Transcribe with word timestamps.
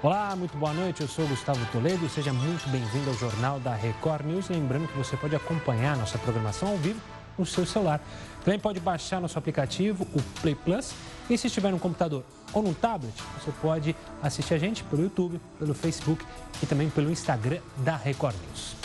Olá, 0.00 0.36
muito 0.36 0.56
boa 0.56 0.72
noite. 0.72 1.00
Eu 1.00 1.08
sou 1.08 1.26
Gustavo 1.26 1.58
Toledo. 1.72 2.08
Seja 2.08 2.32
muito 2.32 2.68
bem-vindo 2.70 3.10
ao 3.10 3.16
Jornal 3.16 3.58
da 3.58 3.74
Record 3.74 4.24
News. 4.24 4.48
Lembrando 4.48 4.86
que 4.86 4.96
você 4.96 5.16
pode 5.16 5.34
acompanhar 5.34 5.96
nossa 5.96 6.16
programação 6.16 6.68
ao 6.68 6.76
vivo 6.76 7.00
no 7.36 7.44
seu 7.44 7.66
celular. 7.66 8.00
Também 8.44 8.60
pode 8.60 8.78
baixar 8.78 9.20
nosso 9.20 9.36
aplicativo, 9.36 10.06
o 10.14 10.22
Play 10.40 10.54
Plus. 10.54 10.94
E 11.28 11.36
se 11.36 11.48
estiver 11.48 11.72
no 11.72 11.80
computador 11.80 12.22
ou 12.52 12.62
no 12.62 12.72
tablet, 12.74 13.12
você 13.40 13.50
pode 13.60 13.96
assistir 14.22 14.54
a 14.54 14.58
gente 14.58 14.84
pelo 14.84 15.02
YouTube, 15.02 15.40
pelo 15.58 15.74
Facebook 15.74 16.24
e 16.62 16.66
também 16.66 16.88
pelo 16.88 17.10
Instagram 17.10 17.58
da 17.78 17.96
Record 17.96 18.36
News. 18.46 18.76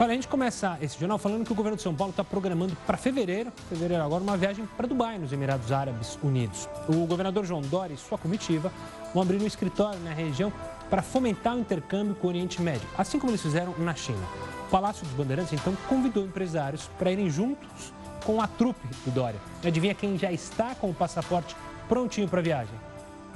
Olha, 0.00 0.12
a 0.12 0.14
gente 0.14 0.28
começa 0.28 0.78
esse 0.80 0.96
jornal 0.96 1.18
falando 1.18 1.44
que 1.44 1.50
o 1.50 1.56
governo 1.56 1.76
de 1.76 1.82
São 1.82 1.92
Paulo 1.92 2.12
está 2.12 2.22
programando 2.22 2.76
para 2.86 2.96
fevereiro, 2.96 3.52
fevereiro 3.68 4.00
agora, 4.00 4.22
uma 4.22 4.36
viagem 4.36 4.64
para 4.76 4.86
Dubai, 4.86 5.18
nos 5.18 5.32
Emirados 5.32 5.72
Árabes 5.72 6.16
Unidos. 6.22 6.68
O 6.88 7.04
governador 7.04 7.44
João 7.44 7.60
Dória 7.62 7.94
e 7.94 7.96
sua 7.96 8.16
comitiva 8.16 8.72
vão 9.18 9.22
abrir 9.22 9.42
um 9.42 9.46
escritório 9.46 9.98
na 10.00 10.12
região 10.12 10.52
para 10.88 11.02
fomentar 11.02 11.56
o 11.56 11.58
intercâmbio 11.58 12.14
com 12.14 12.28
o 12.28 12.30
Oriente 12.30 12.62
Médio, 12.62 12.88
assim 12.96 13.18
como 13.18 13.32
eles 13.32 13.42
fizeram 13.42 13.74
na 13.78 13.94
China. 13.94 14.22
O 14.66 14.70
Palácio 14.70 15.04
dos 15.04 15.14
Bandeirantes, 15.14 15.52
então, 15.52 15.76
convidou 15.88 16.24
empresários 16.24 16.88
para 16.98 17.10
irem 17.10 17.28
juntos 17.28 17.92
com 18.24 18.40
a 18.40 18.46
trupe 18.46 18.86
do 19.04 19.10
Dória. 19.10 19.40
Adivinha 19.64 19.94
quem 19.94 20.16
já 20.16 20.30
está 20.30 20.74
com 20.74 20.90
o 20.90 20.94
passaporte 20.94 21.56
prontinho 21.88 22.28
para 22.28 22.38
a 22.38 22.42
viagem? 22.42 22.74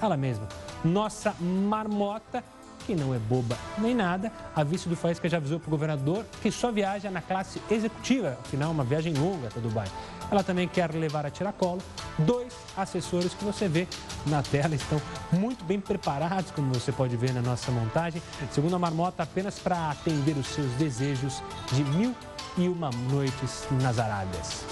Ela 0.00 0.16
mesma, 0.16 0.46
nossa 0.84 1.34
marmota 1.40 2.44
que 2.86 2.94
não 2.94 3.14
é 3.14 3.18
boba 3.18 3.56
nem 3.78 3.94
nada, 3.94 4.32
a 4.54 4.64
vice 4.64 4.88
do 4.88 4.96
Faísca 4.96 5.28
já 5.28 5.36
avisou 5.36 5.58
para 5.60 5.68
o 5.68 5.70
governador 5.70 6.24
que 6.40 6.50
só 6.50 6.70
viaja 6.72 7.10
na 7.10 7.20
classe 7.20 7.60
executiva, 7.70 8.36
afinal, 8.44 8.70
uma 8.70 8.84
viagem 8.84 9.14
longa 9.14 9.48
para 9.48 9.60
Dubai. 9.60 9.88
Ela 10.32 10.42
também 10.42 10.66
quer 10.66 10.94
levar 10.94 11.26
a 11.26 11.30
tiracolo 11.30 11.82
dois 12.20 12.54
assessores 12.74 13.34
que 13.34 13.44
você 13.44 13.68
vê 13.68 13.86
na 14.24 14.42
tela, 14.42 14.74
estão 14.74 15.00
muito 15.30 15.62
bem 15.62 15.78
preparados, 15.78 16.50
como 16.52 16.72
você 16.72 16.90
pode 16.90 17.14
ver 17.18 17.34
na 17.34 17.42
nossa 17.42 17.70
montagem, 17.70 18.22
segundo 18.50 18.74
a 18.74 18.78
marmota, 18.78 19.22
apenas 19.24 19.58
para 19.58 19.90
atender 19.90 20.34
os 20.38 20.46
seus 20.46 20.70
desejos 20.72 21.42
de 21.72 21.84
mil 21.84 22.16
e 22.56 22.66
uma 22.66 22.88
noites 23.10 23.66
nas 23.82 23.98
Arábias. 23.98 24.64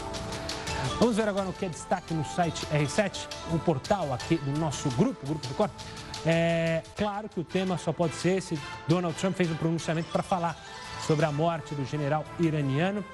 Vamos 0.98 1.16
ver 1.16 1.28
agora 1.28 1.50
o 1.50 1.52
que 1.52 1.66
é 1.66 1.68
destaque 1.68 2.14
no 2.14 2.24
site 2.24 2.64
R7, 2.68 3.28
o 3.52 3.58
portal 3.58 4.14
aqui 4.14 4.36
do 4.36 4.58
nosso 4.58 4.88
grupo, 4.92 5.26
Grupo 5.26 5.46
Record. 5.46 5.70
É 6.24 6.82
claro 6.96 7.28
que 7.28 7.38
o 7.38 7.44
tema 7.44 7.76
só 7.76 7.92
pode 7.92 8.14
ser 8.14 8.40
se 8.40 8.58
Donald 8.88 9.14
Trump 9.18 9.36
fez 9.36 9.50
um 9.50 9.56
pronunciamento 9.56 10.10
para 10.10 10.22
falar 10.22 10.56
sobre 11.06 11.26
a 11.26 11.32
morte 11.32 11.74
do 11.74 11.84
general 11.84 12.24
iraniano. 12.38 13.04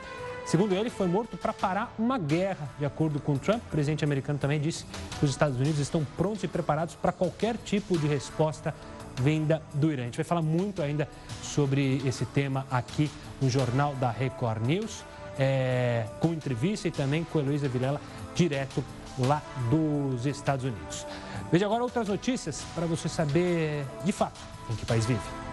Segundo 0.47 0.75
ele, 0.75 0.89
foi 0.89 1.09
morto 1.09 1.37
para 1.37 1.53
parar 1.53 1.93
uma 1.99 2.17
guerra. 2.17 2.71
De 2.79 2.85
acordo 2.85 3.19
com 3.19 3.37
Trump, 3.37 3.61
o 3.67 3.71
presidente 3.71 4.05
americano 4.05 4.39
também 4.39 4.61
disse 4.61 4.85
que 5.19 5.25
os 5.25 5.31
Estados 5.33 5.59
Unidos 5.59 5.81
estão 5.81 6.07
prontos 6.17 6.45
e 6.45 6.49
preparados 6.49 6.95
para 6.95 7.11
qualquer 7.11 7.57
tipo 7.57 7.99
de 7.99 8.07
resposta 8.07 8.73
vinda 9.17 9.61
do 9.75 9.91
Irã. 9.93 10.03
A 10.03 10.05
gente 10.07 10.17
vai 10.17 10.25
falar 10.25 10.43
muito 10.43 10.81
ainda 10.83 11.09
sobre 11.43 12.01
esse 12.07 12.25
tema 12.27 12.65
aqui 12.71 13.11
no 13.43 13.51
Jornal 13.51 13.95
da 13.97 14.11
Record 14.11 14.65
News, 14.65 15.05
é, 15.37 16.07
com 16.21 16.33
entrevista 16.33 16.87
e 16.87 16.93
também 16.93 17.25
com 17.25 17.41
Heloísa 17.41 17.69
Vilela, 17.69 18.01
direto 18.35 18.85
lá 19.19 19.43
dos 19.69 20.27
Estados 20.27 20.65
Unidos. 20.65 21.07
Veja 21.51 21.67
agora 21.67 21.83
outras 21.83 22.07
notícias 22.07 22.63
para 22.75 22.87
você 22.87 23.09
saber 23.09 23.85
de 24.05 24.13
fato 24.13 24.39
em 24.71 24.77
que 24.77 24.87
país 24.87 25.07
vive. 25.07 25.46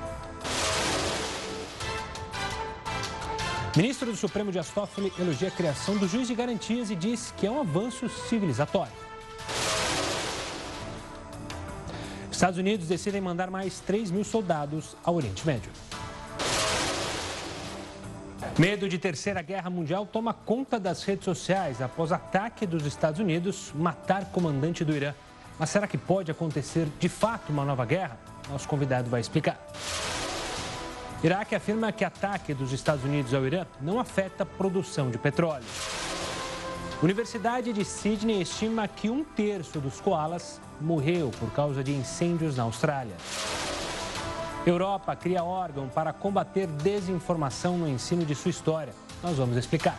Ministro 3.76 4.12
do 4.12 4.16
Supremo 4.16 4.52
Dias 4.52 4.70
Toffoli 4.70 5.12
elogia 5.18 5.48
a 5.48 5.52
criação 5.52 5.98
do 5.98 6.08
juiz 6.08 6.28
de 6.28 6.36
garantias 6.36 6.92
e 6.92 6.96
diz 6.96 7.34
que 7.36 7.48
é 7.48 7.50
um 7.50 7.60
avanço 7.60 8.08
civilizatório. 8.08 8.94
Estados 12.31 12.59
Unidos 12.59 12.88
decidem 12.88 13.20
mandar 13.20 13.50
mais 13.50 13.80
3 13.80 14.12
mil 14.12 14.24
soldados 14.24 14.96
ao 15.03 15.16
Oriente 15.16 15.44
Médio. 15.47 15.72
Medo 18.59 18.88
de 18.88 19.00
terceira 19.00 19.42
guerra 19.42 19.72
mundial 19.72 20.06
toma 20.06 20.36
conta 20.36 20.80
das 20.80 21.03
redes 21.03 21.26
sociais 21.26 21.81
após 21.81 22.12
ataque 22.12 22.68
dos 22.68 22.86
Estados 22.86 23.20
Unidos 23.20 23.72
matar 23.74 24.26
comandante 24.26 24.86
do 24.86 24.96
Irã. 24.96 25.16
Mas 25.58 25.72
será 25.72 25.88
que 25.88 25.97
pode 25.97 26.30
acontecer 26.30 26.88
de 27.00 27.09
fato 27.09 27.52
uma 27.52 27.66
nova 27.66 27.86
guerra? 27.86 28.20
Nosso 28.52 28.68
convidado 28.68 29.09
vai 29.09 29.22
explicar. 29.22 29.59
Iraque 31.23 31.56
afirma 31.56 31.89
que 31.94 32.03
ataque 32.03 32.53
dos 32.53 32.73
Estados 32.73 33.06
Unidos 33.06 33.34
ao 33.34 33.45
Irã 33.45 33.66
não 33.79 33.97
afeta 33.97 34.44
a 34.44 34.45
produção 34.45 35.09
de 35.09 35.17
petróleo. 35.17 35.63
Universidade 37.01 37.72
de 37.72 37.85
Sydney 37.85 38.41
estima 38.41 38.89
que 38.89 39.09
um 39.09 39.23
terço 39.23 39.79
dos 39.79 40.01
koalas 40.01 40.59
morreu 40.81 41.31
por 41.39 41.50
causa 41.51 41.81
de 41.81 41.94
incêndios 41.94 42.57
na 42.57 42.63
Austrália. 42.63 43.16
Europa 44.66 45.16
cria 45.16 45.45
órgão 45.45 45.88
para 45.88 46.11
combater 46.11 46.67
desinformação 46.67 47.78
no 47.78 47.88
ensino 47.88 48.25
de 48.25 48.35
sua 48.35 48.51
história. 48.51 48.94
Nós 49.22 49.38
vamos 49.38 49.55
explicar. 49.55 49.97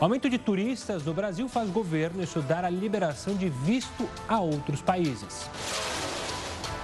Aumento 0.00 0.30
de 0.30 0.38
turistas 0.38 1.04
no 1.04 1.12
Brasil 1.12 1.46
faz 1.50 1.68
governo 1.68 2.22
estudar 2.22 2.64
a 2.64 2.70
liberação 2.70 3.34
de 3.34 3.50
visto 3.50 4.08
a 4.26 4.40
outros 4.40 4.80
países. 4.80 5.46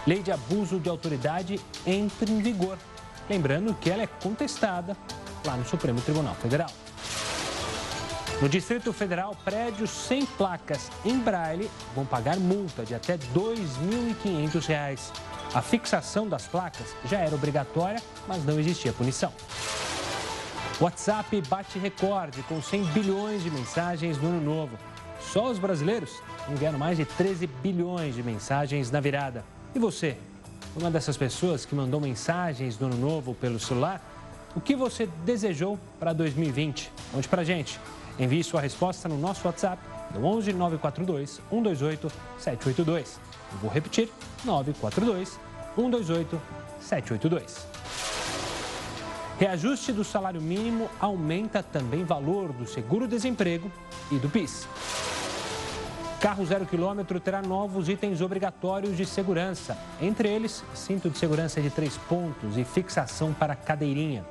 Lei 0.06 0.22
de 0.22 0.31
abuso 0.31 0.78
de 0.78 0.89
autoridade 0.89 1.61
entra 1.84 2.31
em 2.31 2.41
vigor. 2.41 2.78
Lembrando 3.28 3.75
que 3.75 3.91
ela 3.91 4.03
é 4.03 4.06
contestada 4.06 4.97
lá 5.44 5.56
no 5.56 5.67
Supremo 5.67 6.00
Tribunal 6.00 6.34
Federal. 6.37 6.71
No 8.41 8.49
Distrito 8.49 8.93
Federal, 8.93 9.34
prédios 9.44 9.91
sem 9.91 10.25
placas 10.25 10.91
em 11.05 11.19
braille 11.19 11.71
vão 11.94 12.05
pagar 12.05 12.37
multa 12.37 12.84
de 12.84 12.94
até 12.94 13.15
R$ 13.15 13.21
2.500. 13.34 15.11
A 15.55 15.62
fixação 15.62 16.28
das 16.28 16.47
placas 16.47 16.94
já 17.06 17.19
era 17.19 17.34
obrigatória, 17.34 18.00
mas 18.28 18.44
não 18.44 18.61
existia 18.61 18.93
punição. 18.93 19.33
WhatsApp 20.81 21.41
bate 21.49 21.78
recorde 21.78 22.43
com 22.43 22.61
100 22.61 22.84
bilhões 22.87 23.43
de 23.43 23.50
mensagens 23.50 24.19
no 24.19 24.28
ano 24.28 24.41
novo. 24.41 24.78
Só 25.19 25.50
os 25.50 25.59
brasileiros 25.59 26.11
enviaram 26.49 26.78
mais 26.78 26.99
de 26.99 27.06
13 27.06 27.47
bilhões 27.47 28.15
de 28.15 28.23
mensagens 28.23 28.91
na 28.91 29.00
virada. 29.00 29.56
E 29.76 29.78
você? 29.78 30.16
Uma 30.75 30.91
dessas 30.91 31.19
pessoas 31.19 31.66
que 31.66 31.75
mandou 31.75 32.00
mensagens 32.00 32.78
no 32.78 32.87
ano 32.87 32.97
novo 32.97 33.34
pelo 33.34 33.60
celular? 33.60 34.00
O 34.56 34.60
que 34.60 34.75
você 34.75 35.06
desejou 35.22 35.78
para 36.00 36.14
2020? 36.14 36.91
Conte 37.12 37.28
para 37.28 37.44
gente. 37.44 37.78
Envie 38.19 38.42
sua 38.42 38.62
resposta 38.62 39.06
no 39.06 39.19
nosso 39.19 39.47
WhatsApp 39.47 39.82
no 40.14 40.25
11 40.25 40.54
942 40.54 41.42
128 41.50 42.10
782. 42.38 43.20
Eu 43.53 43.59
vou 43.59 43.70
repetir: 43.70 44.10
942 44.47 45.38
128 45.75 46.41
782. 46.81 47.66
Reajuste 49.38 49.93
do 49.93 50.04
salário 50.04 50.41
mínimo 50.41 50.88
aumenta 50.98 51.62
também 51.62 52.03
valor 52.03 52.50
do 52.50 52.66
seguro-desemprego 52.66 53.70
e 54.10 54.16
do 54.16 54.31
PIS. 54.31 54.66
Carro 56.21 56.47
zero 56.47 56.65
quilômetro 56.65 57.21
terá 57.21 57.43
novos 57.43 57.88
itens 57.88 58.21
obrigatórios 58.21 58.97
de 58.97 59.04
segurança, 59.04 59.77
entre 60.00 60.28
eles 60.28 60.65
cinto 60.75 61.10
de 61.10 61.19
segurança 61.19 61.60
de 61.60 61.71
três 61.71 61.97
pontos 61.97 62.56
e 62.56 62.65
fixação 62.65 63.34
para 63.34 63.54
cadeirinha. 63.54 64.25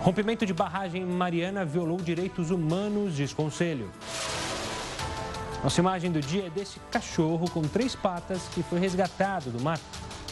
Rompimento 0.00 0.46
de 0.46 0.54
barragem 0.54 1.04
Mariana 1.04 1.64
violou 1.64 1.98
direitos 1.98 2.50
humanos, 2.50 3.14
diz 3.14 3.34
conselho. 3.34 3.90
Nossa 5.62 5.78
imagem 5.78 6.10
do 6.10 6.20
dia 6.20 6.46
é 6.46 6.50
desse 6.50 6.80
cachorro 6.90 7.50
com 7.50 7.60
três 7.60 7.94
patas 7.94 8.40
que 8.54 8.62
foi 8.62 8.80
resgatado 8.80 9.50
do 9.50 9.60
mar 9.62 9.78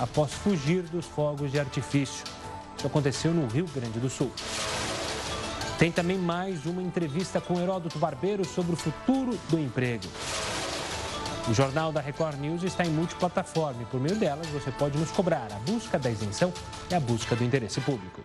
após 0.01 0.33
fugir 0.33 0.85
dos 0.85 1.05
fogos 1.05 1.53
de 1.53 1.61
artifício. 1.61 2.25
Isso 2.79 2.87
aconteceu 2.87 3.35
no 3.35 3.47
Rio 3.47 3.67
Grande 3.75 4.01
do 4.01 4.09
Sul. 4.09 4.33
Tem 5.79 5.93
também 5.93 6.19
mais 6.19 6.67
uma 6.67 6.83
entrevista 6.83 7.41
com 7.41 7.61
Heródoto 7.61 8.01
Barbeiro 8.01 8.45
sobre 8.45 8.73
o 8.73 8.77
futuro 8.77 9.39
do 9.49 9.61
emprego. 9.61 10.07
O 11.49 11.55
Jornal 11.55 11.93
da 11.93 12.01
Record 12.01 12.37
News 12.41 12.65
está 12.65 12.85
em 12.85 12.91
multiplataforma 12.91 13.83
e 13.83 13.85
por 13.85 14.01
meio 14.01 14.17
delas 14.17 14.49
você 14.49 14.73
pode 14.73 14.99
nos 14.99 15.13
cobrar 15.13 15.47
a 15.53 15.71
busca 15.71 15.97
da 15.97 16.11
isenção 16.11 16.53
e 16.91 16.95
a 16.97 17.01
busca 17.01 17.37
do 17.37 17.45
interesse 17.45 17.81
público. 17.81 18.23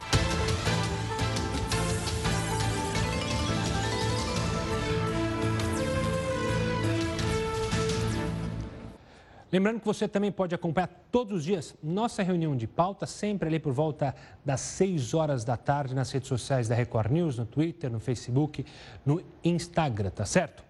Lembrando 9.54 9.80
que 9.80 9.86
você 9.86 10.08
também 10.08 10.32
pode 10.32 10.56
acompanhar 10.56 10.90
todos 11.12 11.38
os 11.38 11.44
dias 11.44 11.76
nossa 11.84 12.24
reunião 12.24 12.58
de 12.58 12.66
pauta, 12.66 13.06
sempre 13.06 13.48
ali 13.48 13.60
por 13.60 13.72
volta 13.72 14.16
das 14.44 14.60
6 14.62 15.14
horas 15.14 15.44
da 15.44 15.56
tarde 15.56 15.94
nas 15.94 16.12
redes 16.12 16.28
sociais 16.28 16.68
da 16.68 16.74
Record 16.74 17.12
News, 17.12 17.38
no 17.38 17.46
Twitter, 17.46 17.88
no 17.92 18.00
Facebook, 18.00 18.66
no 19.06 19.22
Instagram, 19.44 20.10
tá 20.10 20.26
certo? 20.26 20.64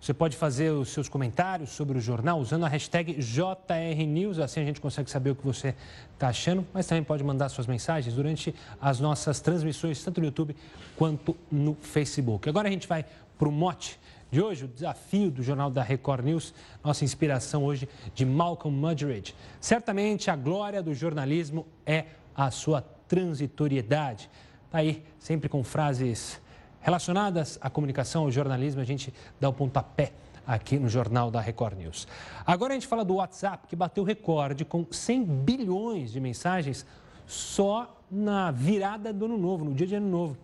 Você 0.00 0.14
pode 0.14 0.36
fazer 0.36 0.70
os 0.70 0.90
seus 0.90 1.08
comentários 1.08 1.70
sobre 1.70 1.98
o 1.98 2.00
jornal 2.00 2.38
usando 2.38 2.64
a 2.64 2.68
hashtag 2.68 3.14
JRNews, 3.14 4.38
assim 4.38 4.60
a 4.60 4.64
gente 4.64 4.80
consegue 4.80 5.10
saber 5.10 5.30
o 5.30 5.34
que 5.34 5.44
você 5.44 5.74
está 6.12 6.28
achando, 6.28 6.64
mas 6.72 6.86
também 6.86 7.02
pode 7.02 7.24
mandar 7.24 7.48
suas 7.48 7.66
mensagens 7.66 8.14
durante 8.14 8.54
as 8.80 9.00
nossas 9.00 9.40
transmissões, 9.40 10.04
tanto 10.04 10.20
no 10.20 10.26
YouTube 10.26 10.54
quanto 10.94 11.36
no 11.50 11.74
Facebook. 11.80 12.48
Agora 12.48 12.68
a 12.68 12.70
gente 12.70 12.86
vai 12.86 13.04
para 13.36 13.48
o 13.48 13.50
mote 13.50 13.98
de 14.34 14.42
hoje, 14.42 14.64
o 14.64 14.68
desafio 14.68 15.30
do 15.30 15.44
Jornal 15.44 15.70
da 15.70 15.80
Record 15.80 16.24
News, 16.24 16.52
nossa 16.82 17.04
inspiração 17.04 17.64
hoje 17.64 17.88
de 18.16 18.26
Malcolm 18.26 18.76
Muggeridge. 18.76 19.32
Certamente 19.60 20.28
a 20.28 20.34
glória 20.34 20.82
do 20.82 20.92
jornalismo 20.92 21.64
é 21.86 22.06
a 22.34 22.50
sua 22.50 22.82
transitoriedade. 23.06 24.28
Está 24.66 24.78
aí, 24.78 25.04
sempre 25.20 25.48
com 25.48 25.62
frases 25.62 26.40
relacionadas 26.80 27.60
à 27.62 27.70
comunicação, 27.70 28.24
ao 28.24 28.30
jornalismo, 28.32 28.80
a 28.80 28.84
gente 28.84 29.14
dá 29.38 29.48
o 29.48 29.52
pontapé 29.52 30.12
aqui 30.44 30.80
no 30.80 30.88
Jornal 30.88 31.30
da 31.30 31.40
Record 31.40 31.78
News. 31.78 32.08
Agora 32.44 32.72
a 32.72 32.74
gente 32.74 32.88
fala 32.88 33.04
do 33.04 33.14
WhatsApp, 33.14 33.68
que 33.68 33.76
bateu 33.76 34.02
recorde 34.02 34.64
com 34.64 34.84
100 34.90 35.24
bilhões 35.24 36.10
de 36.10 36.18
mensagens 36.18 36.84
só 37.24 38.02
na 38.10 38.50
virada 38.50 39.12
do 39.12 39.26
ano 39.26 39.38
novo, 39.38 39.64
no 39.64 39.72
dia 39.72 39.86
de 39.86 39.94
ano 39.94 40.08
novo. 40.08 40.36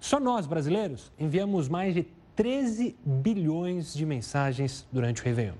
Só 0.00 0.18
nós, 0.18 0.48
brasileiros, 0.48 1.12
enviamos 1.16 1.68
mais 1.68 1.94
de 1.94 2.08
13 2.36 2.94
bilhões 3.04 3.94
de 3.94 4.04
mensagens 4.04 4.86
durante 4.92 5.22
o 5.22 5.24
Réveillon. 5.24 5.54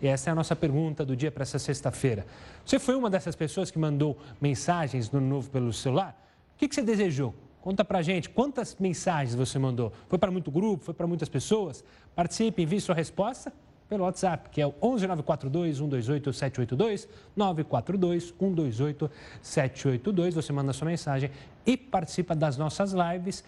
E 0.00 0.08
essa 0.08 0.30
é 0.30 0.32
a 0.32 0.34
nossa 0.34 0.56
pergunta 0.56 1.04
do 1.04 1.14
dia 1.14 1.30
para 1.30 1.42
essa 1.42 1.58
sexta-feira. 1.58 2.26
Você 2.64 2.78
foi 2.78 2.94
uma 2.94 3.10
dessas 3.10 3.36
pessoas 3.36 3.70
que 3.70 3.78
mandou 3.78 4.18
mensagens 4.40 5.10
no 5.10 5.20
novo 5.20 5.50
pelo 5.50 5.72
celular? 5.72 6.18
O 6.54 6.58
que, 6.58 6.66
que 6.66 6.74
você 6.74 6.82
desejou? 6.82 7.34
Conta 7.60 7.84
pra 7.84 8.02
gente 8.02 8.28
quantas 8.28 8.76
mensagens 8.80 9.34
você 9.34 9.58
mandou. 9.58 9.92
Foi 10.08 10.18
para 10.18 10.30
muito 10.30 10.50
grupo? 10.50 10.84
Foi 10.84 10.94
para 10.94 11.06
muitas 11.06 11.28
pessoas? 11.28 11.84
Participe, 12.14 12.62
envie 12.62 12.80
sua 12.80 12.94
resposta 12.94 13.52
pelo 13.88 14.04
WhatsApp, 14.04 14.48
que 14.50 14.60
é 14.60 14.66
o 14.66 14.74
11 14.82 15.06
942 15.06 15.76
128 15.76 16.32
782, 16.32 17.08
942 17.36 18.24
128 18.38 19.10
782. 19.42 20.34
Você 20.34 20.52
manda 20.52 20.72
sua 20.72 20.86
mensagem 20.86 21.30
e 21.66 21.76
participa 21.76 22.34
das 22.34 22.56
nossas 22.56 22.92
lives 22.92 23.44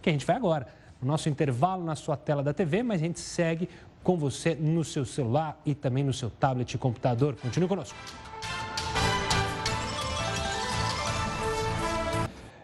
que 0.00 0.08
a 0.08 0.12
gente 0.12 0.24
vai 0.24 0.36
agora. 0.36 0.79
O 1.02 1.06
nosso 1.06 1.28
intervalo 1.28 1.82
na 1.82 1.96
sua 1.96 2.16
tela 2.16 2.42
da 2.42 2.52
TV, 2.52 2.82
mas 2.82 3.00
a 3.00 3.04
gente 3.04 3.20
segue 3.20 3.68
com 4.02 4.16
você 4.16 4.54
no 4.54 4.84
seu 4.84 5.04
celular 5.04 5.60
e 5.64 5.74
também 5.74 6.04
no 6.04 6.12
seu 6.12 6.30
tablet 6.30 6.74
e 6.74 6.78
computador. 6.78 7.36
Continue 7.36 7.68
conosco. 7.68 7.96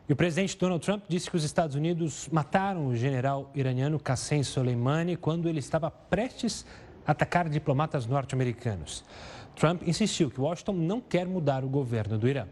E 0.08 0.12
o 0.12 0.16
presidente 0.16 0.56
Donald 0.56 0.84
Trump 0.84 1.02
disse 1.08 1.28
que 1.28 1.36
os 1.36 1.42
Estados 1.42 1.74
Unidos 1.74 2.28
mataram 2.30 2.86
o 2.86 2.94
general 2.94 3.50
iraniano 3.54 3.98
Qassem 3.98 4.44
Soleimani 4.44 5.16
quando 5.16 5.48
ele 5.48 5.58
estava 5.58 5.90
prestes 5.90 6.64
a 7.04 7.10
atacar 7.10 7.48
diplomatas 7.48 8.06
norte-americanos. 8.06 9.04
Trump 9.56 9.82
insistiu 9.86 10.30
que 10.30 10.40
Washington 10.40 10.74
não 10.74 11.00
quer 11.00 11.26
mudar 11.26 11.64
o 11.64 11.68
governo 11.68 12.18
do 12.18 12.28
Irã. 12.28 12.46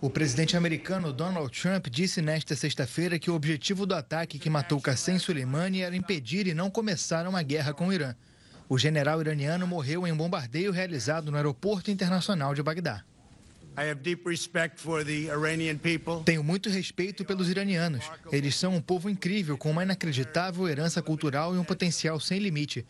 O 0.00 0.08
presidente 0.08 0.56
americano 0.56 1.12
Donald 1.12 1.50
Trump 1.60 1.88
disse 1.88 2.22
nesta 2.22 2.54
sexta-feira 2.54 3.18
que 3.18 3.32
o 3.32 3.34
objetivo 3.34 3.84
do 3.84 3.96
ataque 3.96 4.38
que 4.38 4.48
matou 4.48 4.80
Qassem 4.80 5.18
Soleimani 5.18 5.80
era 5.80 5.96
impedir 5.96 6.46
e 6.46 6.54
não 6.54 6.70
começar 6.70 7.26
uma 7.26 7.42
guerra 7.42 7.74
com 7.74 7.88
o 7.88 7.92
Irã. 7.92 8.14
O 8.68 8.78
general 8.78 9.20
iraniano 9.20 9.66
morreu 9.66 10.06
em 10.06 10.12
um 10.12 10.16
bombardeio 10.16 10.70
realizado 10.70 11.32
no 11.32 11.36
aeroporto 11.36 11.90
internacional 11.90 12.54
de 12.54 12.62
Bagdá. 12.62 13.02
Tenho 16.24 16.44
muito 16.44 16.70
respeito 16.70 17.24
pelos 17.24 17.50
iranianos. 17.50 18.08
Eles 18.30 18.54
são 18.54 18.76
um 18.76 18.80
povo 18.80 19.10
incrível, 19.10 19.58
com 19.58 19.70
uma 19.70 19.82
inacreditável 19.82 20.68
herança 20.68 21.02
cultural 21.02 21.56
e 21.56 21.58
um 21.58 21.64
potencial 21.64 22.20
sem 22.20 22.38
limite. 22.38 22.86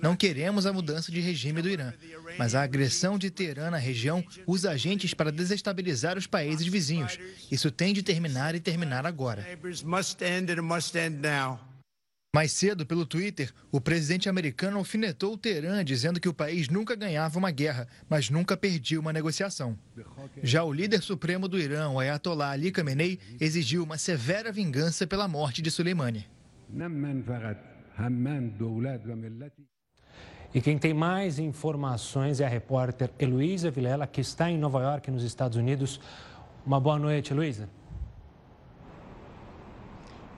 Não 0.00 0.16
queremos 0.16 0.66
a 0.66 0.72
mudança 0.72 1.10
de 1.10 1.20
regime 1.20 1.60
do 1.60 1.68
Irã, 1.68 1.92
mas 2.38 2.54
a 2.54 2.62
agressão 2.62 3.18
de 3.18 3.30
Teherã 3.30 3.70
na 3.70 3.76
região 3.76 4.24
usa 4.46 4.70
agentes 4.70 5.12
para 5.14 5.32
desestabilizar 5.32 6.16
os 6.16 6.26
países 6.26 6.66
vizinhos. 6.66 7.18
Isso 7.50 7.70
tem 7.70 7.92
de 7.92 8.02
terminar 8.02 8.54
e 8.54 8.60
terminar 8.60 9.04
agora. 9.04 9.46
Mais 12.34 12.50
cedo, 12.50 12.86
pelo 12.86 13.04
Twitter, 13.04 13.52
o 13.70 13.78
presidente 13.78 14.26
americano 14.26 14.78
alfinetou 14.78 15.36
Teherã, 15.36 15.84
dizendo 15.84 16.18
que 16.18 16.30
o 16.30 16.32
país 16.32 16.66
nunca 16.66 16.94
ganhava 16.94 17.38
uma 17.38 17.50
guerra, 17.50 17.86
mas 18.08 18.30
nunca 18.30 18.56
perdia 18.56 18.98
uma 18.98 19.12
negociação. 19.12 19.78
Já 20.42 20.64
o 20.64 20.72
líder 20.72 21.02
supremo 21.02 21.46
do 21.46 21.58
Irã, 21.58 21.90
o 21.90 22.00
Ayatollah 22.00 22.52
Ali 22.52 22.72
Khamenei, 22.72 23.18
exigiu 23.38 23.84
uma 23.84 23.98
severa 23.98 24.50
vingança 24.50 25.06
pela 25.06 25.28
morte 25.28 25.60
de 25.60 25.70
Soleimani. 25.70 26.26
E 30.54 30.60
quem 30.60 30.76
tem 30.76 30.92
mais 30.92 31.38
informações 31.38 32.40
é 32.40 32.44
a 32.44 32.48
repórter 32.48 33.10
Heloísa 33.18 33.70
Vilela, 33.70 34.06
que 34.06 34.20
está 34.20 34.50
em 34.50 34.58
Nova 34.58 34.82
York, 34.82 35.10
nos 35.10 35.22
Estados 35.22 35.56
Unidos. 35.56 35.98
Uma 36.66 36.78
boa 36.78 36.98
noite, 36.98 37.32
Heloísa. 37.32 37.68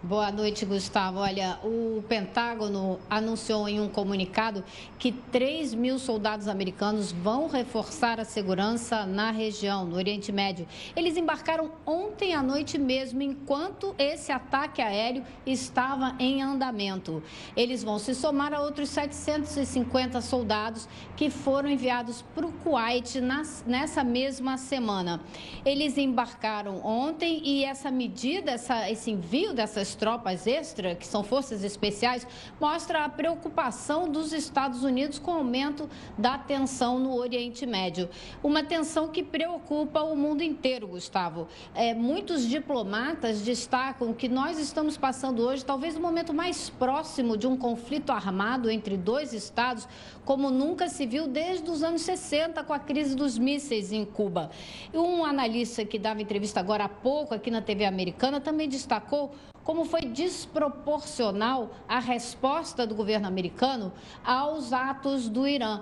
Boa 0.06 0.30
noite, 0.30 0.66
Gustavo. 0.66 1.20
Olha, 1.20 1.58
o 1.64 2.04
Pentágono 2.06 3.00
anunciou 3.08 3.66
em 3.66 3.80
um 3.80 3.88
comunicado 3.88 4.62
que 4.98 5.10
3 5.10 5.72
mil 5.72 5.98
soldados 5.98 6.46
americanos 6.46 7.10
vão 7.10 7.48
reforçar 7.48 8.20
a 8.20 8.24
segurança 8.24 9.06
na 9.06 9.30
região, 9.30 9.86
no 9.86 9.96
Oriente 9.96 10.30
Médio. 10.30 10.68
Eles 10.94 11.16
embarcaram 11.16 11.70
ontem 11.86 12.34
à 12.34 12.42
noite 12.42 12.76
mesmo, 12.76 13.22
enquanto 13.22 13.94
esse 13.98 14.30
ataque 14.30 14.82
aéreo 14.82 15.24
estava 15.46 16.14
em 16.18 16.42
andamento. 16.42 17.22
Eles 17.56 17.82
vão 17.82 17.98
se 17.98 18.14
somar 18.14 18.52
a 18.52 18.60
outros 18.60 18.90
750 18.90 20.20
soldados 20.20 20.86
que 21.16 21.30
foram 21.30 21.70
enviados 21.70 22.20
para 22.34 22.44
o 22.44 22.52
Kuwait 22.52 23.22
nessa 23.66 24.04
mesma 24.04 24.58
semana. 24.58 25.22
Eles 25.64 25.96
embarcaram 25.96 26.84
ontem 26.84 27.40
e 27.42 27.64
essa 27.64 27.90
medida, 27.90 28.50
essa, 28.50 28.90
esse 28.90 29.10
envio 29.10 29.54
dessas 29.54 29.93
tropas 29.94 30.46
extra, 30.46 30.94
que 30.94 31.06
são 31.06 31.22
forças 31.22 31.64
especiais, 31.64 32.26
mostra 32.60 33.04
a 33.04 33.08
preocupação 33.08 34.08
dos 34.08 34.32
Estados 34.32 34.84
Unidos 34.84 35.18
com 35.18 35.32
o 35.32 35.34
aumento 35.34 35.88
da 36.16 36.38
tensão 36.38 36.98
no 36.98 37.14
Oriente 37.14 37.66
Médio. 37.66 38.08
Uma 38.42 38.62
tensão 38.62 39.08
que 39.08 39.22
preocupa 39.22 40.02
o 40.02 40.16
mundo 40.16 40.42
inteiro, 40.42 40.88
Gustavo. 40.88 41.48
É, 41.74 41.94
muitos 41.94 42.46
diplomatas 42.46 43.40
destacam 43.42 44.12
que 44.12 44.28
nós 44.28 44.58
estamos 44.58 44.96
passando 44.96 45.42
hoje 45.42 45.64
talvez 45.64 45.96
o 45.96 46.00
momento 46.00 46.32
mais 46.32 46.70
próximo 46.70 47.36
de 47.36 47.46
um 47.46 47.56
conflito 47.56 48.10
armado 48.10 48.70
entre 48.70 48.96
dois 48.96 49.32
estados, 49.32 49.86
como 50.24 50.50
nunca 50.50 50.88
se 50.88 51.06
viu 51.06 51.26
desde 51.26 51.70
os 51.70 51.82
anos 51.82 52.02
60 52.02 52.62
com 52.64 52.72
a 52.72 52.78
crise 52.78 53.14
dos 53.14 53.38
mísseis 53.38 53.92
em 53.92 54.04
Cuba. 54.04 54.50
Um 54.92 55.24
analista 55.24 55.84
que 55.84 55.98
dava 55.98 56.22
entrevista 56.22 56.60
agora 56.60 56.84
há 56.84 56.88
pouco 56.88 57.34
aqui 57.34 57.50
na 57.50 57.62
TV 57.62 57.84
americana 57.84 58.40
também 58.40 58.68
destacou 58.68 59.34
como 59.64 59.84
foi 59.86 60.02
desproporcional 60.02 61.70
a 61.88 61.98
resposta 61.98 62.86
do 62.86 62.94
governo 62.94 63.26
americano 63.26 63.92
aos 64.22 64.72
atos 64.72 65.28
do 65.28 65.48
Irã. 65.48 65.80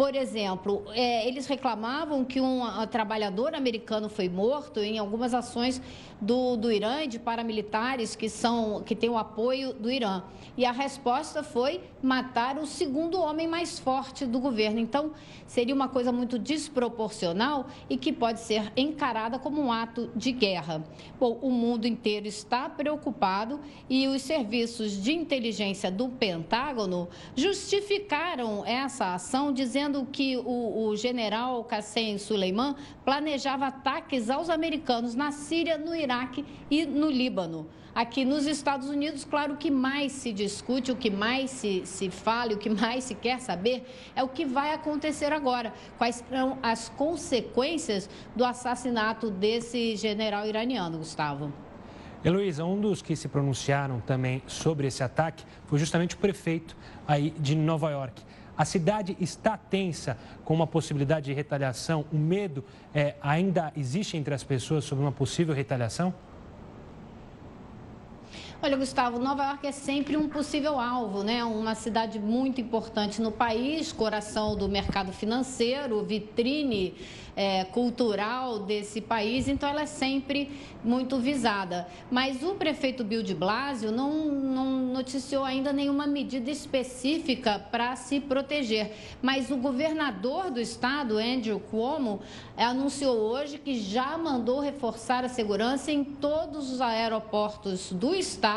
Por 0.00 0.14
exemplo, 0.14 0.84
é, 0.94 1.28
eles 1.28 1.46
reclamavam 1.46 2.24
que 2.24 2.40
um 2.40 2.62
trabalhador 2.90 3.54
americano 3.54 4.08
foi 4.08 4.30
morto 4.30 4.80
em 4.80 4.96
algumas 4.96 5.34
ações 5.34 5.78
do, 6.18 6.56
do 6.56 6.72
Irã 6.72 7.02
e 7.02 7.06
de 7.06 7.18
paramilitares 7.18 8.16
que, 8.16 8.26
são, 8.26 8.82
que 8.82 8.96
têm 8.96 9.10
o 9.10 9.18
apoio 9.18 9.74
do 9.74 9.90
Irã. 9.90 10.22
E 10.56 10.64
a 10.64 10.72
resposta 10.72 11.42
foi 11.42 11.82
matar 12.02 12.58
o 12.58 12.66
segundo 12.66 13.20
homem 13.20 13.46
mais 13.46 13.78
forte 13.78 14.24
do 14.24 14.40
governo. 14.40 14.78
Então, 14.78 15.12
seria 15.46 15.74
uma 15.74 15.88
coisa 15.88 16.10
muito 16.10 16.38
desproporcional 16.38 17.66
e 17.88 17.96
que 17.96 18.10
pode 18.12 18.40
ser 18.40 18.72
encarada 18.76 19.38
como 19.38 19.60
um 19.60 19.70
ato 19.70 20.10
de 20.16 20.32
guerra. 20.32 20.82
Bom, 21.18 21.38
o 21.42 21.50
mundo 21.50 21.86
inteiro 21.86 22.26
está 22.26 22.70
preocupado 22.70 23.60
e 23.88 24.08
os 24.08 24.22
serviços 24.22 24.92
de 25.02 25.12
inteligência 25.12 25.90
do 25.90 26.08
Pentágono 26.08 27.08
justificaram 27.36 28.64
essa 28.64 29.14
ação, 29.14 29.52
dizendo 29.52 29.89
que 30.06 30.36
o, 30.36 30.86
o 30.86 30.96
general 30.96 31.64
Qassem 31.64 32.18
Soleiman 32.18 32.74
planejava 33.04 33.66
ataques 33.66 34.30
aos 34.30 34.48
americanos 34.48 35.14
na 35.14 35.32
Síria, 35.32 35.76
no 35.76 35.94
Iraque 35.94 36.44
e 36.70 36.86
no 36.86 37.10
Líbano. 37.10 37.66
Aqui 37.92 38.24
nos 38.24 38.46
Estados 38.46 38.88
Unidos, 38.88 39.24
claro, 39.24 39.54
o 39.54 39.56
que 39.56 39.70
mais 39.70 40.12
se 40.12 40.32
discute, 40.32 40.92
o 40.92 40.96
que 40.96 41.10
mais 41.10 41.50
se, 41.50 41.84
se 41.84 42.08
fala, 42.08 42.52
o 42.52 42.56
que 42.56 42.70
mais 42.70 43.04
se 43.04 43.16
quer 43.16 43.40
saber 43.40 43.84
é 44.14 44.22
o 44.22 44.28
que 44.28 44.44
vai 44.44 44.72
acontecer 44.72 45.32
agora. 45.32 45.74
Quais 45.98 46.16
serão 46.16 46.56
as 46.62 46.88
consequências 46.88 48.08
do 48.36 48.44
assassinato 48.44 49.28
desse 49.28 49.96
general 49.96 50.46
iraniano, 50.46 50.98
Gustavo? 50.98 51.52
Heloísa, 52.24 52.64
um 52.64 52.78
dos 52.78 53.00
que 53.00 53.16
se 53.16 53.28
pronunciaram 53.28 53.98
também 54.00 54.42
sobre 54.46 54.86
esse 54.86 55.02
ataque 55.02 55.42
foi 55.66 55.78
justamente 55.78 56.14
o 56.14 56.18
prefeito 56.18 56.76
aí 57.08 57.30
de 57.38 57.56
Nova 57.56 57.90
York. 57.90 58.22
A 58.60 58.64
cidade 58.66 59.16
está 59.18 59.56
tensa 59.56 60.18
com 60.44 60.52
uma 60.52 60.66
possibilidade 60.66 61.24
de 61.24 61.32
retaliação. 61.32 62.04
O 62.12 62.18
medo 62.18 62.62
é, 62.94 63.14
ainda 63.22 63.72
existe 63.74 64.18
entre 64.18 64.34
as 64.34 64.44
pessoas 64.44 64.84
sobre 64.84 65.02
uma 65.02 65.10
possível 65.10 65.54
retaliação? 65.54 66.12
Olha, 68.62 68.76
Gustavo, 68.76 69.18
Nova 69.18 69.42
York 69.42 69.66
é 69.66 69.72
sempre 69.72 70.18
um 70.18 70.28
possível 70.28 70.78
alvo, 70.78 71.22
né? 71.22 71.42
Uma 71.42 71.74
cidade 71.74 72.18
muito 72.18 72.60
importante 72.60 73.22
no 73.22 73.32
país, 73.32 73.90
coração 73.90 74.54
do 74.54 74.68
mercado 74.68 75.12
financeiro, 75.12 76.04
vitrine 76.04 76.94
é, 77.34 77.64
cultural 77.64 78.58
desse 78.58 79.00
país, 79.00 79.48
então 79.48 79.66
ela 79.66 79.80
é 79.80 79.86
sempre 79.86 80.50
muito 80.84 81.18
visada. 81.18 81.88
Mas 82.10 82.42
o 82.42 82.54
prefeito 82.54 83.02
Bill 83.02 83.22
de 83.22 83.34
Blasio 83.34 83.90
não, 83.90 84.26
não 84.26 84.70
noticiou 84.92 85.42
ainda 85.42 85.72
nenhuma 85.72 86.06
medida 86.06 86.50
específica 86.50 87.58
para 87.58 87.96
se 87.96 88.20
proteger. 88.20 88.92
Mas 89.22 89.50
o 89.50 89.56
governador 89.56 90.50
do 90.50 90.60
estado, 90.60 91.16
Andrew 91.16 91.58
Cuomo, 91.60 92.20
anunciou 92.58 93.16
hoje 93.16 93.56
que 93.56 93.80
já 93.80 94.18
mandou 94.18 94.60
reforçar 94.60 95.24
a 95.24 95.28
segurança 95.28 95.90
em 95.90 96.04
todos 96.04 96.70
os 96.70 96.82
aeroportos 96.82 97.90
do 97.92 98.14
estado, 98.14 98.49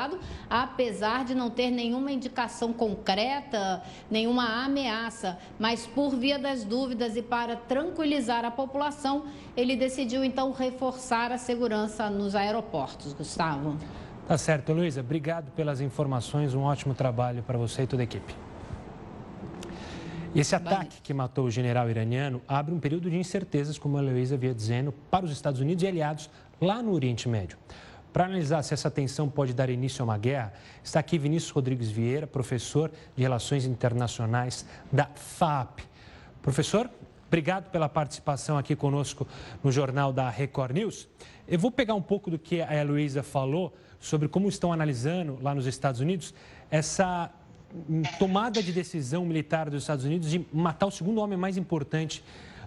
apesar 0.49 1.25
de 1.25 1.35
não 1.35 1.49
ter 1.49 1.69
nenhuma 1.71 2.11
indicação 2.11 2.73
concreta, 2.73 3.81
nenhuma 4.09 4.65
ameaça. 4.65 5.37
Mas 5.59 5.85
por 5.85 6.15
via 6.15 6.37
das 6.37 6.63
dúvidas 6.63 7.15
e 7.15 7.21
para 7.21 7.55
tranquilizar 7.55 8.45
a 8.45 8.51
população, 8.51 9.25
ele 9.55 9.75
decidiu 9.75 10.23
então 10.23 10.51
reforçar 10.51 11.31
a 11.31 11.37
segurança 11.37 12.09
nos 12.09 12.35
aeroportos. 12.35 13.13
Gustavo. 13.13 13.77
Tá 14.27 14.37
certo, 14.37 14.71
Luísa. 14.73 15.01
Obrigado 15.01 15.51
pelas 15.51 15.81
informações. 15.81 16.53
Um 16.53 16.61
ótimo 16.61 16.93
trabalho 16.93 17.43
para 17.43 17.57
você 17.57 17.83
e 17.83 17.87
toda 17.87 18.03
a 18.03 18.05
equipe. 18.05 18.33
Esse 20.35 20.55
ataque 20.55 20.99
que 21.01 21.13
matou 21.13 21.45
o 21.45 21.51
general 21.51 21.87
iraniano 21.87 22.41
abre 22.47 22.73
um 22.73 22.79
período 22.79 23.07
de 23.07 23.17
incertezas, 23.17 23.77
como 23.77 23.97
a 23.97 24.01
Luísa 24.01 24.33
havia 24.33 24.53
dizendo, 24.53 24.91
para 25.11 25.25
os 25.25 25.31
Estados 25.31 25.61
Unidos 25.61 25.83
e 25.83 25.87
aliados 25.87 26.27
lá 26.59 26.81
no 26.81 26.91
Oriente 26.91 27.29
Médio. 27.29 27.57
Para 28.13 28.25
analisar 28.25 28.61
se 28.61 28.75
essa 28.75 28.91
tensão 28.91 29.27
pode 29.27 29.53
dar 29.53 29.71
início 29.71 30.03
a 30.03 30.05
uma 30.05 30.17
guerra, 30.19 30.53
está 30.83 30.99
aqui 30.99 31.17
Vinícius 31.17 31.51
Rodrigues 31.51 31.89
Vieira, 31.89 32.27
professor 32.27 32.91
de 33.15 33.23
Relações 33.23 33.65
Internacionais 33.65 34.65
da 34.91 35.07
FAP. 35.15 35.79
Professor, 36.41 36.89
Obrigado 37.33 37.71
pela 37.71 37.89
participação 37.89 38.59
aqui 38.59 38.75
conosco 38.75 39.27
no 39.63 39.71
Jornal 39.71 40.13
da 40.13 40.29
Record 40.29 40.75
News. 40.75 41.07
Eu 41.47 41.57
vou 41.57 41.71
pegar 41.71 41.95
um 41.95 42.01
pouco 42.01 42.29
do 42.29 42.37
que 42.37 42.61
a 42.61 42.75
Heloísa 42.75 43.23
falou 43.23 43.73
sobre 43.99 44.27
como 44.27 44.47
estão 44.47 44.71
analisando 44.71 45.39
lá 45.41 45.55
nos 45.55 45.65
Estados 45.65 45.99
Unidos 45.99 46.31
essa 46.69 47.31
tomada 48.19 48.61
de 48.61 48.71
decisão 48.71 49.25
militar 49.25 49.67
dos 49.67 49.81
Estados 49.81 50.05
Unidos 50.05 50.29
de 50.29 50.45
matar 50.53 50.85
o 50.85 50.91
segundo 50.91 51.19
homem 51.19 51.35
mais 51.35 51.57
importante 51.57 52.23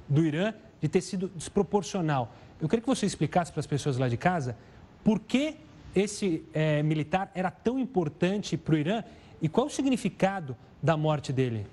do 0.09 0.26
Irã, 0.26 0.53
de 0.81 0.88
ter 0.88 1.00
sido 1.00 1.31
desproporcional. 1.37 2.35
Eu 2.61 2.69
queria 2.69 2.83
que 2.83 2.88
você 2.88 3.07
explicasse 3.07 3.53
para 3.53 3.61
as 3.61 3.69
pessoas 3.69 3.99
lá 3.99 4.09
de 4.09 4.17
casa 4.17 4.57
por 5.06 5.20
que 5.20 5.54
esse 5.94 6.42
é, 6.52 6.82
militar 6.82 7.30
era 7.32 7.48
tão 7.48 7.78
importante 7.78 8.56
para 8.56 8.75
o 8.75 8.76
Irã 8.76 9.04
e 9.40 9.48
qual 9.48 9.68
o 9.68 9.70
significado 9.70 10.56
da 10.82 10.96
morte 10.96 11.32
dele. 11.32 11.64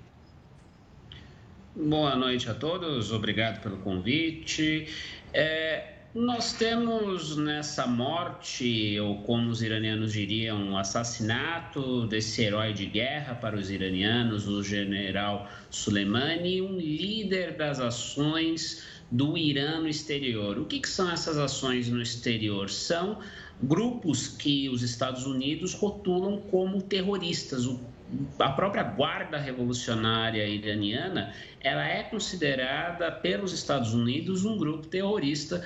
Boa 1.74 2.14
noite 2.14 2.48
a 2.48 2.54
todos, 2.54 3.10
obrigado 3.10 3.60
pelo 3.60 3.78
convite. 3.78 4.86
É, 5.32 5.94
nós 6.14 6.52
temos 6.52 7.36
nessa 7.36 7.88
morte, 7.88 9.00
ou 9.00 9.20
como 9.22 9.50
os 9.50 9.62
iranianos 9.62 10.12
diriam, 10.12 10.56
um 10.56 10.78
assassinato 10.78 12.06
desse 12.06 12.40
herói 12.40 12.72
de 12.72 12.86
guerra 12.86 13.34
para 13.34 13.56
os 13.56 13.68
iranianos, 13.68 14.46
o 14.46 14.62
general 14.62 15.50
Soleimani, 15.70 16.62
um 16.62 16.78
líder 16.78 17.56
das 17.56 17.80
ações 17.80 18.93
do 19.10 19.36
Irã 19.36 19.80
no 19.80 19.88
exterior. 19.88 20.58
O 20.58 20.64
que, 20.64 20.80
que 20.80 20.88
são 20.88 21.10
essas 21.10 21.38
ações 21.38 21.88
no 21.88 22.00
exterior? 22.00 22.70
São 22.70 23.18
grupos 23.62 24.28
que 24.28 24.68
os 24.68 24.82
Estados 24.82 25.26
Unidos 25.26 25.74
rotulam 25.74 26.40
como 26.50 26.82
terroristas. 26.82 27.66
O 27.66 27.80
a 28.38 28.50
própria 28.50 28.82
guarda 28.82 29.38
revolucionária 29.38 30.46
iraniana, 30.46 31.32
ela 31.60 31.86
é 31.86 32.02
considerada 32.02 33.10
pelos 33.10 33.52
Estados 33.52 33.94
Unidos 33.94 34.44
um 34.44 34.56
grupo 34.56 34.86
terrorista 34.86 35.64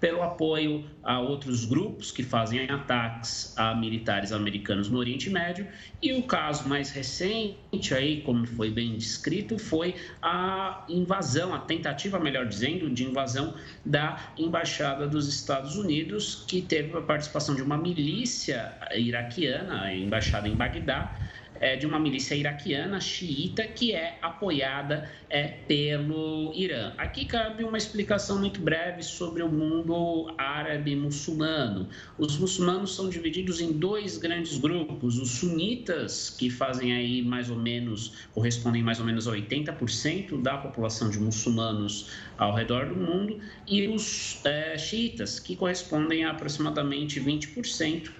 pelo 0.00 0.22
apoio 0.22 0.84
a 1.02 1.20
outros 1.20 1.64
grupos 1.64 2.10
que 2.10 2.22
fazem 2.22 2.70
ataques 2.70 3.56
a 3.58 3.74
militares 3.74 4.32
americanos 4.32 4.88
no 4.88 4.98
Oriente 4.98 5.28
Médio. 5.28 5.66
E 6.00 6.12
o 6.14 6.22
caso 6.22 6.68
mais 6.68 6.90
recente 6.90 7.94
aí, 7.94 8.22
como 8.22 8.46
foi 8.46 8.70
bem 8.70 8.96
descrito, 8.96 9.58
foi 9.58 9.94
a 10.22 10.84
invasão, 10.88 11.52
a 11.52 11.58
tentativa, 11.58 12.18
melhor 12.18 12.46
dizendo, 12.46 12.88
de 12.88 13.04
invasão 13.04 13.54
da 13.84 14.32
embaixada 14.38 15.06
dos 15.06 15.28
Estados 15.28 15.76
Unidos, 15.76 16.44
que 16.48 16.62
teve 16.62 16.96
a 16.96 17.02
participação 17.02 17.54
de 17.54 17.62
uma 17.62 17.76
milícia 17.76 18.72
iraquiana, 18.94 19.82
a 19.82 19.94
embaixada 19.94 20.48
em 20.48 20.54
Bagdá, 20.54 21.14
é, 21.60 21.76
de 21.76 21.86
uma 21.86 21.98
milícia 21.98 22.34
iraquiana 22.34 22.98
xiita 22.98 23.64
que 23.64 23.92
é 23.92 24.18
apoiada 24.22 25.08
é, 25.28 25.46
pelo 25.46 26.52
Irã. 26.54 26.94
Aqui 26.96 27.26
cabe 27.26 27.62
uma 27.62 27.76
explicação 27.76 28.38
muito 28.38 28.60
breve 28.60 29.02
sobre 29.02 29.42
o 29.42 29.48
mundo 29.48 30.34
árabe 30.38 30.96
muçulmano. 30.96 31.88
Os 32.18 32.38
muçulmanos 32.38 32.96
são 32.96 33.10
divididos 33.10 33.60
em 33.60 33.72
dois 33.72 34.16
grandes 34.16 34.56
grupos: 34.56 35.18
os 35.18 35.30
sunitas, 35.32 36.30
que 36.30 36.48
fazem 36.48 36.94
aí 36.94 37.22
mais 37.22 37.50
ou 37.50 37.58
menos, 37.58 38.26
correspondem 38.32 38.82
mais 38.82 38.98
ou 38.98 39.04
menos 39.04 39.28
a 39.28 39.32
80% 39.32 40.40
da 40.40 40.56
população 40.56 41.10
de 41.10 41.20
muçulmanos 41.20 42.10
ao 42.38 42.54
redor 42.54 42.86
do 42.86 42.96
mundo, 42.96 43.38
e 43.66 43.86
os 43.86 44.40
é, 44.46 44.78
xiitas, 44.78 45.38
que 45.38 45.54
correspondem 45.54 46.24
a 46.24 46.30
aproximadamente 46.30 47.20
20%. 47.20 48.10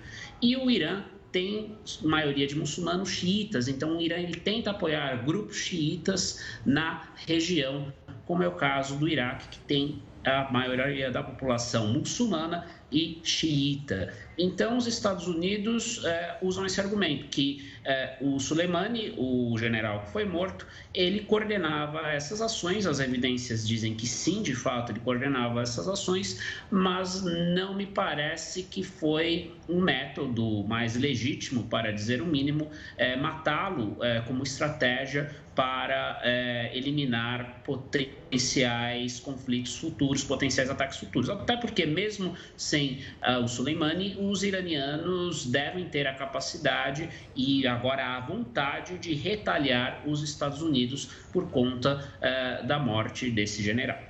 E 0.42 0.56
o 0.56 0.70
Irã 0.70 1.02
tem 1.32 1.76
maioria 2.02 2.46
de 2.46 2.56
muçulmanos 2.56 3.08
xiitas, 3.08 3.68
então 3.68 3.96
o 3.96 4.00
Irã 4.00 4.16
ele 4.16 4.40
tenta 4.40 4.70
apoiar 4.70 5.24
grupos 5.24 5.56
xiitas 5.56 6.44
na 6.64 7.08
região, 7.26 7.92
como 8.26 8.42
é 8.42 8.48
o 8.48 8.52
caso 8.52 8.96
do 8.96 9.08
Iraque, 9.08 9.48
que 9.48 9.58
tem 9.60 10.02
a 10.24 10.50
maioria 10.52 11.10
da 11.10 11.22
população 11.22 11.88
muçulmana 11.88 12.66
e 12.92 13.20
xiita. 13.22 14.12
Então, 14.38 14.78
os 14.78 14.86
Estados 14.86 15.26
Unidos 15.26 16.02
é, 16.04 16.38
usam 16.40 16.64
esse 16.64 16.80
argumento 16.80 17.26
que 17.26 17.70
é, 17.84 18.16
o 18.20 18.38
Soleimani, 18.38 19.14
o 19.18 19.56
general 19.58 20.02
que 20.04 20.12
foi 20.12 20.24
morto, 20.24 20.66
ele 20.94 21.20
coordenava 21.20 22.00
essas 22.08 22.40
ações. 22.40 22.86
As 22.86 23.00
evidências 23.00 23.66
dizem 23.66 23.94
que 23.94 24.06
sim, 24.06 24.42
de 24.42 24.54
fato, 24.54 24.92
ele 24.92 25.00
coordenava 25.00 25.60
essas 25.60 25.86
ações, 25.86 26.40
mas 26.70 27.22
não 27.22 27.74
me 27.74 27.86
parece 27.86 28.62
que 28.62 28.82
foi 28.82 29.52
um 29.68 29.80
método 29.80 30.64
mais 30.64 30.96
legítimo, 30.96 31.64
para 31.64 31.92
dizer 31.92 32.22
o 32.22 32.26
mínimo, 32.26 32.70
é, 32.96 33.16
matá-lo 33.16 33.98
como 34.26 34.42
estratégia 34.42 35.30
para 35.54 36.18
é, 36.22 36.70
eliminar 36.74 37.60
potenciais 37.64 39.20
conflitos 39.20 39.76
futuros, 39.76 40.24
potenciais 40.24 40.70
ataques 40.70 40.96
futuros. 40.96 41.28
Até 41.28 41.54
porque, 41.54 41.84
mesmo 41.84 42.34
sem 42.56 42.79
uh, 42.88 43.44
o 43.44 43.48
Soleimani, 43.48 44.16
os 44.18 44.42
iranianos 44.42 45.46
devem 45.46 45.88
ter 45.88 46.06
a 46.06 46.14
capacidade 46.14 47.08
e 47.34 47.66
agora 47.66 48.16
a 48.16 48.20
vontade 48.20 48.98
de 48.98 49.14
retaliar 49.14 50.02
os 50.06 50.22
Estados 50.22 50.62
Unidos 50.62 51.06
por 51.32 51.50
conta 51.50 52.04
uh, 52.18 52.66
da 52.66 52.78
morte 52.78 53.30
desse 53.30 53.62
general. 53.62 54.09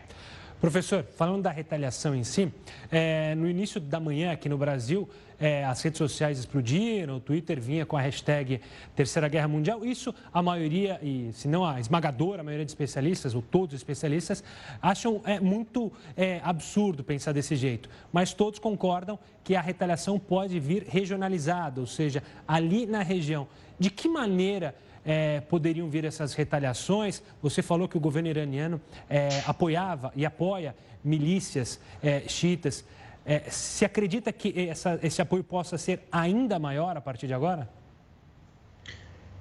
Professor, 0.60 1.02
falando 1.16 1.44
da 1.44 1.50
retaliação 1.50 2.14
em 2.14 2.22
si, 2.22 2.52
é, 2.92 3.34
no 3.34 3.48
início 3.48 3.80
da 3.80 3.98
manhã 3.98 4.30
aqui 4.30 4.46
no 4.46 4.58
Brasil, 4.58 5.08
é, 5.40 5.64
as 5.64 5.80
redes 5.80 5.96
sociais 5.96 6.38
explodiram, 6.38 7.16
o 7.16 7.20
Twitter 7.20 7.58
vinha 7.58 7.86
com 7.86 7.96
a 7.96 8.00
hashtag 8.02 8.60
Terceira 8.94 9.26
Guerra 9.26 9.48
Mundial. 9.48 9.82
Isso 9.82 10.14
a 10.30 10.42
maioria, 10.42 11.00
e 11.02 11.30
se 11.32 11.48
não 11.48 11.64
a 11.64 11.80
esmagadora, 11.80 12.42
a 12.42 12.44
maioria 12.44 12.66
de 12.66 12.72
especialistas, 12.72 13.34
ou 13.34 13.40
todos 13.40 13.74
os 13.74 13.80
especialistas, 13.80 14.44
acham 14.82 15.22
é, 15.24 15.40
muito 15.40 15.90
é, 16.14 16.42
absurdo 16.44 17.02
pensar 17.02 17.32
desse 17.32 17.56
jeito. 17.56 17.88
Mas 18.12 18.34
todos 18.34 18.58
concordam 18.58 19.18
que 19.42 19.56
a 19.56 19.62
retaliação 19.62 20.18
pode 20.18 20.60
vir 20.60 20.82
regionalizada, 20.86 21.80
ou 21.80 21.86
seja, 21.86 22.22
ali 22.46 22.84
na 22.84 23.02
região. 23.02 23.48
De 23.78 23.88
que 23.88 24.10
maneira 24.10 24.74
é, 25.04 25.40
poderiam 25.40 25.88
vir 25.88 26.04
essas 26.04 26.34
retaliações? 26.34 27.22
Você 27.42 27.62
falou 27.62 27.88
que 27.88 27.96
o 27.96 28.00
governo 28.00 28.28
iraniano 28.28 28.80
é, 29.08 29.42
apoiava 29.46 30.12
e 30.14 30.24
apoia 30.24 30.74
milícias 31.02 31.80
é, 32.02 32.20
xiitas. 32.28 32.84
É, 33.24 33.50
se 33.50 33.84
acredita 33.84 34.32
que 34.32 34.68
essa, 34.68 34.98
esse 35.02 35.20
apoio 35.20 35.44
possa 35.44 35.76
ser 35.78 36.00
ainda 36.10 36.58
maior 36.58 36.96
a 36.96 37.00
partir 37.00 37.26
de 37.26 37.34
agora? 37.34 37.68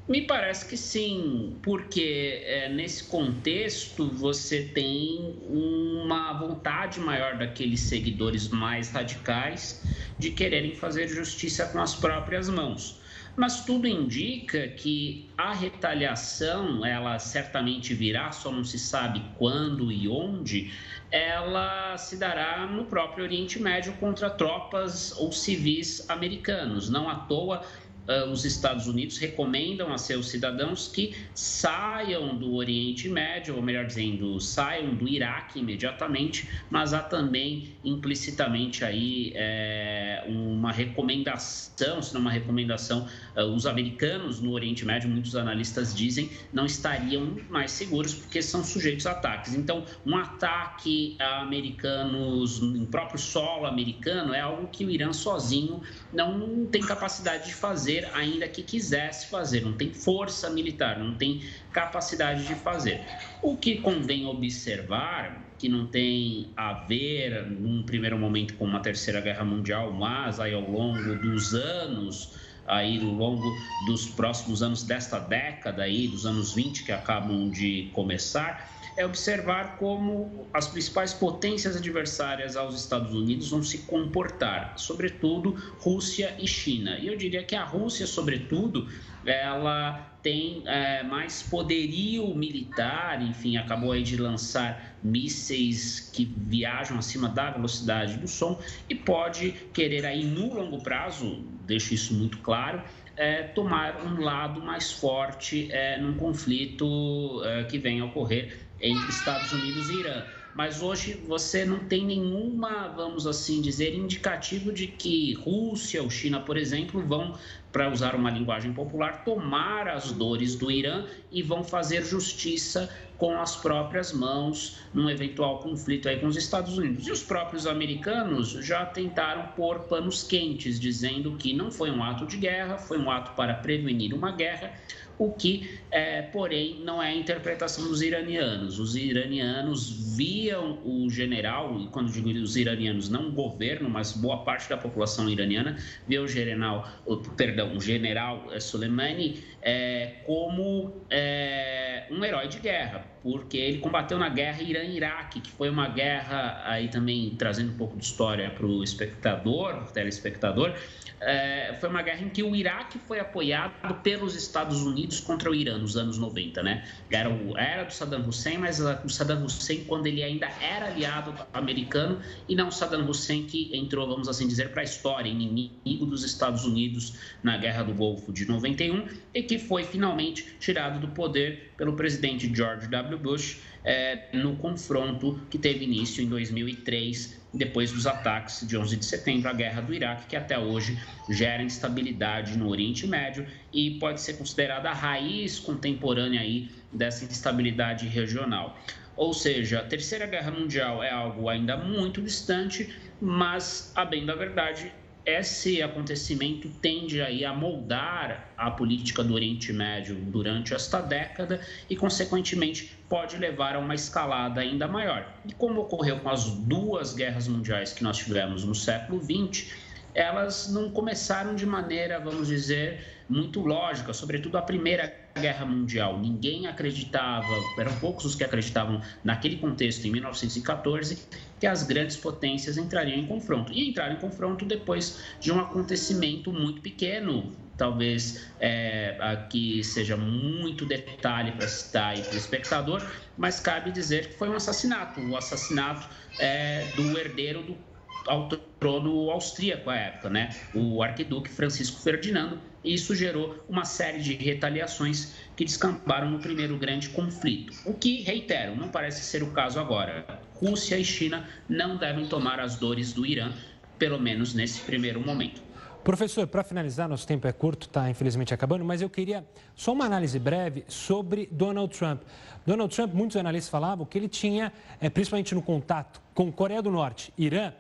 Me 0.10 0.24
parece 0.24 0.66
que 0.66 0.76
sim, 0.76 1.56
porque 1.62 2.42
é, 2.44 2.68
nesse 2.68 3.04
contexto 3.04 4.10
você 4.10 4.64
tem 4.64 5.36
uma 5.48 6.34
vontade 6.34 7.00
maior 7.00 7.38
daqueles 7.38 7.82
seguidores 7.82 8.48
mais 8.48 8.90
radicais 8.90 9.84
de 10.18 10.32
quererem 10.32 10.74
fazer 10.74 11.08
justiça 11.08 11.68
com 11.68 11.80
as 11.80 11.94
próprias 11.94 12.50
mãos. 12.50 12.99
Mas 13.40 13.64
tudo 13.64 13.88
indica 13.88 14.68
que 14.68 15.30
a 15.38 15.54
retaliação, 15.54 16.86
ela 16.86 17.18
certamente 17.20 17.94
virá, 17.94 18.34
só 18.34 18.52
não 18.52 18.66
se 18.66 18.78
sabe 18.78 19.24
quando 19.38 19.90
e 19.94 20.10
onde, 20.10 20.74
ela 21.10 21.98
se 21.98 22.18
dará 22.18 22.68
no 22.68 22.84
próprio 22.84 23.24
Oriente 23.24 23.58
Médio 23.58 23.94
contra 23.94 24.30
tropas 24.30 25.18
ou 25.18 25.32
civis 25.32 26.10
americanos. 26.10 26.90
Não 26.90 27.08
à 27.08 27.16
toa 27.16 27.62
uh, 28.10 28.30
os 28.32 28.44
Estados 28.44 28.88
Unidos 28.88 29.18
recomendam 29.18 29.94
a 29.94 29.98
seus 29.98 30.30
cidadãos 30.30 30.88
que 30.88 31.16
saiam 31.36 32.36
do 32.36 32.56
Oriente 32.56 33.08
Médio, 33.08 33.56
ou 33.56 33.62
melhor 33.62 33.86
dizendo, 33.86 34.40
saiam 34.40 34.96
do 34.96 35.08
Iraque 35.08 35.60
imediatamente, 35.60 36.50
mas 36.70 36.94
há 36.94 37.00
também 37.00 37.76
implicitamente 37.84 38.84
aí 38.84 39.32
é, 39.36 40.24
uma 40.28 40.72
recomendação, 40.72 42.02
se 42.02 42.14
não 42.14 42.22
uma 42.22 42.32
recomendação, 42.32 43.08
uh, 43.38 43.44
os 43.44 43.66
americanos 43.66 44.42
no 44.42 44.52
Oriente 44.52 44.86
Médio, 44.86 45.10
muitos 45.10 45.36
analistas 45.36 45.96
dizem, 45.96 46.30
não 46.52 46.66
estariam 46.66 47.38
mais 47.50 47.72
seguros 47.72 48.14
porque 48.14 48.42
são 48.42 48.64
sujeitos 48.64 49.06
a 49.06 49.12
ataques. 49.20 49.54
Então, 49.54 49.86
um 50.06 50.16
ataque 50.16 51.16
a 51.20 51.42
americanos 51.42 52.62
em 52.62 52.86
próprio 52.86 53.20
solo 53.20 53.66
americano 53.66 54.34
é 54.34 54.40
algo 54.40 54.68
que 54.68 54.86
o 54.86 54.90
Irã 54.90 55.12
sozinho 55.14 55.82
não 56.14 56.66
tem 56.66 56.82
capacidade 56.82 57.48
de 57.48 57.54
fazer 57.54 57.99
fazer, 58.00 58.10
ainda 58.14 58.48
que 58.48 58.64
quisesse 58.64 59.28
fazer, 59.28 59.62
não 59.62 59.74
tem 59.74 59.94
força 59.94 60.50
militar, 60.50 61.00
não 61.00 61.16
tem 61.16 61.42
capacidade 61.72 62.46
de 62.48 62.56
fazer. 62.56 63.02
O 63.42 63.58
que 63.58 63.78
convém 63.78 64.26
observar, 64.26 65.54
que 65.58 65.68
não 65.68 65.88
tem 65.88 66.52
a 66.56 66.74
ver, 66.74 67.46
num 67.48 67.84
primeiro 67.84 68.18
momento, 68.18 68.56
com 68.56 68.66
uma 68.66 68.80
terceira 68.80 69.22
guerra 69.22 69.44
mundial, 69.44 69.92
mas 69.92 70.40
aí 70.40 70.54
ao 70.54 70.70
longo 70.70 71.16
dos 71.16 71.54
anos, 71.54 72.34
aí 72.66 73.00
ao 73.00 73.06
longo 73.06 73.44
dos 73.86 74.06
próximos 74.08 74.62
anos 74.64 74.84
desta 74.84 75.20
década 75.20 75.84
aí, 75.84 76.08
dos 76.08 76.26
anos 76.26 76.54
20 76.54 76.86
que 76.86 76.92
acabam 76.92 77.50
de 77.50 77.90
começar, 77.94 78.79
é 79.00 79.06
observar 79.06 79.78
como 79.78 80.46
as 80.54 80.68
principais 80.68 81.14
potências 81.14 81.78
adversárias 81.78 82.58
aos 82.58 82.78
Estados 82.78 83.14
Unidos 83.14 83.50
vão 83.50 83.64
se 83.64 83.78
comportar, 83.80 84.74
sobretudo 84.76 85.52
Rússia 85.80 86.36
e 86.38 86.46
China. 86.46 87.00
E 87.00 87.08
eu 87.08 87.16
diria 87.16 87.42
que 87.42 87.56
a 87.56 87.64
Rússia, 87.64 88.06
sobretudo, 88.06 88.90
ela 89.26 90.06
tem 90.22 90.64
é, 90.66 91.02
mais 91.02 91.42
poderio 91.42 92.36
militar, 92.36 93.22
enfim, 93.22 93.56
acabou 93.56 93.94
aí 93.94 94.04
de 94.04 94.18
lançar 94.18 94.98
mísseis 95.02 96.10
que 96.12 96.26
viajam 96.26 97.00
acima 97.00 97.30
da 97.30 97.52
velocidade 97.52 98.18
do 98.18 98.28
som 98.28 98.60
e 98.90 98.96
pode 98.96 99.52
querer 99.74 100.06
aí 100.06 100.26
no 100.26 100.54
longo 100.54 100.84
prazo, 100.84 101.46
deixo 101.66 101.94
isso 101.94 102.14
muito 102.14 102.40
claro, 102.40 102.82
é, 103.16 103.44
tomar 103.44 104.06
um 104.06 104.20
lado 104.20 104.62
mais 104.62 104.92
forte 104.92 105.70
é, 105.72 105.98
num 105.98 106.16
conflito 106.16 107.42
é, 107.46 107.64
que 107.64 107.78
venha 107.78 108.04
a 108.04 108.06
ocorrer 108.06 108.69
entre 108.82 109.10
Estados 109.10 109.52
Unidos 109.52 109.90
e 109.90 110.00
Irã. 110.00 110.24
Mas 110.56 110.82
hoje 110.82 111.14
você 111.28 111.64
não 111.64 111.80
tem 111.80 112.06
nenhuma, 112.06 112.88
vamos 112.90 113.28
assim 113.28 113.62
dizer, 113.62 113.96
indicativo 113.96 114.74
de 114.74 114.88
que 114.88 115.34
Rússia 115.36 116.02
ou 116.02 116.10
China, 116.10 116.40
por 116.40 116.58
exemplo, 116.58 117.06
vão, 117.06 117.38
para 117.72 117.90
usar 117.90 118.16
uma 118.16 118.32
linguagem 118.32 118.74
popular, 118.74 119.24
tomar 119.24 119.88
as 119.88 120.12
dores 120.12 120.56
do 120.56 120.72
Irã 120.72 121.06
e 121.32 121.44
vão 121.44 121.64
fazer 121.64 122.04
justiça 122.04 122.90
com 123.18 123.40
as 123.40 123.56
próprias 123.56 124.12
mãos 124.12 124.78
num 124.94 125.10
eventual 125.10 125.60
conflito 125.60 126.10
aí 126.10 126.20
com 126.20 126.28
os 126.28 126.38
Estados 126.38 126.78
Unidos. 126.78 127.06
E 127.06 127.12
os 127.12 127.22
próprios 127.22 127.68
americanos 127.68 128.52
já 128.66 128.86
tentaram 128.86 129.48
pôr 129.56 129.82
panos 129.82 130.24
quentes, 130.24 130.80
dizendo 130.80 131.38
que 131.38 131.54
não 131.54 131.70
foi 131.70 131.92
um 131.92 132.04
ato 132.04 132.26
de 132.26 132.38
guerra, 132.38 132.78
foi 132.78 132.98
um 132.98 133.12
ato 133.12 133.32
para 133.36 133.54
prevenir 133.54 134.14
uma 134.14 134.32
guerra 134.32 134.74
o 135.20 135.32
que, 135.34 135.70
é, 135.92 136.22
porém, 136.22 136.82
não 136.84 137.04
é 137.04 137.10
a 137.10 137.14
interpretação 137.14 137.84
dos 137.84 138.02
iranianos. 138.02 138.80
Os 138.80 138.96
iranianos 138.96 140.16
viam 140.16 140.80
o 140.86 141.10
general, 141.10 141.78
e 141.78 141.88
quando 141.88 142.10
digo 142.10 142.30
os 142.30 142.56
iranianos, 142.56 143.10
não 143.10 143.28
o 143.28 143.32
governo, 143.32 143.90
mas 143.90 144.14
boa 144.14 144.38
parte 144.46 144.70
da 144.70 144.78
população 144.78 145.30
iraniana, 145.30 145.78
via 146.08 146.22
o 146.22 146.28
general, 146.28 146.90
perdão, 147.36 147.76
o 147.76 147.82
general 147.82 148.48
Soleimani 148.62 149.44
é, 149.62 150.22
como 150.26 150.94
é, 151.10 152.08
um 152.10 152.24
herói 152.24 152.48
de 152.48 152.60
guerra, 152.60 153.06
porque 153.22 153.58
ele 153.58 153.78
combateu 153.80 154.18
na 154.18 154.30
guerra 154.30 154.62
Irã-Iraque, 154.62 155.42
que 155.42 155.52
foi 155.52 155.70
uma 155.70 155.88
guerra, 155.88 156.62
aí 156.66 156.88
também 156.88 157.36
trazendo 157.38 157.72
um 157.72 157.78
pouco 157.78 157.98
de 157.98 158.06
história 158.06 158.50
para 158.50 158.66
o 158.66 158.84
espectador, 158.84 159.92
telespectador, 159.92 160.74
é, 161.22 161.76
foi 161.80 161.90
uma 161.90 162.02
guerra 162.02 162.22
em 162.24 162.30
que 162.30 162.42
o 162.42 162.56
Iraque 162.56 162.98
foi 162.98 163.20
apoiado 163.20 163.94
pelos 164.02 164.36
Estados 164.36 164.82
Unidos 164.84 165.20
contra 165.20 165.52
o 165.52 165.56
Irã 165.56 165.78
nos 165.78 165.98
anos 165.98 166.18
90, 166.18 166.64
né? 166.64 166.88
Era, 167.12 167.30
o, 167.30 167.58
era 167.58 167.84
do 167.84 167.94
Saddam 167.94 168.26
Hussein, 168.28 168.58
mas 168.58 168.80
o 168.80 169.10
Saddam 169.10 169.44
Hussein 169.44 169.84
quando 169.84 170.08
ele 170.08 170.24
ainda 170.24 170.48
era 170.62 170.88
aliado 170.88 171.34
americano 171.54 172.20
e 172.48 172.56
não 172.56 172.70
o 172.70 172.72
Saddam 172.72 173.08
Hussein 173.08 173.46
que 173.46 173.70
entrou, 173.76 174.08
vamos 174.08 174.30
assim 174.30 174.48
dizer, 174.48 174.72
para 174.72 174.82
a 174.82 174.86
história, 174.86 175.30
inimigo 175.30 176.06
dos 176.06 176.24
Estados 176.24 176.64
Unidos 176.64 177.16
na 177.44 177.58
Guerra 177.58 177.84
do 177.84 177.94
Golfo 177.94 178.32
de 178.32 178.46
91 178.46 179.06
e 179.34 179.44
que 179.44 179.60
foi 179.60 179.84
finalmente 179.84 180.56
tirado 180.60 181.00
do 181.00 181.10
poder 181.10 181.74
pelo 181.78 181.94
presidente 181.94 182.54
George 182.54 182.88
W. 182.88 183.09
Bush 183.18 183.62
é, 183.84 184.30
no 184.34 184.56
confronto 184.58 185.40
que 185.50 185.58
teve 185.58 185.86
início 185.86 186.24
em 186.24 186.28
2003, 186.28 187.40
depois 187.54 187.92
dos 187.92 188.06
ataques 188.06 188.68
de 188.68 188.78
11 188.78 188.98
de 188.98 189.06
setembro, 189.06 189.50
a 189.50 189.54
guerra 189.54 189.82
do 189.82 189.94
Iraque, 189.94 190.28
que 190.28 190.36
até 190.36 190.58
hoje 190.60 191.00
gera 191.30 191.64
instabilidade 191.64 192.58
no 192.58 192.70
Oriente 192.70 193.08
Médio 193.08 193.48
e 193.74 193.92
pode 194.00 194.22
ser 194.22 194.34
considerada 194.34 194.90
a 194.90 194.94
raiz 194.94 195.60
contemporânea 195.60 196.42
aí 196.42 196.70
dessa 196.92 197.26
instabilidade 197.26 198.08
regional. 198.08 198.78
Ou 199.16 199.34
seja, 199.34 199.80
a 199.80 199.84
Terceira 199.84 200.26
Guerra 200.26 200.52
Mundial 200.52 201.04
é 201.04 201.10
algo 201.10 201.50
ainda 201.50 201.76
muito 201.76 202.22
distante, 202.22 202.94
mas, 203.20 203.92
a 203.96 204.06
bem 204.06 204.26
da 204.26 204.34
verdade, 204.34 204.94
esse 205.26 205.82
acontecimento 205.82 206.70
tende 206.82 207.22
aí 207.22 207.44
a 207.46 207.54
moldar 207.54 208.50
a 208.58 208.72
política 208.72 209.24
do 209.24 209.34
Oriente 209.34 209.72
Médio 209.72 210.16
durante 210.16 210.74
esta 210.74 211.02
década 211.02 211.60
e, 211.90 211.96
consequentemente, 211.96 212.98
pode 213.08 213.38
levar 213.38 213.76
a 213.76 213.80
uma 213.80 213.96
escalada 213.96 214.62
ainda 214.62 214.88
maior. 214.88 215.32
E 215.46 215.54
como 215.54 215.82
ocorreu 215.82 216.20
com 216.20 216.30
as 216.30 216.46
duas 216.46 217.14
guerras 217.14 217.48
mundiais 217.48 217.94
que 217.94 218.04
nós 218.04 218.18
tivemos 218.18 218.64
no 218.64 218.74
século 218.74 219.22
XX, 219.22 219.72
elas 220.14 220.70
não 220.72 220.90
começaram 220.90 221.56
de 221.56 221.66
maneira, 221.66 222.20
vamos 222.20 222.48
dizer, 222.48 223.06
muito 223.30 223.62
lógica, 223.62 224.12
sobretudo 224.12 224.58
a 224.58 224.62
Primeira 224.62 225.14
Guerra 225.40 225.66
Mundial. 225.66 226.20
Ninguém 226.20 226.68
acreditava, 226.68 227.54
eram 227.78 227.96
poucos 228.00 228.26
os 228.26 228.36
que 228.36 228.44
acreditavam 228.44 229.02
naquele 229.24 229.58
contexto, 229.58 230.06
em 230.06 230.12
1914, 230.12 231.28
que 231.60 231.68
as 231.68 231.84
grandes 231.84 232.16
potências 232.16 232.78
entrariam 232.78 233.18
em 233.18 233.26
confronto. 233.26 233.72
E 233.74 233.90
entraram 233.90 234.14
em 234.14 234.20
confronto 234.20 234.66
depois 234.66 235.20
de 235.40 235.52
um 235.52 235.60
acontecimento 235.60 236.52
muito 236.52 236.82
pequeno, 236.82 237.52
talvez 237.78 238.50
é, 238.60 239.18
aqui 239.20 239.84
seja 239.84 240.18
muito 240.18 240.86
detalhe 240.86 241.52
para 241.54 241.68
citar 241.68 242.20
para 242.20 242.34
o 242.34 242.38
espectador, 242.38 243.06
mas 243.38 243.60
cabe 243.60 243.92
dizer 243.92 244.30
que 244.30 244.38
foi 244.38 244.50
um 244.50 244.56
assassinato, 244.56 245.20
o 245.22 245.38
assassinato 245.38 246.08
é, 246.40 246.86
do 246.96 247.18
herdeiro 247.18 247.64
do 247.64 247.90
ao 248.28 248.48
trono 248.80 249.30
austríaco 249.32 249.90
à 249.90 249.96
época, 249.96 250.30
né? 250.30 250.50
o 250.74 251.02
arquiduque 251.02 251.50
Francisco 251.50 252.00
Ferdinando, 252.02 252.60
e 252.84 252.94
isso 252.94 253.16
gerou 253.16 253.64
uma 253.68 253.86
série 253.86 254.20
de 254.20 254.34
retaliações 254.34 255.34
que 255.56 255.66
descamparam 255.66 256.30
no 256.30 256.40
primeiro 256.40 256.78
grande 256.78 257.10
conflito. 257.10 257.74
O 257.86 257.94
que, 257.94 258.22
reitero, 258.22 258.76
não 258.76 258.90
parece 258.90 259.24
ser 259.24 259.44
o 259.44 259.52
caso 259.52 259.80
agora. 259.80 260.26
Rússia 260.62 260.98
e 260.98 261.06
China 261.06 261.48
não 261.68 261.98
devem 261.98 262.28
tomar 262.28 262.60
as 262.60 262.76
dores 262.76 263.14
do 263.14 263.26
Irã, 263.26 263.52
pelo 263.98 264.20
menos 264.20 264.54
nesse 264.54 264.82
primeiro 264.82 265.20
momento. 265.20 265.62
Professor, 266.04 266.48
para 266.48 266.64
finalizar, 266.64 267.10
nosso 267.10 267.28
tempo 267.28 267.48
é 267.48 267.52
curto, 267.52 267.88
está 267.88 268.10
infelizmente 268.10 268.54
acabando, 268.54 268.86
mas 268.86 269.02
eu 269.02 269.10
queria 269.10 269.46
só 269.76 269.92
uma 269.92 270.06
análise 270.06 270.40
breve 270.40 270.86
sobre 270.88 271.48
Donald 271.52 271.96
Trump. 271.96 272.22
Donald 272.66 272.94
Trump, 272.96 273.14
muitos 273.14 273.36
analistas 273.38 273.70
falavam 273.70 274.06
que 274.06 274.18
ele 274.18 274.30
tinha, 274.30 274.72
é, 275.00 275.10
principalmente 275.10 275.54
no 275.54 275.62
contato 275.62 276.22
com 276.34 276.52
Coreia 276.52 276.82
do 276.82 276.90
Norte, 276.90 277.34
Irã, 277.38 277.74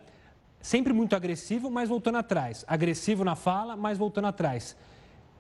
sempre 0.61 0.91
muito 0.91 1.15
agressivo, 1.15 1.71
mas 1.71 1.87
voltando 1.87 2.17
atrás. 2.17 2.65
Agressivo 2.67 3.23
na 3.23 3.35
fala, 3.35 3.75
mas 3.75 3.97
voltando 3.97 4.27
atrás. 4.27 4.75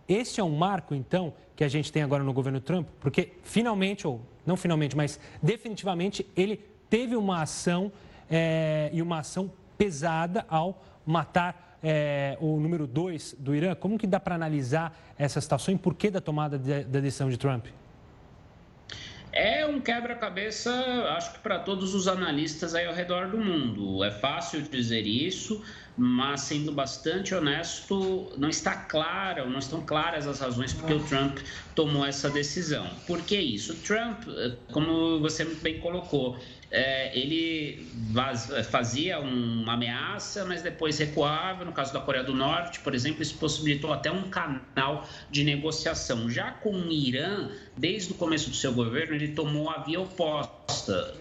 Este 0.07 0.39
é 0.39 0.43
um 0.43 0.55
marco, 0.55 0.95
então, 0.95 1.33
que 1.55 1.63
a 1.63 1.67
gente 1.67 1.91
tem 1.91 2.01
agora 2.01 2.23
no 2.23 2.33
governo 2.33 2.59
Trump, 2.61 2.87
porque 2.99 3.33
finalmente, 3.43 4.07
ou 4.07 4.21
não 4.45 4.55
finalmente, 4.55 4.95
mas 4.95 5.19
definitivamente, 5.43 6.25
ele 6.35 6.65
teve 6.89 7.15
uma 7.15 7.41
ação 7.41 7.91
é, 8.29 8.89
e 8.93 9.01
uma 9.01 9.19
ação 9.19 9.51
pesada 9.77 10.45
ao 10.49 10.83
matar 11.05 11.77
é, 11.83 12.37
o 12.39 12.59
número 12.59 12.85
dois 12.85 13.35
do 13.39 13.55
Irã. 13.55 13.75
Como 13.75 13.97
que 13.97 14.07
dá 14.07 14.19
para 14.19 14.35
analisar 14.35 14.97
essa 15.17 15.39
situação 15.39 15.73
e 15.73 15.77
por 15.77 15.95
que 15.95 16.09
da 16.09 16.21
tomada 16.21 16.57
de, 16.57 16.83
da 16.83 16.99
decisão 16.99 17.29
de 17.29 17.37
Trump? 17.37 17.67
É 19.31 19.65
um 19.65 19.79
quebra-cabeça, 19.79 20.73
acho 21.15 21.33
que 21.33 21.39
para 21.39 21.59
todos 21.59 21.93
os 21.93 22.07
analistas 22.07 22.73
aí 22.73 22.87
ao 22.87 22.93
redor 22.93 23.27
do 23.27 23.37
mundo. 23.37 24.03
É 24.03 24.09
fácil 24.09 24.61
dizer 24.63 25.05
isso, 25.05 25.63
mas 25.97 26.41
sendo 26.41 26.71
bastante 26.71 27.33
honesto, 27.35 28.33
não 28.37 28.49
está 28.49 28.75
clara, 28.75 29.45
não 29.45 29.59
estão 29.59 29.81
claras 29.81 30.27
as 30.27 30.39
razões 30.39 30.73
porque 30.73 30.93
o 30.93 31.03
Trump 31.03 31.39
tomou 31.75 32.05
essa 32.05 32.29
decisão. 32.29 32.89
Por 33.05 33.21
que 33.21 33.37
isso? 33.37 33.73
O 33.73 33.75
Trump, 33.77 34.23
eh, 34.27 34.55
como 34.71 35.19
você 35.19 35.45
bem 35.45 35.79
colocou, 35.79 36.37
é, 36.71 37.17
ele 37.17 37.87
fazia 38.69 39.19
uma 39.19 39.73
ameaça, 39.73 40.45
mas 40.45 40.61
depois 40.61 40.99
recuava. 40.99 41.65
No 41.65 41.71
caso 41.71 41.91
da 41.91 41.99
Coreia 41.99 42.23
do 42.23 42.33
Norte, 42.33 42.79
por 42.81 42.93
exemplo, 42.93 43.23
isso 43.23 43.37
possibilitou 43.37 43.91
até 43.91 44.11
um 44.11 44.29
canal 44.29 45.07
de 45.31 45.43
negociação. 45.43 46.29
Já 46.29 46.51
com 46.51 46.71
o 46.71 46.91
Irã, 46.91 47.49
desde 47.75 48.11
o 48.11 48.15
começo 48.15 48.51
do 48.51 48.55
seu 48.55 48.71
governo, 48.71 49.15
ele 49.15 49.29
tomou 49.29 49.69
a 49.69 49.79
via 49.79 49.99
oposta. 49.99 51.15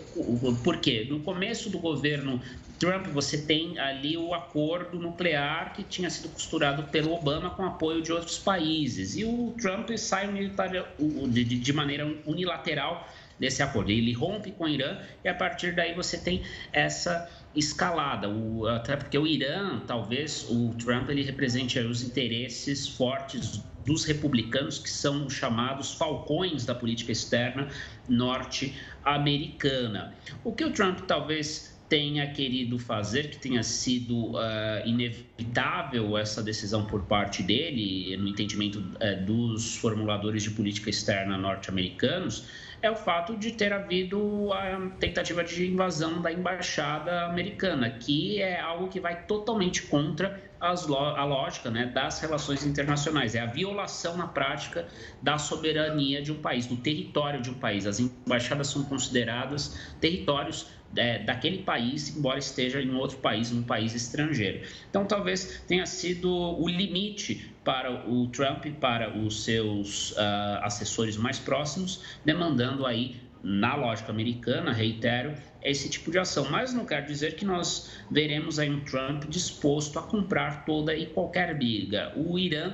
Por 0.63 0.79
quê? 0.79 1.07
No 1.09 1.21
começo 1.21 1.71
do 1.71 1.79
governo 1.79 2.43
Trump, 2.79 3.07
você 3.09 3.38
tem 3.38 3.79
ali 3.79 4.17
o 4.17 4.33
acordo 4.33 4.99
nuclear 4.99 5.73
que 5.73 5.83
tinha 5.83 6.09
sido 6.09 6.29
costurado 6.29 6.85
pelo 6.85 7.12
Obama 7.12 7.51
com 7.51 7.64
apoio 7.64 8.03
de 8.03 8.12
outros 8.12 8.38
países. 8.38 9.17
E 9.17 9.25
o 9.25 9.55
Trump 9.61 9.91
sai 9.97 10.29
de 10.29 11.73
maneira 11.73 12.07
unilateral 12.25 13.09
desse 13.38 13.62
acordo. 13.62 13.91
Ele 13.91 14.12
rompe 14.12 14.51
com 14.53 14.64
o 14.64 14.69
Irã 14.69 14.99
e 15.25 15.29
a 15.29 15.35
partir 15.35 15.75
daí 15.75 15.95
você 15.95 16.19
tem 16.19 16.43
essa 16.73 17.31
escalada. 17.55 18.29
O, 18.29 18.67
até 18.67 18.97
porque 18.97 19.17
o 19.19 19.27
Irã, 19.27 19.81
talvez 19.87 20.47
o 20.49 20.75
Trump 20.75 21.09
ele 21.11 21.23
represente 21.23 21.79
os 21.79 22.03
interesses 22.03 22.88
fortes 22.88 23.62
dos 23.85 24.05
republicanos, 24.05 24.79
que 24.79 24.91
são 24.91 25.27
os 25.27 25.33
chamados 25.33 25.95
falcões 25.95 26.67
da 26.67 26.75
política 26.75 27.11
externa 27.11 27.69
norte-americana. 28.09 30.14
O 30.45 30.53
que 30.53 30.64
o 30.64 30.71
Trump 30.71 31.01
talvez 31.07 31.78
tenha 31.88 32.31
querido 32.31 32.79
fazer, 32.79 33.31
que 33.31 33.38
tenha 33.38 33.62
sido 33.62 34.33
uh, 34.33 34.38
inevitável 34.85 36.18
essa 36.18 36.42
decisão 36.42 36.85
por 36.85 37.03
parte 37.05 37.42
dele, 37.42 38.16
no 38.16 38.29
entendimento 38.29 38.79
uh, 38.79 39.24
dos 39.24 39.77
formuladores 39.77 40.42
de 40.42 40.51
política 40.51 40.90
externa 40.90 41.38
norte-americanos, 41.38 42.46
é 42.81 42.90
o 42.90 42.94
fato 42.94 43.37
de 43.37 43.53
ter 43.53 43.72
havido 43.72 44.53
a 44.53 44.90
tentativa 45.01 45.42
de 45.42 45.66
invasão 45.66 46.22
da 46.22 46.31
embaixada 46.31 47.24
americana, 47.24 47.90
que 47.90 48.40
é 48.40 48.61
algo 48.61 48.88
que 48.88 49.01
vai 49.01 49.24
totalmente 49.24 49.83
contra 49.83 50.40
a 50.61 51.24
lógica 51.24 51.70
né, 51.70 51.87
das 51.87 52.20
relações 52.20 52.64
internacionais. 52.64 53.35
É 53.35 53.40
a 53.40 53.46
violação 53.46 54.16
na 54.16 54.27
prática 54.27 54.87
da 55.22 55.38
soberania 55.38 56.22
de 56.22 56.33
um 56.33 56.40
país, 56.40 56.66
do 56.66 56.77
território 56.77 57.40
de 57.40 57.51
um 57.51 57.55
país. 57.55 57.87
As 57.87 58.01
embaixadas 58.01 58.68
são 58.68 58.85
consideradas 58.85 59.79
territórios 60.01 60.68
é, 60.96 61.18
daquele 61.20 61.59
país, 61.59 62.16
embora 62.16 62.38
esteja 62.38 62.81
em 62.81 62.94
outro 62.94 63.18
país, 63.18 63.53
um 63.53 63.62
país 63.62 63.94
estrangeiro. 63.94 64.66
Então, 64.88 65.05
talvez 65.05 65.62
tenha 65.66 65.87
sido 65.87 66.31
o 66.31 66.68
limite 66.68 67.53
para 67.64 68.09
o 68.09 68.27
Trump, 68.29 68.66
para 68.81 69.16
os 69.16 69.44
seus 69.44 70.12
uh, 70.12 70.62
assessores 70.62 71.16
mais 71.16 71.38
próximos, 71.38 72.03
demandando 72.24 72.87
aí, 72.87 73.16
na 73.42 73.77
lógica 73.77 74.11
americana, 74.11 74.72
reitero, 74.72 75.35
esse 75.62 75.88
tipo 75.88 76.11
de 76.11 76.18
ação. 76.18 76.48
Mas 76.51 76.74
não 76.74 76.85
quer 76.85 77.05
dizer 77.05 77.37
que 77.37 77.44
nós 77.44 78.01
veremos 78.11 78.59
aí 78.59 78.68
um 78.68 78.81
Trump 78.81 79.24
disposto 79.29 79.98
a 79.98 80.03
comprar 80.03 80.64
toda 80.64 80.94
e 80.94 81.07
qualquer 81.07 81.55
briga. 81.57 82.12
O 82.16 82.38
Irã 82.38 82.72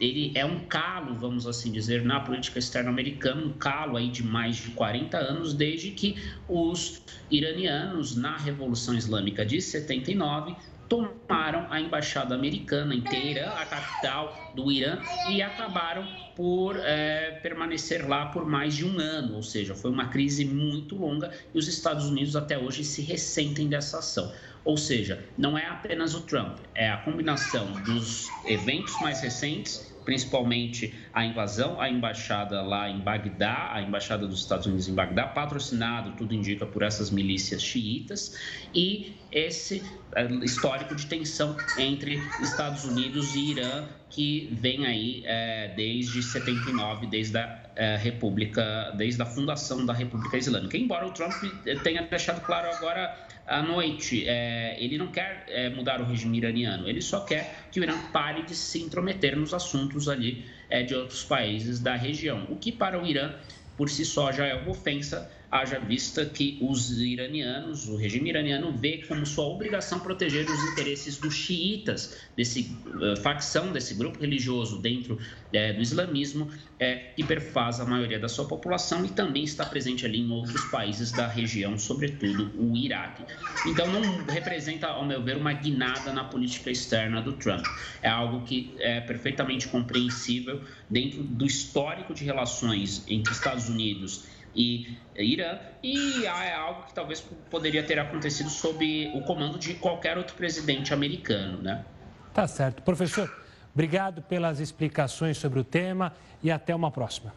ele 0.00 0.32
é 0.34 0.44
um 0.44 0.60
calo, 0.66 1.14
vamos 1.14 1.46
assim 1.46 1.70
dizer, 1.70 2.04
na 2.04 2.20
política 2.20 2.58
externa 2.58 2.90
americana, 2.90 3.44
um 3.44 3.52
calo 3.52 3.96
aí 3.96 4.08
de 4.08 4.22
mais 4.24 4.56
de 4.56 4.70
40 4.70 5.16
anos, 5.16 5.54
desde 5.54 5.90
que 5.90 6.16
os 6.48 7.02
iranianos, 7.30 8.16
na 8.16 8.36
Revolução 8.36 8.94
Islâmica 8.94 9.44
de 9.46 9.60
79, 9.60 10.54
tomaram 10.88 11.66
a 11.70 11.80
embaixada 11.80 12.34
americana 12.34 12.94
inteira, 12.94 13.50
a 13.50 13.64
capital 13.64 14.52
do 14.54 14.70
Irã, 14.70 14.98
e 15.30 15.40
acabaram 15.40 16.06
por 16.36 16.76
é, 16.76 17.38
permanecer 17.42 18.06
lá 18.06 18.26
por 18.26 18.46
mais 18.46 18.74
de 18.74 18.84
um 18.84 18.98
ano. 18.98 19.36
Ou 19.36 19.42
seja, 19.42 19.74
foi 19.74 19.90
uma 19.90 20.08
crise 20.08 20.44
muito 20.44 20.96
longa 20.96 21.30
e 21.54 21.58
os 21.58 21.68
Estados 21.68 22.06
Unidos 22.06 22.36
até 22.36 22.58
hoje 22.58 22.84
se 22.84 23.02
ressentem 23.02 23.68
dessa 23.68 23.98
ação. 23.98 24.32
Ou 24.64 24.76
seja, 24.76 25.28
não 25.36 25.58
é 25.58 25.66
apenas 25.66 26.14
o 26.14 26.22
Trump, 26.22 26.58
é 26.74 26.88
a 26.90 26.96
combinação 26.98 27.72
dos 27.82 28.40
eventos 28.44 28.98
mais 28.98 29.20
recentes 29.20 29.94
principalmente 30.04 30.94
a 31.12 31.24
invasão 31.24 31.80
à 31.80 31.88
embaixada 31.88 32.60
lá 32.62 32.90
em 32.90 33.00
Bagdá, 33.00 33.70
a 33.72 33.82
embaixada 33.82 34.26
dos 34.26 34.40
Estados 34.40 34.66
Unidos 34.66 34.86
em 34.86 34.94
Bagdá, 34.94 35.26
patrocinado, 35.26 36.14
tudo 36.16 36.34
indica, 36.34 36.66
por 36.66 36.82
essas 36.82 37.10
milícias 37.10 37.62
xiitas, 37.62 38.34
e 38.74 39.23
esse 39.34 39.82
é, 40.14 40.24
histórico 40.44 40.94
de 40.94 41.06
tensão 41.06 41.56
entre 41.76 42.22
Estados 42.40 42.84
Unidos 42.84 43.34
e 43.34 43.50
Irã, 43.50 43.84
que 44.08 44.48
vem 44.52 44.86
aí 44.86 45.22
é, 45.26 45.72
desde 45.74 46.22
79, 46.22 47.08
desde 47.08 47.36
a 47.36 47.60
é, 47.74 47.96
República, 47.96 48.92
desde 48.96 49.20
a 49.20 49.26
fundação 49.26 49.84
da 49.84 49.92
República 49.92 50.38
Islâmica. 50.38 50.78
Embora 50.78 51.04
o 51.04 51.10
Trump 51.10 51.34
tenha 51.82 52.02
deixado 52.02 52.40
claro 52.42 52.68
agora 52.76 53.26
à 53.44 53.60
noite, 53.60 54.24
é, 54.24 54.76
ele 54.78 54.96
não 54.96 55.08
quer 55.08 55.72
mudar 55.74 56.00
o 56.00 56.04
regime 56.04 56.38
iraniano, 56.38 56.88
ele 56.88 57.02
só 57.02 57.20
quer 57.20 57.66
que 57.72 57.80
o 57.80 57.82
Irã 57.82 57.98
pare 58.12 58.42
de 58.42 58.54
se 58.54 58.80
intrometer 58.80 59.36
nos 59.36 59.52
assuntos 59.52 60.08
ali 60.08 60.46
de 60.86 60.94
outros 60.94 61.24
países 61.24 61.78
da 61.78 61.94
região, 61.94 62.46
o 62.48 62.56
que 62.56 62.72
para 62.72 63.00
o 63.00 63.06
Irã 63.06 63.32
por 63.76 63.90
si 63.90 64.04
só 64.04 64.32
já 64.32 64.46
é 64.46 64.54
uma 64.54 64.70
ofensa 64.70 65.30
haja 65.54 65.78
vista 65.78 66.26
que 66.26 66.58
os 66.60 67.00
iranianos, 67.00 67.88
o 67.88 67.94
regime 67.94 68.28
iraniano 68.28 68.72
vê 68.72 68.98
como 69.06 69.24
sua 69.24 69.44
obrigação 69.44 70.00
proteger 70.00 70.50
os 70.50 70.72
interesses 70.72 71.16
dos 71.16 71.32
xiitas, 71.32 72.18
desse 72.36 72.76
uh, 72.86 73.16
facção, 73.22 73.72
desse 73.72 73.94
grupo 73.94 74.18
religioso 74.18 74.82
dentro 74.82 75.14
uh, 75.14 75.76
do 75.76 75.80
islamismo, 75.80 76.46
uh, 76.46 77.14
que 77.14 77.22
perfaz 77.22 77.78
a 77.78 77.84
maioria 77.84 78.18
da 78.18 78.28
sua 78.28 78.46
população 78.48 79.04
e 79.04 79.08
também 79.10 79.44
está 79.44 79.64
presente 79.64 80.04
ali 80.04 80.22
em 80.22 80.30
outros 80.32 80.64
países 80.72 81.12
da 81.12 81.28
região, 81.28 81.78
sobretudo 81.78 82.50
o 82.58 82.76
Iraque. 82.76 83.22
Então 83.64 83.86
não 83.86 84.24
representa, 84.24 84.88
ao 84.88 85.06
meu 85.06 85.22
ver, 85.22 85.36
uma 85.36 85.52
guinada 85.52 86.12
na 86.12 86.24
política 86.24 86.72
externa 86.72 87.22
do 87.22 87.32
Trump. 87.32 87.64
É 88.02 88.08
algo 88.08 88.44
que 88.44 88.74
é 88.80 89.00
perfeitamente 89.00 89.68
compreensível 89.68 90.60
dentro 90.90 91.22
do 91.22 91.46
histórico 91.46 92.12
de 92.12 92.24
relações 92.24 93.04
entre 93.06 93.32
Estados 93.32 93.68
Unidos 93.68 94.33
e 94.54 94.96
Irã, 95.16 95.58
e 95.82 96.24
é 96.24 96.54
algo 96.54 96.84
que 96.84 96.94
talvez 96.94 97.20
poderia 97.50 97.82
ter 97.82 97.98
acontecido 97.98 98.48
sob 98.50 99.12
o 99.14 99.22
comando 99.22 99.58
de 99.58 99.74
qualquer 99.74 100.16
outro 100.16 100.34
presidente 100.36 100.92
americano, 100.92 101.60
né? 101.60 101.84
Tá 102.32 102.46
certo. 102.46 102.82
Professor, 102.82 103.32
obrigado 103.72 104.22
pelas 104.22 104.60
explicações 104.60 105.36
sobre 105.36 105.60
o 105.60 105.64
tema 105.64 106.12
e 106.42 106.50
até 106.50 106.74
uma 106.74 106.90
próxima. 106.90 107.32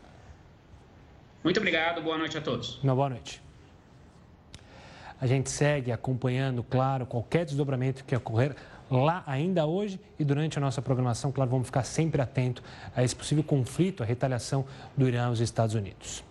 Muito 1.43 1.57
obrigado, 1.57 2.01
boa 2.01 2.17
noite 2.17 2.37
a 2.37 2.41
todos. 2.41 2.81
Uma 2.83 2.95
boa 2.95 3.09
noite. 3.09 3.41
A 5.19 5.25
gente 5.25 5.49
segue 5.49 5.91
acompanhando, 5.91 6.63
claro, 6.63 7.05
qualquer 7.05 7.45
desdobramento 7.45 8.03
que 8.03 8.15
ocorrer 8.15 8.55
lá 8.89 9.23
ainda 9.25 9.65
hoje 9.65 9.99
e 10.19 10.23
durante 10.23 10.57
a 10.57 10.61
nossa 10.61 10.81
programação. 10.81 11.31
Claro, 11.31 11.49
vamos 11.49 11.67
ficar 11.67 11.83
sempre 11.83 12.21
atento 12.21 12.63
a 12.95 13.03
esse 13.03 13.15
possível 13.15 13.43
conflito, 13.43 14.03
a 14.03 14.05
retaliação 14.05 14.65
do 14.95 15.07
Irã 15.07 15.27
aos 15.27 15.39
Estados 15.39 15.75
Unidos. 15.75 16.26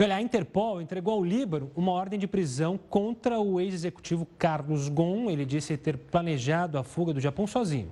Olha, 0.00 0.14
a 0.14 0.22
Interpol 0.22 0.80
entregou 0.80 1.14
ao 1.14 1.24
Líbano 1.24 1.72
uma 1.74 1.90
ordem 1.90 2.20
de 2.20 2.28
prisão 2.28 2.78
contra 2.78 3.40
o 3.40 3.60
ex-executivo 3.60 4.24
Carlos 4.38 4.88
Ghosn. 4.88 5.28
Ele 5.28 5.44
disse 5.44 5.76
ter 5.76 5.98
planejado 5.98 6.78
a 6.78 6.84
fuga 6.84 7.12
do 7.12 7.20
Japão 7.20 7.48
sozinho. 7.48 7.90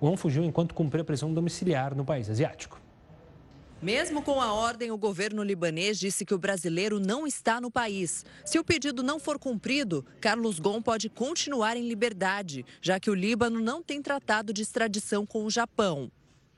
Ghosn 0.00 0.16
fugiu 0.16 0.44
enquanto 0.44 0.72
cumpria 0.72 1.02
prisão 1.02 1.34
domiciliar 1.34 1.96
no 1.96 2.04
país 2.04 2.30
asiático. 2.30 2.80
Mesmo 3.82 4.22
com 4.22 4.40
a 4.40 4.52
ordem, 4.52 4.92
o 4.92 4.96
governo 4.98 5.42
libanês 5.42 5.98
disse 5.98 6.24
que 6.24 6.34
o 6.34 6.38
brasileiro 6.38 7.00
não 7.00 7.26
está 7.26 7.60
no 7.60 7.72
país. 7.72 8.24
Se 8.44 8.58
o 8.58 8.64
pedido 8.64 9.02
não 9.02 9.18
for 9.18 9.36
cumprido, 9.36 10.04
Carlos 10.20 10.60
Gon 10.60 10.80
pode 10.80 11.08
continuar 11.08 11.76
em 11.76 11.88
liberdade, 11.88 12.64
já 12.80 13.00
que 13.00 13.10
o 13.10 13.14
Líbano 13.14 13.60
não 13.60 13.82
tem 13.82 14.00
tratado 14.00 14.52
de 14.52 14.62
extradição 14.62 15.26
com 15.26 15.44
o 15.44 15.50
Japão. 15.50 16.10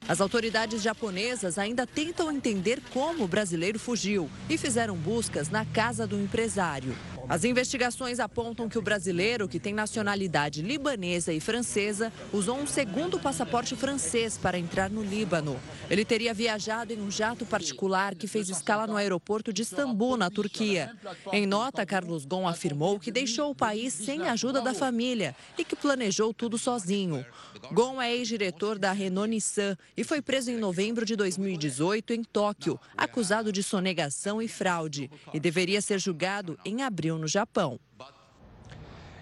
As 0.08 0.20
autoridades 0.20 0.82
japonesas 0.82 1.58
ainda 1.58 1.86
tentam 1.86 2.32
entender 2.32 2.82
como 2.92 3.24
o 3.24 3.28
brasileiro 3.28 3.78
fugiu 3.78 4.28
e 4.48 4.58
fizeram 4.58 4.96
buscas 4.96 5.48
na 5.48 5.64
casa 5.64 6.06
do 6.06 6.18
empresário. 6.20 6.94
As 7.30 7.44
investigações 7.44 8.18
apontam 8.18 8.68
que 8.68 8.76
o 8.76 8.82
brasileiro, 8.82 9.46
que 9.46 9.60
tem 9.60 9.72
nacionalidade 9.72 10.62
libanesa 10.62 11.32
e 11.32 11.38
francesa, 11.38 12.12
usou 12.32 12.58
um 12.58 12.66
segundo 12.66 13.20
passaporte 13.20 13.76
francês 13.76 14.36
para 14.36 14.58
entrar 14.58 14.90
no 14.90 15.00
Líbano. 15.00 15.56
Ele 15.88 16.04
teria 16.04 16.34
viajado 16.34 16.92
em 16.92 17.00
um 17.00 17.08
jato 17.08 17.46
particular 17.46 18.16
que 18.16 18.26
fez 18.26 18.48
escala 18.48 18.84
no 18.84 18.96
aeroporto 18.96 19.52
de 19.52 19.62
Istambul, 19.62 20.16
na 20.16 20.28
Turquia. 20.28 20.92
Em 21.32 21.46
nota, 21.46 21.86
Carlos 21.86 22.24
Gon 22.24 22.48
afirmou 22.48 22.98
que 22.98 23.12
deixou 23.12 23.52
o 23.52 23.54
país 23.54 23.94
sem 23.94 24.22
a 24.22 24.32
ajuda 24.32 24.60
da 24.60 24.74
família 24.74 25.36
e 25.56 25.64
que 25.64 25.76
planejou 25.76 26.34
tudo 26.34 26.58
sozinho. 26.58 27.24
Gon 27.70 28.02
é 28.02 28.12
ex-diretor 28.12 28.76
da 28.76 28.90
Renault 28.90 29.30
Nissan 29.30 29.78
e 29.96 30.02
foi 30.02 30.20
preso 30.20 30.50
em 30.50 30.56
novembro 30.56 31.06
de 31.06 31.14
2018 31.14 32.12
em 32.12 32.24
Tóquio, 32.24 32.80
acusado 32.96 33.52
de 33.52 33.62
sonegação 33.62 34.42
e 34.42 34.48
fraude, 34.48 35.08
e 35.32 35.38
deveria 35.38 35.80
ser 35.80 36.00
julgado 36.00 36.58
em 36.64 36.82
abril 36.82 37.19
no 37.20 37.28
Japão. 37.28 37.78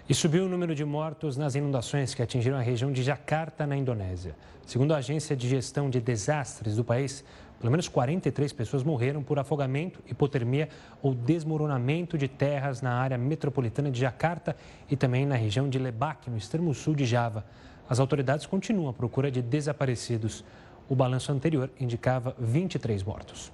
E 0.09 0.13
subiu 0.15 0.45
o 0.45 0.49
número 0.49 0.73
de 0.73 0.83
mortos 0.83 1.37
nas 1.37 1.53
inundações 1.53 2.15
que 2.15 2.23
atingiram 2.23 2.57
a 2.57 2.61
região 2.61 2.91
de 2.91 3.03
Jakarta, 3.03 3.67
na 3.67 3.77
Indonésia. 3.77 4.35
Segundo 4.65 4.93
a 4.93 4.97
Agência 4.97 5.35
de 5.35 5.47
Gestão 5.47 5.87
de 5.87 6.01
Desastres 6.01 6.75
do 6.75 6.83
país, 6.83 7.23
pelo 7.59 7.69
menos 7.69 7.87
43 7.87 8.53
pessoas 8.53 8.83
morreram 8.83 9.21
por 9.21 9.37
afogamento, 9.37 10.01
hipotermia 10.07 10.69
ou 11.01 11.13
desmoronamento 11.13 12.17
de 12.17 12.27
terras 12.27 12.81
na 12.81 12.93
área 12.93 13.17
metropolitana 13.17 13.91
de 13.91 13.99
Jakarta 13.99 14.55
e 14.89 14.95
também 14.95 15.25
na 15.25 15.35
região 15.35 15.69
de 15.69 15.77
Lebak, 15.77 16.29
no 16.29 16.37
extremo 16.37 16.73
sul 16.73 16.95
de 16.95 17.05
Java. 17.05 17.45
As 17.87 17.99
autoridades 17.99 18.45
continuam 18.45 18.89
à 18.89 18.93
procura 18.93 19.29
de 19.29 19.41
desaparecidos. 19.41 20.43
O 20.87 20.95
balanço 20.95 21.31
anterior 21.31 21.69
indicava 21.79 22.33
23 22.39 23.03
mortos. 23.03 23.51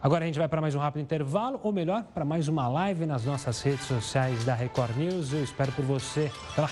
Agora 0.00 0.22
a 0.22 0.26
gente 0.28 0.38
vai 0.38 0.46
para 0.46 0.60
mais 0.60 0.76
um 0.76 0.78
rápido 0.78 1.02
intervalo, 1.02 1.58
ou 1.60 1.72
melhor, 1.72 2.04
para 2.14 2.24
mais 2.24 2.46
uma 2.46 2.68
live 2.68 3.04
nas 3.04 3.24
nossas 3.24 3.60
redes 3.60 3.84
sociais 3.84 4.44
da 4.44 4.54
Record 4.54 4.96
News. 4.96 5.32
Eu 5.32 5.42
espero 5.42 5.72
por 5.72 5.84
você. 5.84 6.30
Até 6.52 6.62
lá. 6.62 6.70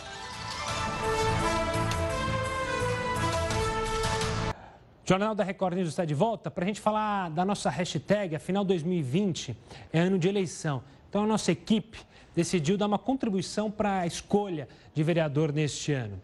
O 5.04 5.08
Jornal 5.08 5.34
da 5.34 5.42
Record 5.42 5.74
News 5.74 5.88
está 5.88 6.04
de 6.04 6.14
volta 6.14 6.52
para 6.52 6.62
a 6.62 6.68
gente 6.68 6.80
falar 6.80 7.28
da 7.30 7.44
nossa 7.44 7.68
hashtag. 7.68 8.36
Afinal, 8.36 8.64
2020 8.64 9.56
é 9.92 9.98
ano 9.98 10.20
de 10.20 10.28
eleição. 10.28 10.84
Então, 11.08 11.24
a 11.24 11.26
nossa 11.26 11.50
equipe 11.50 11.98
decidiu 12.32 12.78
dar 12.78 12.86
uma 12.86 12.98
contribuição 12.98 13.72
para 13.72 14.02
a 14.02 14.06
escolha 14.06 14.68
de 14.94 15.02
vereador 15.02 15.52
neste 15.52 15.92
ano. 15.92 16.22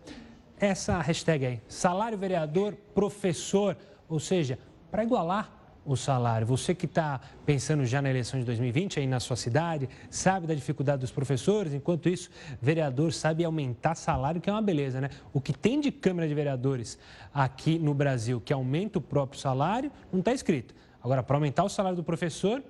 Essa 0.56 1.00
hashtag 1.00 1.46
aí, 1.46 1.60
salário 1.66 2.16
vereador 2.16 2.74
professor, 2.94 3.76
ou 4.08 4.20
seja, 4.20 4.56
para 4.88 5.02
igualar 5.02 5.61
o 5.84 5.96
salário. 5.96 6.46
Você 6.46 6.74
que 6.74 6.86
está 6.86 7.20
pensando 7.44 7.84
já 7.84 8.00
na 8.00 8.08
eleição 8.08 8.38
de 8.38 8.46
2020 8.46 9.00
aí 9.00 9.06
na 9.06 9.20
sua 9.20 9.36
cidade, 9.36 9.88
sabe 10.10 10.46
da 10.46 10.54
dificuldade 10.54 11.00
dos 11.00 11.10
professores, 11.10 11.74
enquanto 11.74 12.08
isso, 12.08 12.30
vereador 12.60 13.12
sabe 13.12 13.44
aumentar 13.44 13.94
salário, 13.94 14.40
que 14.40 14.48
é 14.48 14.52
uma 14.52 14.62
beleza, 14.62 15.00
né? 15.00 15.10
O 15.32 15.40
que 15.40 15.52
tem 15.52 15.80
de 15.80 15.90
Câmara 15.90 16.28
de 16.28 16.34
Vereadores 16.34 16.98
aqui 17.34 17.78
no 17.78 17.94
Brasil 17.94 18.40
que 18.40 18.52
aumenta 18.52 18.98
o 18.98 19.02
próprio 19.02 19.40
salário, 19.40 19.90
não 20.12 20.20
está 20.20 20.32
escrito. 20.32 20.74
Agora, 21.02 21.22
para 21.22 21.36
aumentar 21.36 21.64
o 21.64 21.68
salário 21.68 21.96
do 21.96 22.04
professor, 22.04 22.62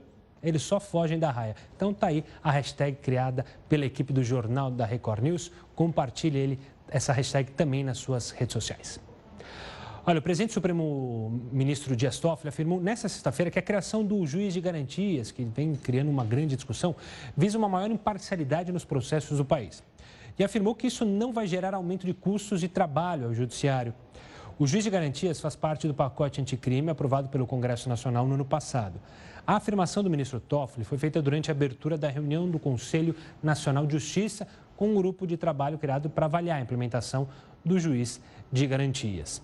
eles 0.43 0.63
só 0.63 0.81
fogem 0.81 1.19
da 1.19 1.31
raia. 1.31 1.55
Então 1.77 1.95
tá 1.95 2.09
aí 2.09 2.25
a 2.43 2.51
hashtag 2.51 2.97
criada 2.97 3.45
pela 3.69 3.85
equipe 3.85 4.13
do 4.13 4.25
Jornal 4.25 4.71
da 4.71 4.85
Record 4.85 5.23
News. 5.23 5.53
Compartilhe 5.75 6.39
ele, 6.39 6.59
essa 6.89 7.13
hashtag 7.13 7.53
também 7.53 7.85
nas 7.85 7.99
suas 7.99 8.31
redes 8.31 8.55
sociais. 8.55 9.01
Olha, 10.05 10.19
o 10.19 10.23
presidente 10.23 10.53
Supremo 10.53 11.41
Ministro 11.53 11.95
Dias 11.95 12.19
Toffoli 12.19 12.49
afirmou 12.49 12.81
nesta 12.81 13.09
sexta-feira 13.09 13.53
que 13.53 13.59
a 13.61 13.63
criação 13.63 14.05
do 14.05 14.27
juiz 14.27 14.53
de 14.53 14.61
garantias, 14.61 15.31
que 15.31 15.45
vem 15.45 15.77
criando 15.77 16.11
uma 16.11 16.25
grande 16.25 16.57
discussão, 16.57 16.97
visa 17.37 17.57
uma 17.57 17.69
maior 17.69 17.89
imparcialidade 17.89 18.73
nos 18.73 18.85
processos 18.85 19.39
do 19.39 19.45
país. 19.45 19.81
E 20.37 20.43
afirmou 20.43 20.75
que 20.75 20.89
isso 20.89 21.05
não 21.05 21.33
vai 21.33 21.47
gerar 21.47 21.73
aumento 21.73 22.05
de 22.05 22.13
custos 22.13 22.61
de 22.61 22.67
trabalho 22.67 23.27
ao 23.27 23.35
judiciário. 23.35 23.95
O 24.59 24.67
juiz 24.67 24.83
de 24.83 24.91
garantias 24.91 25.41
faz 25.41 25.55
parte 25.55 25.87
do 25.87 25.95
pacote 25.95 26.41
anticrime 26.41 26.91
aprovado 26.91 27.29
pelo 27.29 27.47
Congresso 27.47 27.89
Nacional 27.89 28.27
no 28.27 28.35
ano 28.35 28.45
passado. 28.45 29.01
A 29.47 29.55
afirmação 29.55 30.03
do 30.03 30.11
ministro 30.11 30.41
Toffoli 30.41 30.85
foi 30.85 30.99
feita 30.99 31.23
durante 31.23 31.49
a 31.49 31.55
abertura 31.55 31.97
da 31.97 32.09
reunião 32.09 32.51
do 32.51 32.59
Conselho 32.59 33.15
Nacional 33.41 33.87
de 33.87 33.93
Justiça 33.93 34.49
com 34.77 34.89
um 34.89 34.95
grupo 34.97 35.29
de 35.29 35.37
trabalho 35.37 35.79
criado 35.79 36.11
para 36.11 36.27
avaliar 36.27 36.59
a 36.59 36.61
implementação 36.61 37.29
do 37.65 37.79
juiz 37.79 38.21
de 38.51 38.67
garantias. 38.67 39.41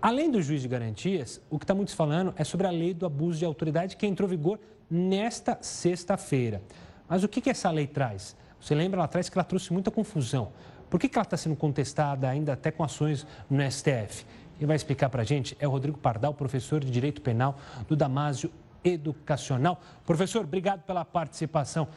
Além 0.00 0.30
do 0.30 0.40
juiz 0.42 0.62
de 0.62 0.68
garantias, 0.68 1.40
o 1.50 1.58
que 1.58 1.64
está 1.64 1.74
muito 1.74 1.94
falando 1.94 2.34
é 2.36 2.44
sobre 2.44 2.66
a 2.66 2.70
lei 2.70 2.92
do 2.92 3.06
abuso 3.06 3.38
de 3.38 3.44
autoridade 3.44 3.96
que 3.96 4.06
entrou 4.06 4.28
em 4.28 4.36
vigor 4.36 4.58
nesta 4.90 5.58
sexta-feira. 5.60 6.62
Mas 7.08 7.24
o 7.24 7.28
que, 7.28 7.40
que 7.40 7.50
essa 7.50 7.70
lei 7.70 7.86
traz? 7.86 8.36
Você 8.60 8.74
lembra 8.74 8.98
lá 8.98 9.04
atrás 9.04 9.28
que 9.28 9.36
ela 9.36 9.44
trouxe 9.44 9.72
muita 9.72 9.90
confusão. 9.90 10.52
Por 10.90 11.00
que, 11.00 11.08
que 11.08 11.18
ela 11.18 11.24
está 11.24 11.36
sendo 11.36 11.56
contestada 11.56 12.28
ainda 12.28 12.52
até 12.52 12.70
com 12.70 12.84
ações 12.84 13.26
no 13.50 13.62
STF? 13.70 14.24
E 14.58 14.64
vai 14.64 14.76
explicar 14.76 15.10
para 15.10 15.22
a 15.22 15.24
gente 15.24 15.56
é 15.60 15.66
o 15.66 15.70
Rodrigo 15.70 15.98
Pardal, 15.98 16.32
professor 16.32 16.80
de 16.80 16.90
Direito 16.90 17.20
Penal 17.20 17.58
do 17.88 17.94
Damásio 17.94 18.50
Educacional. 18.84 19.80
Professor, 20.04 20.44
obrigado 20.44 20.82
pela 20.82 21.04
participação 21.04 21.88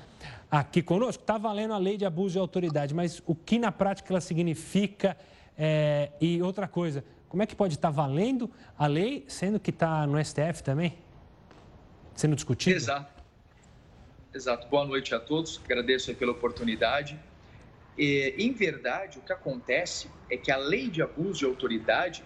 aqui 0.50 0.82
conosco. 0.82 1.22
Está 1.22 1.38
valendo 1.38 1.74
a 1.74 1.78
lei 1.78 1.98
de 1.98 2.06
abuso 2.06 2.34
de 2.34 2.40
autoridade, 2.40 2.94
mas 2.94 3.22
o 3.26 3.36
que 3.36 3.60
na 3.60 3.72
prática 3.72 4.12
ela 4.12 4.22
significa? 4.22 5.16
É... 5.58 6.12
E 6.20 6.42
outra 6.42 6.68
coisa, 6.68 7.04
como 7.30 7.44
é 7.44 7.46
que 7.46 7.56
pode 7.56 7.76
estar 7.76 7.92
valendo 7.92 8.50
a 8.78 8.88
lei, 8.88 9.24
sendo 9.28 9.60
que 9.60 9.70
está 9.70 10.06
no 10.08 10.24
STF 10.24 10.64
também? 10.64 10.98
Sendo 12.16 12.36
discutido? 12.36 12.76
Exato. 12.76 13.24
Exato. 14.34 14.68
Boa 14.68 14.86
noite 14.86 15.14
a 15.14 15.20
todos. 15.20 15.62
Agradeço 15.64 16.14
pela 16.16 16.32
oportunidade. 16.32 17.20
E, 17.98 18.34
em 18.38 18.52
verdade, 18.52 19.20
o 19.20 19.22
que 19.22 19.32
acontece 19.32 20.10
é 20.30 20.38
que 20.38 20.52
a 20.52 20.58
lei 20.58 20.90
de 20.90 21.04
abuso 21.04 21.40
de 21.40 21.46
autoridade, 21.46 22.24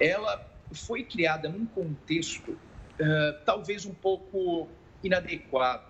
ela 0.00 0.44
foi 0.72 1.04
criada 1.04 1.48
num 1.48 1.64
contexto 1.64 2.50
uh, 2.50 3.44
talvez 3.44 3.86
um 3.86 3.94
pouco 3.94 4.68
inadequado. 5.04 5.84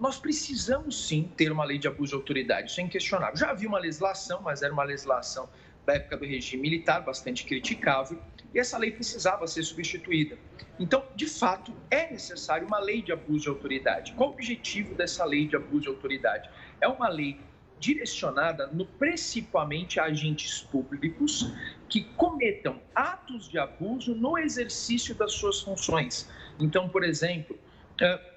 Nós 0.00 0.18
precisamos 0.18 1.06
sim 1.06 1.30
ter 1.36 1.52
uma 1.52 1.64
lei 1.64 1.78
de 1.78 1.86
abuso 1.86 2.10
de 2.10 2.16
autoridade, 2.16 2.70
isso 2.70 2.80
é 2.80 2.82
inquestionável. 2.82 3.36
Já 3.36 3.50
havia 3.50 3.68
uma 3.68 3.78
legislação, 3.78 4.42
mas 4.42 4.60
era 4.62 4.72
uma 4.72 4.82
legislação 4.82 5.48
da 5.86 5.94
época 5.94 6.16
do 6.16 6.24
regime 6.24 6.62
militar, 6.62 7.00
bastante 7.04 7.44
criticável, 7.44 8.18
e 8.54 8.58
essa 8.58 8.78
lei 8.78 8.90
precisava 8.90 9.46
ser 9.46 9.62
substituída. 9.62 10.38
Então, 10.78 11.04
de 11.14 11.26
fato, 11.26 11.72
é 11.90 12.10
necessário 12.10 12.66
uma 12.66 12.78
lei 12.78 13.02
de 13.02 13.12
abuso 13.12 13.42
de 13.42 13.48
autoridade. 13.48 14.12
Qual 14.12 14.30
o 14.30 14.32
objetivo 14.32 14.94
dessa 14.94 15.24
lei 15.24 15.46
de 15.46 15.56
abuso 15.56 15.82
de 15.82 15.88
autoridade? 15.88 16.48
É 16.80 16.88
uma 16.88 17.08
lei 17.08 17.38
direcionada 17.78 18.68
no, 18.68 18.86
principalmente 18.86 20.00
a 20.00 20.04
agentes 20.04 20.62
públicos 20.62 21.52
que 21.88 22.04
cometam 22.16 22.80
atos 22.94 23.48
de 23.48 23.58
abuso 23.58 24.14
no 24.14 24.38
exercício 24.38 25.14
das 25.14 25.32
suas 25.32 25.60
funções. 25.60 26.30
Então, 26.58 26.88
por 26.88 27.04
exemplo, 27.04 27.58
uh, 28.00 28.34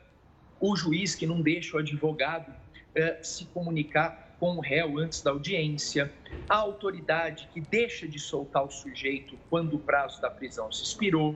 o 0.60 0.76
juiz 0.76 1.16
que 1.16 1.26
não 1.26 1.42
deixa 1.42 1.78
o 1.78 1.80
advogado 1.80 2.50
uh, 2.50 3.24
se 3.24 3.46
comunicar 3.46 4.27
com 4.40 4.56
o 4.56 4.60
réu 4.60 4.98
antes 4.98 5.22
da 5.22 5.32
audiência, 5.32 6.14
a 6.50 6.56
autoridade 6.56 7.50
que 7.54 7.60
deixa 7.60 8.08
de 8.08 8.20
soltar 8.20 8.64
o 8.64 8.70
sujeito 8.70 9.38
quando 9.50 9.76
o 9.76 9.80
prazo 9.80 10.22
da 10.22 10.30
prisão 10.30 10.72
se 10.72 10.84
expirou, 10.84 11.36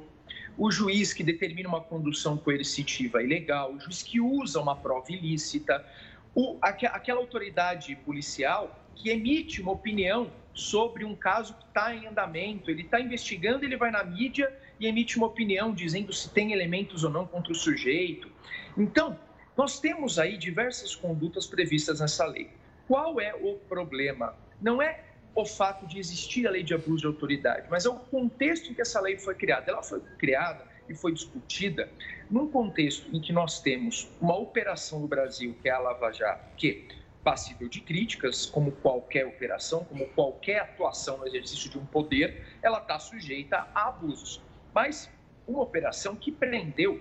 o 0.57 0.71
juiz 0.71 1.13
que 1.13 1.23
determina 1.23 1.67
uma 1.67 1.81
condução 1.81 2.37
coercitiva 2.37 3.21
ilegal, 3.21 3.73
o 3.73 3.79
juiz 3.79 4.03
que 4.03 4.19
usa 4.19 4.59
uma 4.59 4.75
prova 4.75 5.11
ilícita, 5.11 5.85
o, 6.33 6.57
aquela 6.61 7.19
autoridade 7.19 7.95
policial 7.97 8.79
que 8.95 9.09
emite 9.09 9.61
uma 9.61 9.71
opinião 9.71 10.31
sobre 10.53 11.05
um 11.05 11.15
caso 11.15 11.53
que 11.55 11.65
está 11.65 11.95
em 11.95 12.07
andamento, 12.07 12.69
ele 12.69 12.83
está 12.83 12.99
investigando, 12.99 13.65
ele 13.65 13.77
vai 13.77 13.91
na 13.91 14.03
mídia 14.03 14.53
e 14.79 14.85
emite 14.85 15.17
uma 15.17 15.27
opinião 15.27 15.73
dizendo 15.73 16.11
se 16.13 16.29
tem 16.29 16.51
elementos 16.51 17.03
ou 17.03 17.09
não 17.09 17.25
contra 17.25 17.51
o 17.51 17.55
sujeito. 17.55 18.29
Então, 18.77 19.17
nós 19.57 19.79
temos 19.79 20.19
aí 20.19 20.37
diversas 20.37 20.95
condutas 20.95 21.47
previstas 21.47 21.99
nessa 21.99 22.25
lei. 22.25 22.49
Qual 22.87 23.19
é 23.19 23.33
o 23.33 23.55
problema? 23.55 24.35
Não 24.59 24.81
é 24.81 25.03
o 25.33 25.45
fato 25.45 25.87
de 25.87 25.97
existir 25.97 26.45
a 26.45 26.51
lei 26.51 26.63
de 26.63 26.73
abuso 26.73 26.97
de 26.97 27.07
autoridade, 27.07 27.67
mas 27.69 27.85
é 27.85 27.89
o 27.89 27.95
contexto 27.95 28.69
em 28.69 28.73
que 28.73 28.81
essa 28.81 28.99
lei 28.99 29.17
foi 29.17 29.35
criada. 29.35 29.71
Ela 29.71 29.81
foi 29.81 30.01
criada 30.17 30.65
e 30.89 30.95
foi 30.95 31.13
discutida 31.13 31.89
num 32.29 32.49
contexto 32.49 33.07
em 33.15 33.21
que 33.21 33.31
nós 33.31 33.61
temos 33.61 34.09
uma 34.19 34.37
operação 34.37 34.99
no 34.99 35.07
Brasil, 35.07 35.55
que 35.61 35.69
é 35.69 35.71
a 35.71 35.79
Lava 35.79 36.11
Jato, 36.11 36.55
que 36.57 36.87
passível 37.23 37.69
de 37.69 37.79
críticas, 37.81 38.45
como 38.45 38.71
qualquer 38.71 39.25
operação, 39.25 39.85
como 39.85 40.07
qualquer 40.07 40.59
atuação 40.59 41.19
no 41.19 41.27
exercício 41.27 41.69
de 41.69 41.77
um 41.77 41.85
poder, 41.85 42.43
ela 42.61 42.79
está 42.79 42.97
sujeita 42.99 43.67
a 43.73 43.89
abusos. 43.89 44.41
Mas 44.73 45.09
uma 45.47 45.61
operação 45.61 46.15
que 46.15 46.31
prendeu 46.31 46.99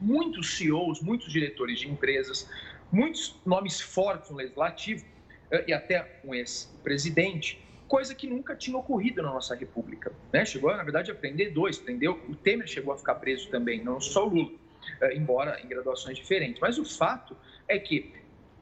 muitos 0.00 0.56
CEOs, 0.56 1.00
muitos 1.00 1.32
diretores 1.32 1.80
de 1.80 1.88
empresas, 1.88 2.48
muitos 2.92 3.40
nomes 3.44 3.80
fortes 3.80 4.30
no 4.30 4.36
legislativo 4.36 5.04
eh, 5.50 5.64
e 5.68 5.72
até 5.72 6.20
um 6.24 6.34
ex-presidente, 6.34 7.64
coisa 7.88 8.14
que 8.14 8.26
nunca 8.26 8.54
tinha 8.54 8.76
ocorrido 8.76 9.22
na 9.22 9.32
nossa 9.32 9.54
república. 9.54 10.12
Né? 10.32 10.44
Chegou, 10.44 10.76
na 10.76 10.82
verdade, 10.82 11.10
a 11.10 11.14
prender 11.14 11.52
dois, 11.52 11.78
prendeu, 11.78 12.22
o 12.28 12.36
Temer 12.36 12.66
chegou 12.66 12.92
a 12.92 12.98
ficar 12.98 13.16
preso 13.16 13.48
também, 13.48 13.82
não 13.82 14.00
só 14.00 14.26
o 14.26 14.28
Lula. 14.28 14.52
eh, 15.00 15.16
embora 15.16 15.60
em 15.60 15.68
graduações 15.68 16.16
diferentes. 16.18 16.60
Mas 16.60 16.78
o 16.78 16.84
fato 16.84 17.36
é 17.68 17.78
que 17.78 18.12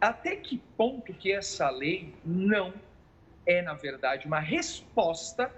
até 0.01 0.37
que 0.37 0.59
ponto 0.77 1.12
que 1.12 1.33
essa 1.33 1.69
lei 1.71 2.14
não 2.25 2.73
é, 3.47 3.61
na 3.62 3.75
verdade, 3.75 4.27
uma 4.27 4.40
resposta 4.40 5.53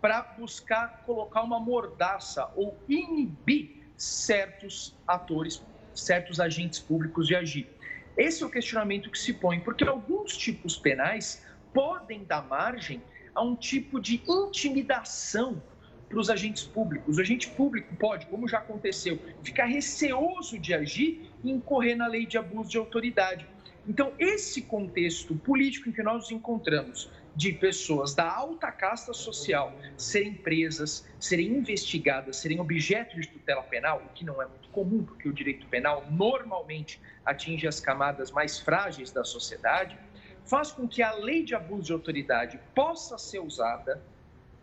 para 0.00 0.22
buscar 0.22 1.02
colocar 1.04 1.42
uma 1.42 1.60
mordaça 1.60 2.50
ou 2.56 2.76
inibir 2.88 3.82
certos 3.96 4.96
atores, 5.06 5.62
certos 5.94 6.40
agentes 6.40 6.80
públicos 6.80 7.26
de 7.26 7.36
agir. 7.36 7.68
Esse 8.16 8.42
é 8.42 8.46
o 8.46 8.50
questionamento 8.50 9.10
que 9.10 9.18
se 9.18 9.32
põe, 9.32 9.60
porque 9.60 9.84
alguns 9.84 10.36
tipos 10.36 10.76
penais 10.76 11.42
podem 11.72 12.24
dar 12.24 12.46
margem 12.46 13.02
a 13.34 13.42
um 13.42 13.56
tipo 13.56 13.98
de 13.98 14.22
intimidação 14.28 15.62
para 16.08 16.18
os 16.18 16.28
agentes 16.28 16.64
públicos. 16.64 17.16
O 17.16 17.20
agente 17.22 17.48
público 17.48 17.94
pode, 17.96 18.26
como 18.26 18.46
já 18.46 18.58
aconteceu, 18.58 19.18
ficar 19.42 19.64
receoso 19.64 20.58
de 20.58 20.74
agir 20.74 21.30
e 21.42 21.50
incorrer 21.50 21.96
na 21.96 22.06
lei 22.06 22.26
de 22.26 22.36
abuso 22.36 22.68
de 22.68 22.76
autoridade. 22.76 23.46
Então, 23.88 24.12
esse 24.18 24.62
contexto 24.62 25.34
político 25.34 25.88
em 25.88 25.92
que 25.92 26.02
nós 26.02 26.14
nos 26.14 26.30
encontramos, 26.30 27.10
de 27.34 27.52
pessoas 27.52 28.14
da 28.14 28.30
alta 28.30 28.70
casta 28.70 29.14
social 29.14 29.72
serem 29.96 30.34
presas, 30.34 31.06
serem 31.18 31.48
investigadas, 31.48 32.36
serem 32.36 32.60
objeto 32.60 33.18
de 33.18 33.26
tutela 33.26 33.62
penal, 33.62 34.02
o 34.04 34.12
que 34.12 34.24
não 34.24 34.40
é 34.42 34.46
muito 34.46 34.68
comum, 34.68 35.02
porque 35.02 35.28
o 35.28 35.32
direito 35.32 35.66
penal 35.66 36.04
normalmente 36.10 37.00
atinge 37.24 37.66
as 37.66 37.80
camadas 37.80 38.30
mais 38.30 38.58
frágeis 38.58 39.10
da 39.10 39.24
sociedade, 39.24 39.98
faz 40.44 40.72
com 40.72 40.86
que 40.86 41.02
a 41.02 41.14
lei 41.14 41.42
de 41.44 41.54
abuso 41.54 41.84
de 41.84 41.92
autoridade 41.92 42.60
possa 42.74 43.16
ser 43.16 43.38
usada, 43.38 44.02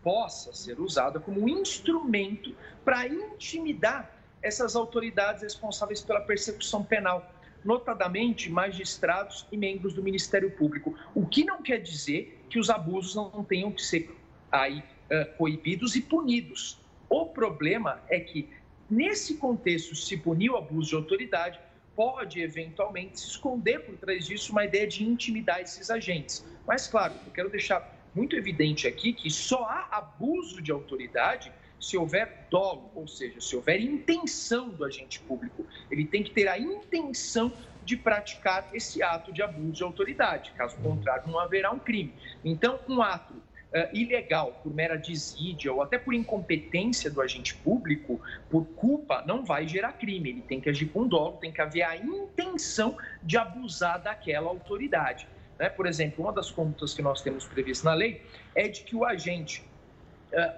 possa 0.02 0.52
ser 0.52 0.78
usada 0.78 1.18
como 1.18 1.42
um 1.42 1.48
instrumento 1.48 2.54
para 2.84 3.06
intimidar 3.06 4.16
essas 4.42 4.76
autoridades 4.76 5.42
responsáveis 5.42 6.00
pela 6.00 6.20
persecução 6.20 6.82
penal 6.82 7.34
notadamente 7.64 8.50
magistrados 8.50 9.46
e 9.50 9.56
membros 9.56 9.92
do 9.92 10.02
Ministério 10.02 10.50
Público. 10.50 10.94
O 11.14 11.26
que 11.26 11.44
não 11.44 11.62
quer 11.62 11.78
dizer 11.78 12.44
que 12.48 12.58
os 12.58 12.70
abusos 12.70 13.14
não 13.14 13.44
tenham 13.44 13.70
que 13.70 13.82
ser 13.82 14.10
aí 14.50 14.78
uh, 14.78 15.36
coibidos 15.36 15.94
e 15.96 16.00
punidos. 16.00 16.78
O 17.08 17.26
problema 17.26 18.02
é 18.08 18.20
que, 18.20 18.48
nesse 18.88 19.36
contexto, 19.36 19.94
se 19.94 20.16
punir 20.16 20.50
o 20.50 20.56
abuso 20.56 20.90
de 20.90 20.96
autoridade, 20.96 21.60
pode 21.94 22.40
eventualmente 22.40 23.20
se 23.20 23.28
esconder 23.28 23.80
por 23.80 23.96
trás 23.96 24.26
disso 24.26 24.52
uma 24.52 24.64
ideia 24.64 24.86
de 24.86 25.04
intimidar 25.04 25.60
esses 25.60 25.90
agentes. 25.90 26.44
Mas, 26.66 26.86
claro, 26.86 27.14
eu 27.26 27.32
quero 27.32 27.50
deixar 27.50 27.98
muito 28.14 28.36
evidente 28.36 28.86
aqui 28.86 29.12
que 29.12 29.30
só 29.30 29.64
há 29.64 29.98
abuso 29.98 30.62
de 30.62 30.72
autoridade 30.72 31.52
se 31.80 31.96
houver 31.96 32.46
dolo, 32.50 32.90
ou 32.94 33.08
seja, 33.08 33.40
se 33.40 33.56
houver 33.56 33.80
intenção 33.80 34.68
do 34.68 34.84
agente 34.84 35.18
público. 35.20 35.66
Ele 35.90 36.04
tem 36.04 36.22
que 36.22 36.30
ter 36.30 36.46
a 36.46 36.58
intenção 36.58 37.52
de 37.84 37.96
praticar 37.96 38.68
esse 38.72 39.02
ato 39.02 39.32
de 39.32 39.42
abuso 39.42 39.72
de 39.72 39.82
autoridade. 39.82 40.52
Caso 40.52 40.76
contrário, 40.76 41.30
não 41.30 41.38
haverá 41.38 41.70
um 41.70 41.78
crime. 41.78 42.14
Então, 42.44 42.78
um 42.88 43.00
ato 43.00 43.32
uh, 43.34 43.96
ilegal 43.96 44.60
por 44.62 44.72
mera 44.72 44.96
desídia 44.96 45.72
ou 45.72 45.82
até 45.82 45.98
por 45.98 46.14
incompetência 46.14 47.10
do 47.10 47.20
agente 47.20 47.54
público, 47.54 48.20
por 48.48 48.64
culpa, 48.76 49.24
não 49.26 49.44
vai 49.44 49.66
gerar 49.66 49.92
crime. 49.94 50.30
Ele 50.30 50.42
tem 50.42 50.60
que 50.60 50.68
agir 50.68 50.86
com 50.86 51.06
dolo, 51.06 51.38
tem 51.38 51.52
que 51.52 51.60
haver 51.60 51.82
a 51.82 51.96
intenção 51.96 52.96
de 53.22 53.36
abusar 53.38 54.00
daquela 54.02 54.48
autoridade. 54.48 55.26
Né? 55.58 55.68
Por 55.68 55.86
exemplo, 55.86 56.24
uma 56.24 56.32
das 56.32 56.50
condutas 56.50 56.94
que 56.94 57.02
nós 57.02 57.22
temos 57.22 57.46
previsto 57.46 57.84
na 57.84 57.94
lei 57.94 58.22
é 58.54 58.68
de 58.68 58.82
que 58.82 58.94
o 58.94 59.04
agente 59.04 59.64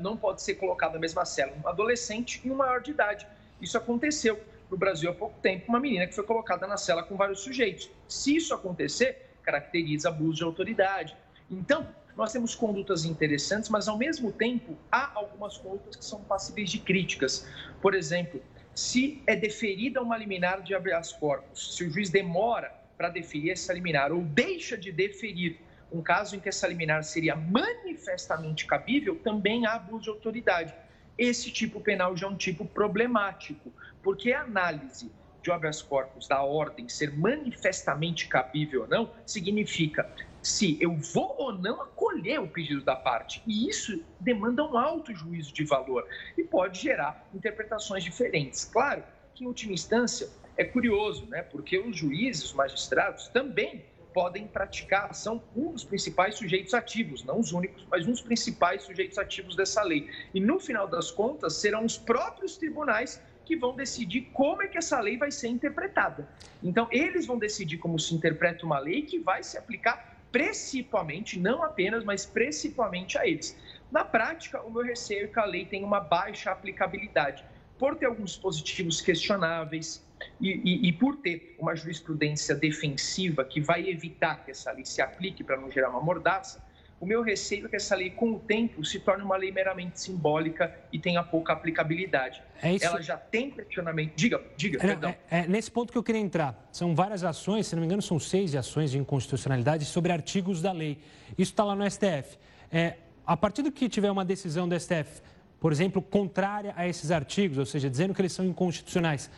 não 0.01 0.17
pode 0.17 0.43
ser 0.43 0.55
colocado 0.55 0.95
na 0.95 0.99
mesma 0.99 1.25
cela 1.25 1.53
um 1.63 1.69
adolescente 1.69 2.41
e 2.45 2.51
um 2.51 2.55
maior 2.55 2.81
de 2.81 2.91
idade. 2.91 3.27
Isso 3.61 3.77
aconteceu 3.79 4.41
no 4.71 4.77
Brasil 4.77 5.11
há 5.11 5.15
pouco 5.15 5.39
tempo, 5.41 5.67
uma 5.69 5.79
menina 5.79 6.07
que 6.07 6.15
foi 6.15 6.25
colocada 6.25 6.67
na 6.67 6.77
cela 6.77 7.03
com 7.03 7.17
vários 7.17 7.41
sujeitos. 7.41 7.91
Se 8.09 8.37
isso 8.37 8.55
acontecer, 8.55 9.31
caracteriza 9.43 10.09
abuso 10.09 10.39
de 10.39 10.45
autoridade. 10.45 11.17
Então, 11.51 11.87
nós 12.17 12.33
temos 12.33 12.55
condutas 12.55 13.05
interessantes, 13.05 13.69
mas 13.71 13.89
ao 13.89 13.99
mesmo 13.99 14.33
tempo 14.33 14.77
há 14.91 15.13
algumas 15.15 15.57
condutas 15.57 15.97
que 15.97 16.05
são 16.05 16.23
passíveis 16.25 16.71
de 16.71 16.79
críticas. 16.79 17.47
Por 17.81 17.95
exemplo, 17.95 18.43
se 18.75 19.23
é 19.27 19.37
deferida 19.37 20.01
uma 20.03 20.17
liminar 20.17 20.63
de 20.63 20.75
habeas 20.75 21.13
corpus, 21.13 21.77
se 21.77 21.85
o 21.85 21.91
juiz 21.91 22.11
demora 22.11 22.73
para 22.97 23.09
deferir 23.09 23.53
essa 23.53 23.73
liminar 23.73 24.13
ou 24.13 24.23
deixa 24.23 24.77
de 24.77 24.93
deferir 24.93 25.59
um 25.93 26.03
caso 26.03 26.35
em 26.35 26.41
que 26.41 26.49
essa 26.49 26.67
liminar 26.67 27.05
seria 27.05 27.37
manifestamente 27.37 28.67
cabível, 28.67 29.17
também 29.17 29.67
há 29.67 29.75
abuso 29.75 30.05
de 30.05 30.11
autoridade. 30.11 30.75
Esse 31.19 31.51
tipo 31.51 31.81
penal 31.81 32.17
já 32.17 32.27
é 32.27 32.31
um 32.31 32.37
tipo 32.37 32.65
problemático, 32.65 33.73
porque 34.03 34.33
a 34.33 34.43
análise 34.43 35.13
de 35.43 35.51
habeas 35.51 35.83
corpus 35.83 36.29
da 36.29 36.43
ordem 36.43 36.89
ser 36.89 37.17
manifestamente 37.17 38.29
cabível 38.29 38.83
ou 38.83 38.89
não 38.89 39.11
significa 39.27 40.09
se 40.41 40.77
eu 40.81 40.97
vou 40.97 41.37
ou 41.39 41.53
não 41.53 41.83
acolher 41.83 42.41
o 42.41 42.49
pedido 42.49 42.83
da 42.83 42.97
parte. 42.97 43.43
E 43.47 43.69
isso 43.69 44.03
demanda 44.19 44.65
um 44.65 44.77
alto 44.77 45.15
juízo 45.15 45.53
de 45.53 45.65
valor 45.65 46.07
e 46.37 46.43
pode 46.43 46.81
gerar 46.81 47.29
interpretações 47.35 48.03
diferentes. 48.03 48.65
Claro 48.65 49.05
que, 49.35 49.45
em 49.45 49.47
última 49.47 49.73
instância, 49.73 50.29
é 50.57 50.65
curioso, 50.65 51.27
né? 51.27 51.43
porque 51.43 51.79
os 51.79 51.97
juízes, 51.97 52.45
os 52.45 52.53
magistrados, 52.55 53.29
também 53.29 53.85
podem 54.13 54.47
praticar, 54.47 55.15
são 55.15 55.43
um 55.57 55.73
dos 55.73 55.85
principais 55.85 56.37
sujeitos 56.37 56.75
ativos, 56.75 57.25
não 57.25 57.41
os 57.41 57.53
únicos, 57.53 57.87
mas 57.91 58.07
um 58.07 58.11
dos 58.11 58.23
principais 58.23 58.83
sujeitos 58.83 59.19
ativos 59.19 59.57
dessa 59.57 59.83
lei. 59.83 60.09
E 60.35 60.41
no 60.41 60.59
final 60.59 60.87
das 60.87 61.11
contas, 61.11 61.55
serão 61.55 61.85
os 61.85 61.99
próprios 61.99 62.57
tribunais 62.57 63.21
que 63.45 63.57
vão 63.57 63.75
decidir 63.75 64.31
como 64.33 64.63
é 64.63 64.69
que 64.69 64.79
essa 64.79 65.01
lei 65.01 65.17
vai 65.17 65.31
ser 65.31 65.49
interpretada. 65.49 66.29
Então, 66.63 66.89
eles 66.91 67.27
vão 67.27 67.39
decidir 67.39 67.79
como 67.79 67.99
se 67.99 68.15
interpreta 68.15 68.65
uma 68.65 68.79
lei 68.79 69.03
que 69.03 69.19
vai 69.19 69.43
se 69.43 69.59
aplicar 69.59 70.13
principalmente, 70.31 71.39
não 71.39 71.63
apenas, 71.63 72.05
mas 72.05 72.25
principalmente 72.25 73.19
a 73.19 73.27
eles. 73.27 73.57
Na 73.91 74.03
prática, 74.03 74.63
o 74.63 74.71
meu 74.71 74.83
receio 74.83 75.25
é 75.25 75.29
que 75.29 75.39
a 75.39 75.45
lei 75.45 75.67
tenha 75.67 75.87
uma 75.87 76.01
baixa 76.01 76.51
aplicabilidade, 76.51 77.45
por 77.79 77.97
ter 77.97 78.07
alguns 78.07 78.31
dispositivos 78.31 79.01
questionáveis, 79.01 80.03
e, 80.41 80.51
e, 80.65 80.89
e, 80.89 80.93
por 80.93 81.17
ter 81.17 81.57
uma 81.59 81.75
jurisprudência 81.75 82.55
defensiva 82.55 83.45
que 83.45 83.61
vai 83.61 83.89
evitar 83.89 84.45
que 84.45 84.51
essa 84.51 84.73
lei 84.73 84.85
se 84.85 85.01
aplique 85.01 85.45
para 85.45 85.57
não 85.57 85.71
gerar 85.71 85.91
uma 85.91 86.01
mordaça, 86.01 86.63
o 87.03 87.07
meu 87.07 87.21
receio 87.21 87.67
é 87.67 87.69
que 87.69 87.75
essa 87.75 87.97
lei, 87.97 88.11
com 88.11 88.35
o 88.35 88.39
tempo, 88.39 88.85
se 88.85 89.01
torne 89.01 89.25
uma 89.25 89.37
lei 89.37 89.51
meramente 89.51 90.01
simbólica 90.01 90.73
e 90.93 91.01
tenha 91.01 91.21
pouca 91.21 91.53
aplicabilidade. 91.53 92.41
É 92.63 92.75
isso... 92.75 92.85
Ela 92.85 93.03
já 93.03 93.17
tem 93.17 93.51
questionamento. 93.51 94.13
Diga, 94.15 94.41
diga, 94.57 94.79
é, 94.79 94.87
perdão. 94.87 95.11
É, 95.29 95.41
é, 95.41 95.49
nesse 95.49 95.69
ponto 95.69 95.91
que 95.91 95.99
eu 95.99 96.03
queria 96.05 96.21
entrar. 96.21 96.69
São 96.71 96.95
várias 96.95 97.25
ações, 97.25 97.67
se 97.67 97.75
não 97.75 97.81
me 97.81 97.87
engano, 97.87 98.01
são 98.01 98.21
seis 98.21 98.55
ações 98.55 98.93
de 98.93 98.99
inconstitucionalidade 98.99 99.85
sobre 99.85 100.13
artigos 100.13 100.63
da 100.63 100.71
lei. 100.71 100.97
Isso 101.37 101.51
está 101.51 101.65
lá 101.65 101.75
no 101.75 101.91
STF. 101.91 102.39
É, 102.71 102.95
a 103.27 103.37
partir 103.37 103.63
do 103.63 103.73
que 103.73 103.89
tiver 103.89 104.11
uma 104.13 104.25
decisão 104.25 104.69
do 104.69 104.79
STF, 104.79 105.23
por 105.59 105.73
exemplo, 105.73 106.01
contrária 106.01 106.73
a 106.77 106.87
esses 106.87 107.11
artigos, 107.11 107.59
ou 107.59 107.67
seja, 107.67 107.91
dizendo 107.91 108.15
que 108.15 108.23
eles 108.23 108.33
são 108.33 108.45
inconstitucionais, 108.45 109.29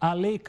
a 0.00 0.12
lei, 0.12 0.40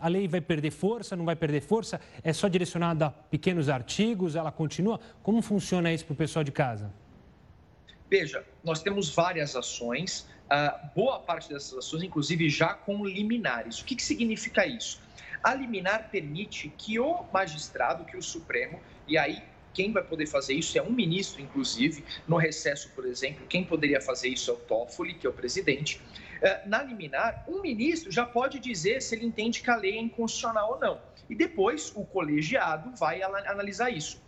a, 0.00 0.08
lei 0.08 0.28
vai 0.28 0.40
perder 0.40 0.70
força, 0.70 1.16
não 1.16 1.24
vai 1.24 1.36
perder 1.36 1.62
força? 1.62 2.00
É 2.22 2.32
só 2.32 2.48
direcionada 2.48 3.06
a 3.06 3.10
pequenos 3.10 3.68
artigos? 3.68 4.36
Ela 4.36 4.52
continua? 4.52 5.00
Como 5.22 5.40
funciona 5.40 5.92
isso 5.92 6.04
para 6.04 6.14
o 6.14 6.16
pessoal 6.16 6.44
de 6.44 6.52
casa? 6.52 6.92
Veja, 8.10 8.44
nós 8.62 8.82
temos 8.82 9.08
várias 9.08 9.56
ações, 9.56 10.28
uh, 10.44 10.88
boa 10.94 11.18
parte 11.20 11.48
dessas 11.48 11.78
ações, 11.78 12.02
inclusive, 12.02 12.50
já 12.50 12.74
com 12.74 13.06
liminares. 13.06 13.80
O 13.80 13.84
que, 13.84 13.96
que 13.96 14.02
significa 14.02 14.66
isso? 14.66 15.00
A 15.42 15.54
liminar 15.54 16.10
permite 16.10 16.68
que 16.76 17.00
o 17.00 17.24
magistrado, 17.32 18.04
que 18.04 18.16
o 18.16 18.22
Supremo, 18.22 18.78
e 19.08 19.16
aí 19.16 19.42
quem 19.72 19.90
vai 19.92 20.02
poder 20.02 20.26
fazer 20.26 20.54
isso 20.54 20.78
é 20.78 20.82
um 20.82 20.90
ministro, 20.90 21.40
inclusive. 21.40 22.04
No 22.28 22.36
recesso, 22.36 22.90
por 22.90 23.06
exemplo, 23.06 23.46
quem 23.46 23.64
poderia 23.64 24.00
fazer 24.00 24.28
isso 24.28 24.50
é 24.50 24.54
o 24.54 24.56
Toffoli, 24.56 25.14
que 25.14 25.26
é 25.26 25.30
o 25.30 25.32
presidente. 25.32 26.00
É, 26.42 26.66
na 26.66 26.82
liminar, 26.82 27.44
um 27.46 27.62
ministro 27.62 28.10
já 28.10 28.26
pode 28.26 28.58
dizer 28.58 29.00
se 29.00 29.14
ele 29.14 29.24
entende 29.24 29.62
que 29.62 29.70
a 29.70 29.76
lei 29.76 29.96
é 29.96 30.00
inconstitucional 30.00 30.72
ou 30.72 30.80
não. 30.80 31.00
E 31.30 31.36
depois 31.36 31.92
o 31.94 32.04
colegiado 32.04 32.92
vai 32.96 33.22
analisar 33.22 33.90
isso. 33.90 34.20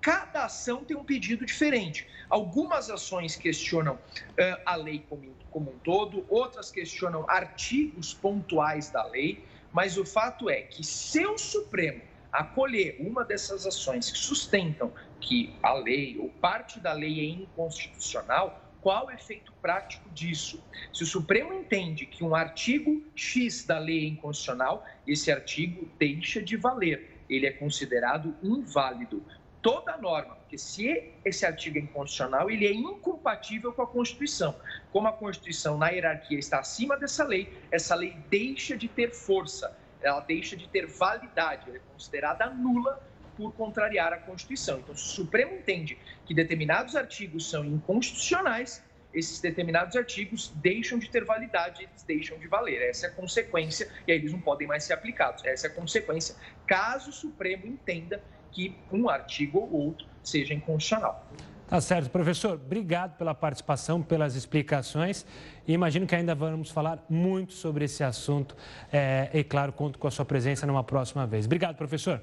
Cada 0.00 0.44
ação 0.44 0.84
tem 0.84 0.96
um 0.96 1.04
pedido 1.04 1.44
diferente. 1.44 2.08
Algumas 2.30 2.88
ações 2.90 3.34
questionam 3.34 3.94
uh, 3.94 4.62
a 4.64 4.76
lei 4.76 5.04
como, 5.08 5.34
como 5.50 5.72
um 5.72 5.78
todo, 5.78 6.24
outras 6.28 6.70
questionam 6.70 7.28
artigos 7.28 8.14
pontuais 8.14 8.90
da 8.90 9.04
lei, 9.06 9.44
mas 9.72 9.98
o 9.98 10.04
fato 10.04 10.48
é 10.48 10.62
que 10.62 10.84
se 10.84 11.26
o 11.26 11.36
Supremo 11.36 12.02
acolher 12.30 12.96
uma 13.00 13.24
dessas 13.24 13.66
ações 13.66 14.10
que 14.10 14.18
sustentam 14.18 14.92
que 15.20 15.54
a 15.62 15.74
lei 15.74 16.16
ou 16.18 16.28
parte 16.28 16.80
da 16.80 16.92
lei 16.92 17.20
é 17.20 17.24
inconstitucional, 17.24 18.61
qual 18.82 19.06
o 19.06 19.10
efeito 19.12 19.52
prático 19.62 20.10
disso? 20.10 20.62
Se 20.92 21.04
o 21.04 21.06
Supremo 21.06 21.54
entende 21.54 22.04
que 22.04 22.24
um 22.24 22.34
artigo 22.34 23.00
X 23.14 23.64
da 23.64 23.78
lei 23.78 24.04
é 24.04 24.08
inconstitucional, 24.08 24.84
esse 25.06 25.30
artigo 25.30 25.88
deixa 25.98 26.42
de 26.42 26.56
valer, 26.56 27.22
ele 27.30 27.46
é 27.46 27.52
considerado 27.52 28.36
inválido. 28.42 29.22
toda 29.62 29.96
norma, 29.96 30.34
porque 30.34 30.58
se 30.58 31.12
esse 31.24 31.46
artigo 31.46 31.78
é 31.78 31.82
inconstitucional, 31.82 32.50
ele 32.50 32.66
é 32.66 32.72
incompatível 32.72 33.72
com 33.72 33.82
a 33.82 33.86
Constituição. 33.86 34.56
Como 34.90 35.06
a 35.06 35.12
Constituição, 35.12 35.78
na 35.78 35.88
hierarquia, 35.90 36.36
está 36.36 36.58
acima 36.58 36.96
dessa 36.96 37.22
lei, 37.22 37.56
essa 37.70 37.94
lei 37.94 38.16
deixa 38.28 38.76
de 38.76 38.88
ter 38.88 39.12
força, 39.12 39.78
ela 40.02 40.18
deixa 40.18 40.56
de 40.56 40.68
ter 40.68 40.88
validade, 40.88 41.68
ela 41.68 41.76
é 41.76 41.80
considerada 41.92 42.50
nula 42.50 43.00
por 43.36 43.52
contrariar 43.54 44.12
a 44.12 44.18
Constituição. 44.18 44.78
Então, 44.78 44.94
se 44.94 45.04
o 45.04 45.06
Supremo 45.08 45.54
entende 45.54 45.98
que 46.26 46.34
determinados 46.34 46.96
artigos 46.96 47.48
são 47.48 47.64
inconstitucionais, 47.64 48.82
esses 49.14 49.40
determinados 49.40 49.94
artigos 49.96 50.52
deixam 50.56 50.98
de 50.98 51.10
ter 51.10 51.24
validade, 51.24 51.82
eles 51.82 52.02
deixam 52.02 52.38
de 52.38 52.48
valer. 52.48 52.80
Essa 52.82 53.06
é 53.06 53.08
a 53.10 53.12
consequência, 53.12 53.88
e 54.06 54.12
aí 54.12 54.18
eles 54.18 54.32
não 54.32 54.40
podem 54.40 54.66
mais 54.66 54.84
ser 54.84 54.94
aplicados. 54.94 55.44
Essa 55.44 55.66
é 55.66 55.70
a 55.70 55.74
consequência, 55.74 56.34
caso 56.66 57.10
o 57.10 57.12
Supremo 57.12 57.66
entenda 57.66 58.22
que 58.50 58.74
um 58.90 59.08
artigo 59.08 59.58
ou 59.58 59.72
outro 59.72 60.06
seja 60.22 60.54
inconstitucional. 60.54 61.26
Tá 61.72 61.80
certo, 61.80 62.10
professor. 62.10 62.52
Obrigado 62.52 63.16
pela 63.16 63.34
participação, 63.34 64.02
pelas 64.02 64.34
explicações. 64.34 65.24
E 65.66 65.72
imagino 65.72 66.06
que 66.06 66.14
ainda 66.14 66.34
vamos 66.34 66.70
falar 66.70 67.02
muito 67.08 67.54
sobre 67.54 67.86
esse 67.86 68.04
assunto. 68.04 68.54
É, 68.92 69.30
e, 69.32 69.42
claro, 69.42 69.72
conto 69.72 69.98
com 69.98 70.06
a 70.06 70.10
sua 70.10 70.26
presença 70.26 70.66
numa 70.66 70.84
próxima 70.84 71.26
vez. 71.26 71.46
Obrigado, 71.46 71.76
professor. 71.76 72.22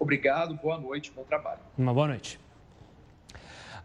Obrigado, 0.00 0.54
boa 0.54 0.78
noite, 0.78 1.12
bom 1.14 1.22
trabalho. 1.24 1.60
Uma 1.76 1.92
boa 1.92 2.08
noite. 2.08 2.40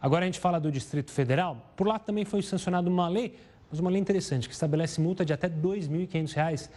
Agora 0.01 0.23
a 0.23 0.25
gente 0.25 0.39
fala 0.39 0.61
do 0.61 0.71
Distrito 0.71 1.11
Federal. 1.11 1.57
Por 1.75 1.85
lá 1.85 1.99
também 1.99 2.23
foi 2.23 2.41
sancionada 2.41 2.89
uma 2.89 3.09
lei, 3.09 3.37
mas 3.69 3.81
uma 3.81 3.91
lei 3.91 3.99
interessante, 3.99 4.47
que 4.47 4.53
estabelece 4.53 5.01
multa 5.01 5.25
de 5.25 5.33
até 5.33 5.47
R$ 5.47 5.55
2.500 5.61 6.69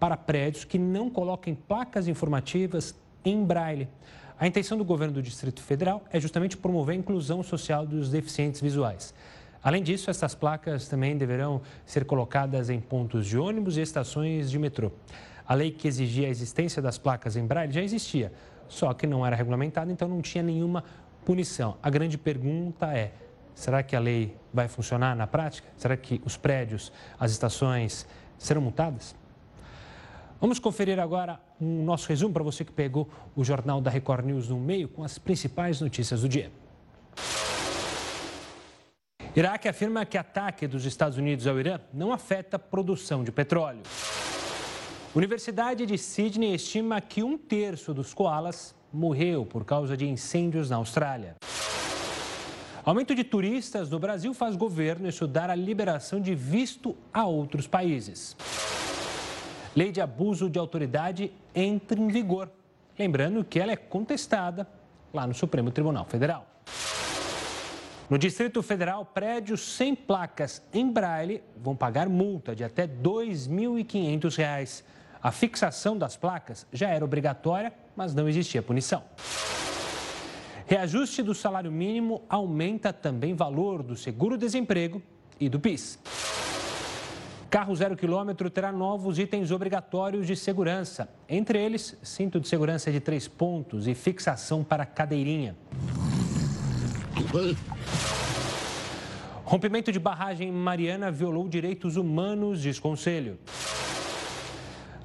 para 0.00 0.16
prédios 0.16 0.64
que 0.64 0.78
não 0.78 1.10
coloquem 1.10 1.54
placas 1.54 2.08
informativas 2.08 2.98
em 3.22 3.44
braille. 3.44 3.86
A 4.38 4.46
intenção 4.46 4.78
do 4.78 4.84
governo 4.84 5.12
do 5.12 5.22
Distrito 5.22 5.62
Federal 5.62 6.02
é 6.10 6.18
justamente 6.18 6.56
promover 6.56 6.94
a 6.94 6.98
inclusão 6.98 7.42
social 7.42 7.86
dos 7.86 8.08
deficientes 8.08 8.62
visuais. 8.62 9.12
Além 9.62 9.82
disso, 9.82 10.08
essas 10.08 10.34
placas 10.34 10.88
também 10.88 11.18
deverão 11.18 11.60
ser 11.84 12.06
colocadas 12.06 12.70
em 12.70 12.80
pontos 12.80 13.26
de 13.26 13.36
ônibus 13.36 13.76
e 13.76 13.82
estações 13.82 14.50
de 14.50 14.58
metrô. 14.58 14.90
A 15.46 15.54
lei 15.54 15.70
que 15.70 15.86
exigia 15.86 16.28
a 16.28 16.30
existência 16.30 16.80
das 16.80 16.96
placas 16.96 17.36
em 17.36 17.46
braille 17.46 17.72
já 17.72 17.82
existia, 17.82 18.32
só 18.68 18.92
que 18.92 19.06
não 19.06 19.24
era 19.24 19.36
regulamentada, 19.36 19.90
então 19.90 20.08
não 20.08 20.20
tinha 20.20 20.42
nenhuma 20.42 20.84
punição. 21.24 21.76
A 21.82 21.90
grande 21.90 22.16
pergunta 22.16 22.96
é: 22.96 23.12
será 23.54 23.82
que 23.82 23.96
a 23.96 24.00
lei 24.00 24.36
vai 24.52 24.68
funcionar 24.68 25.14
na 25.16 25.26
prática? 25.26 25.68
Será 25.76 25.96
que 25.96 26.20
os 26.24 26.36
prédios, 26.36 26.92
as 27.18 27.30
estações 27.30 28.06
serão 28.38 28.62
multadas? 28.62 29.14
Vamos 30.40 30.58
conferir 30.58 31.00
agora 31.00 31.40
um 31.60 31.82
nosso 31.82 32.08
resumo 32.08 32.34
para 32.34 32.42
você 32.42 32.64
que 32.64 32.72
pegou 32.72 33.08
o 33.34 33.42
jornal 33.42 33.80
da 33.80 33.90
Record 33.90 34.26
News 34.26 34.48
no 34.48 34.58
meio 34.58 34.88
com 34.88 35.02
as 35.02 35.18
principais 35.18 35.80
notícias 35.80 36.20
do 36.20 36.28
dia. 36.28 36.52
Iraque 39.34 39.68
afirma 39.68 40.04
que 40.06 40.16
ataque 40.16 40.66
dos 40.66 40.86
Estados 40.86 41.18
Unidos 41.18 41.46
ao 41.46 41.58
Irã 41.58 41.78
não 41.92 42.12
afeta 42.12 42.56
a 42.56 42.58
produção 42.58 43.22
de 43.22 43.32
petróleo. 43.32 43.82
Universidade 45.16 45.86
de 45.86 45.96
Sydney 45.96 46.54
estima 46.54 47.00
que 47.00 47.22
um 47.22 47.38
terço 47.38 47.94
dos 47.94 48.12
koalas 48.12 48.74
morreu 48.92 49.46
por 49.46 49.64
causa 49.64 49.96
de 49.96 50.06
incêndios 50.06 50.68
na 50.68 50.76
Austrália. 50.76 51.36
Aumento 52.84 53.14
de 53.14 53.24
turistas 53.24 53.88
no 53.88 53.98
Brasil 53.98 54.34
faz 54.34 54.56
governo 54.56 55.08
estudar 55.08 55.48
a 55.48 55.54
liberação 55.54 56.20
de 56.20 56.34
visto 56.34 56.94
a 57.14 57.24
outros 57.24 57.66
países. 57.66 58.36
Lei 59.74 59.90
de 59.90 60.02
abuso 60.02 60.50
de 60.50 60.58
autoridade 60.58 61.32
entra 61.54 61.98
em 61.98 62.08
vigor. 62.08 62.50
Lembrando 62.98 63.42
que 63.42 63.58
ela 63.58 63.72
é 63.72 63.76
contestada 63.76 64.68
lá 65.14 65.26
no 65.26 65.32
Supremo 65.32 65.70
Tribunal 65.70 66.04
Federal. 66.04 66.46
No 68.10 68.18
Distrito 68.18 68.62
Federal, 68.62 69.06
prédios 69.06 69.62
sem 69.62 69.94
placas 69.94 70.62
em 70.74 70.92
braille 70.92 71.42
vão 71.56 71.74
pagar 71.74 72.06
multa 72.06 72.54
de 72.54 72.62
até 72.62 72.82
R$ 72.82 72.98
2.500. 73.02 74.84
A 75.22 75.30
fixação 75.30 75.96
das 75.96 76.16
placas 76.16 76.66
já 76.72 76.88
era 76.88 77.04
obrigatória, 77.04 77.72
mas 77.96 78.14
não 78.14 78.28
existia 78.28 78.62
punição. 78.62 79.02
Reajuste 80.66 81.22
do 81.22 81.34
salário 81.34 81.70
mínimo 81.70 82.22
aumenta 82.28 82.92
também 82.92 83.34
valor 83.34 83.82
do 83.82 83.96
seguro-desemprego 83.96 85.00
e 85.38 85.48
do 85.48 85.60
PIS. 85.60 85.98
Carro 87.48 87.74
zero 87.76 87.96
quilômetro 87.96 88.50
terá 88.50 88.72
novos 88.72 89.18
itens 89.18 89.52
obrigatórios 89.52 90.26
de 90.26 90.34
segurança. 90.34 91.08
Entre 91.28 91.58
eles, 91.58 91.96
cinto 92.02 92.40
de 92.40 92.48
segurança 92.48 92.90
de 92.90 92.98
três 92.98 93.28
pontos 93.28 93.86
e 93.86 93.94
fixação 93.94 94.64
para 94.64 94.84
cadeirinha. 94.84 95.56
Rompimento 99.44 99.92
de 99.92 100.00
barragem 100.00 100.50
Mariana 100.50 101.12
violou 101.12 101.48
direitos 101.48 101.96
humanos, 101.96 102.60
diz 102.60 102.80
conselho. 102.80 103.38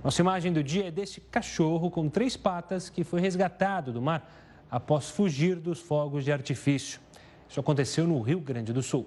Nossa 0.03 0.19
imagem 0.19 0.51
do 0.51 0.63
dia 0.63 0.87
é 0.87 0.91
desse 0.91 1.21
cachorro 1.21 1.91
com 1.91 2.09
três 2.09 2.35
patas 2.35 2.89
que 2.89 3.03
foi 3.03 3.21
resgatado 3.21 3.93
do 3.93 4.01
mar 4.01 4.27
após 4.69 5.11
fugir 5.11 5.57
dos 5.57 5.79
fogos 5.79 6.25
de 6.25 6.31
artifício. 6.31 6.99
Isso 7.47 7.59
aconteceu 7.59 8.07
no 8.07 8.19
Rio 8.19 8.39
Grande 8.39 8.73
do 8.73 8.81
Sul. 8.81 9.05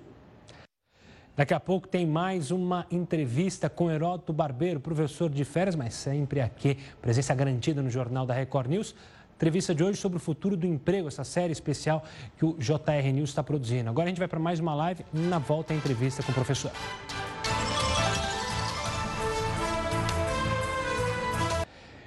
Daqui 1.37 1.53
a 1.53 1.59
pouco 1.59 1.89
tem 1.89 2.07
mais 2.07 2.53
uma 2.53 2.87
entrevista 2.93 3.69
com 3.69 3.91
Heródoto 3.91 4.33
Barbeiro, 4.33 4.79
professor 4.79 5.29
de 5.29 5.45
férias, 5.45 5.75
mas 5.75 5.95
sempre 5.95 6.41
aqui, 6.41 6.79
presença 7.03 7.35
garantida 7.35 7.83
no 7.83 7.91
Jornal 7.91 8.25
da 8.25 8.33
Record 8.33 8.69
News. 8.69 8.95
Entrevista 9.35 9.75
de 9.75 9.83
hoje 9.83 9.99
sobre 9.99 10.19
o 10.19 10.21
futuro 10.21 10.57
do 10.57 10.65
emprego, 10.65 11.09
essa 11.09 11.25
série 11.25 11.53
especial 11.53 12.05
que 12.39 12.45
o 12.45 12.57
JR 12.57 13.13
News 13.13 13.31
está 13.31 13.43
produzindo. 13.43 13.91
Agora 13.91 14.07
a 14.07 14.09
gente 14.11 14.19
vai 14.19 14.29
para 14.29 14.39
mais 14.39 14.61
uma 14.61 14.77
live 14.77 15.05
na 15.13 15.41
volta 15.41 15.73
a 15.73 15.77
entrevista 15.77 16.23
com 16.23 16.31
o 16.31 16.35
professor. 16.35 16.71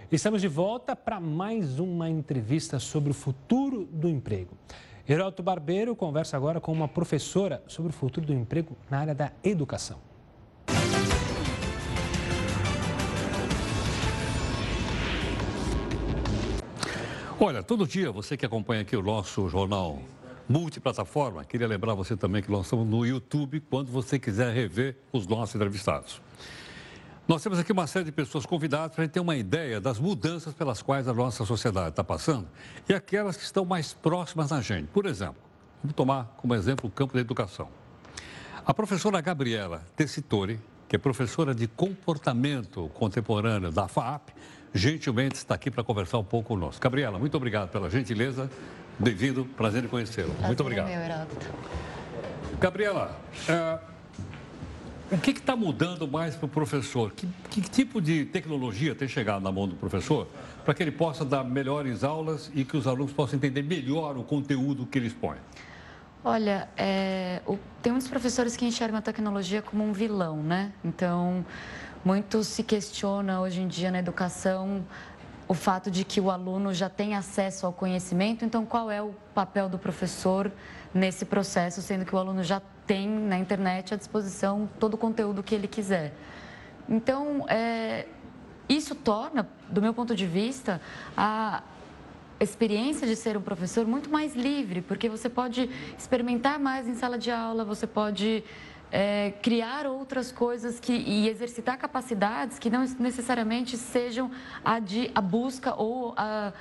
Estamos 0.10 0.39
de 0.39 0.47
volta 0.47 0.95
para 0.95 1.20
mais 1.20 1.80
uma 1.80 2.10
entrevista 2.10 2.80
sobre 2.80 3.12
o 3.12 3.14
futuro 3.14 3.84
do 3.91 4.08
emprego. 4.08 4.58
Heroto 5.08 5.43
Barbeiro 5.43 5.97
conversa 5.97 6.38
agora 6.38 6.62
com 6.62 6.72
uma 6.72 6.88
professora 6.88 7.62
sobre 7.68 7.89
o 7.89 7.93
futuro 7.93 8.26
do 8.26 8.34
emprego 8.34 8.78
na 8.89 8.99
área 8.99 9.14
da 9.14 9.34
educação. 9.43 9.99
Olha, 17.38 17.62
todo 17.62 17.86
dia 17.86 18.10
você 18.10 18.38
que 18.38 18.45
acompanha 18.45 18.84
aqui 18.84 18.95
o 18.95 19.03
nosso 19.03 19.49
jornal 19.49 19.99
multiplataforma, 20.47 21.43
queria 21.43 21.68
lembrar 21.68 21.95
você 21.95 22.16
também 22.16 22.41
que 22.41 22.49
nós 22.49 22.68
estamos 22.68 22.88
no 22.88 23.05
YouTube 23.05 23.60
quando 23.70 23.91
você 23.91 24.18
quiser 24.18 24.53
rever 24.53 24.95
os 25.12 25.28
nossos 25.28 25.53
entrevistados. 25.55 26.22
Nós 27.28 27.43
temos 27.43 27.59
aqui 27.59 27.73
uma 27.73 27.86
série 27.88 28.05
de 28.05 28.11
pessoas 28.13 28.45
convidadas 28.45 28.95
para 28.95 29.01
a 29.01 29.05
gente 29.05 29.11
ter 29.11 29.19
uma 29.19 29.36
ideia 29.36 29.82
das 29.82 29.99
mudanças 29.99 30.53
pelas 30.53 30.82
quais 30.82 31.09
a 31.09 31.13
nossa 31.13 31.43
sociedade 31.43 31.89
está 31.89 32.01
passando 32.01 32.47
e 32.88 32.93
aquelas 32.93 33.36
que 33.36 33.43
estão 33.43 33.65
mais 33.65 33.91
próximas 33.91 34.51
da 34.51 34.61
gente. 34.61 34.88
Por 34.88 35.05
exemplo, 35.05 35.36
vamos 35.84 35.93
tomar 35.93 36.34
como 36.38 36.55
exemplo 36.55 36.88
o 36.88 36.89
campo 36.89 37.13
da 37.13 37.19
educação. 37.19 37.67
A 38.65 38.73
professora 38.73 39.19
Gabriela 39.19 39.84
Tessitori, 39.93 40.57
que 40.88 40.95
é 40.95 40.99
professora 40.99 41.53
de 41.53 41.67
comportamento 41.67 42.89
contemporâneo 42.93 43.73
da 43.73 43.89
FAP, 43.89 44.30
gentilmente 44.73 45.36
está 45.36 45.55
aqui 45.55 45.69
para 45.69 45.84
conversar 45.84 46.19
um 46.19 46.23
pouco 46.23 46.47
conosco. 46.47 46.82
Gabriela, 46.82 47.19
muito 47.19 47.36
obrigado 47.36 47.69
pela 47.69 47.89
gentileza. 47.89 48.49
Bem-vindo, 48.97 49.43
prazer 49.43 49.84
em 49.84 49.88
conhecê-lo. 49.89 50.34
Muito 50.43 50.61
obrigado. 50.61 50.88
É 50.88 51.07
meu, 51.07 51.28
Gabriela, 52.57 53.19
é, 53.49 53.80
o 55.10 55.18
que 55.18 55.32
está 55.32 55.55
mudando 55.55 56.08
mais 56.08 56.36
para 56.36 56.45
o 56.45 56.49
professor? 56.49 57.12
Que, 57.14 57.28
que, 57.49 57.62
tipo 57.62 58.01
de 58.01 58.26
tecnologia 58.26 58.93
tem 58.93 59.08
chegado 59.08 59.41
na 59.41 59.51
mão 59.51 59.68
do 59.68 59.76
professor 59.76 60.28
para 60.66 60.74
que 60.74 60.84
ele 60.84 60.91
possa 60.91 61.24
dar 61.24 61.43
melhores 61.43 62.03
aulas 62.03 62.51
e 62.53 62.66
que 62.66 62.76
os 62.76 62.86
alunos 62.88 63.14
possam 63.14 63.38
entender 63.38 63.62
melhor 63.62 64.18
o 64.18 64.24
conteúdo 64.24 64.86
que 64.86 64.97
ele 64.97 65.08
expõe? 65.08 65.38
Olha, 66.24 66.68
é, 66.76 67.41
o, 67.45 67.58
tem 67.82 67.91
muitos 67.91 68.10
professores 68.10 68.58
que 68.58 68.66
enxergam 68.66 68.99
a 68.99 69.01
tecnologia 69.01 69.62
como 69.62 69.84
um 69.84 69.93
vilão, 69.93 70.43
né? 70.43 70.74
Então, 70.84 71.45
muito 72.03 72.43
se 72.43 72.64
questiona 72.64 73.39
hoje 73.39 73.62
em 73.62 73.68
dia 73.68 73.89
na 73.91 73.99
educação 73.99 74.84
o 75.47 75.53
fato 75.53 75.89
de 75.89 76.03
que 76.03 76.19
o 76.19 76.29
aluno 76.29 76.73
já 76.73 76.89
tem 76.89 77.15
acesso 77.15 77.65
ao 77.65 77.73
conhecimento, 77.73 78.43
então 78.43 78.65
qual 78.65 78.91
é 78.91 79.01
o 79.01 79.13
papel 79.33 79.69
do 79.69 79.77
professor 79.77 80.51
nesse 80.93 81.25
processo, 81.25 81.81
sendo 81.81 82.05
que 82.05 82.13
o 82.13 82.17
aluno 82.17 82.43
já 82.43 82.61
tem 82.85 83.07
na 83.07 83.37
internet 83.37 83.93
à 83.93 83.97
disposição 83.97 84.69
todo 84.79 84.95
o 84.95 84.97
conteúdo 84.97 85.43
que 85.43 85.55
ele 85.55 85.67
quiser. 85.67 86.13
Então, 86.89 87.45
é, 87.47 88.07
isso 88.67 88.95
torna, 88.95 89.47
do 89.69 89.81
meu 89.81 89.93
ponto 89.93 90.15
de 90.15 90.25
vista, 90.25 90.81
a 91.15 91.61
experiência 92.39 93.07
de 93.07 93.15
ser 93.15 93.35
um 93.37 93.41
professor 93.41 93.85
muito 93.85 94.09
mais 94.09 94.35
livre, 94.35 94.81
porque 94.81 95.09
você 95.09 95.29
pode 95.29 95.69
experimentar 95.97 96.59
mais 96.59 96.87
em 96.87 96.95
sala 96.95 97.17
de 97.17 97.31
aula, 97.31 97.65
você 97.65 97.87
pode 97.87 98.43
é, 98.91 99.33
criar 99.41 99.85
outras 99.85 100.31
coisas 100.31 100.79
que, 100.79 100.93
e 100.93 101.27
exercitar 101.27 101.77
capacidades 101.77 102.57
que 102.59 102.69
não 102.69 102.85
necessariamente 102.99 103.77
sejam 103.77 104.31
a 104.63 104.79
de 104.79 105.11
a 105.13 105.21
busca 105.21 105.75
ou 105.75 106.13
a 106.15 106.53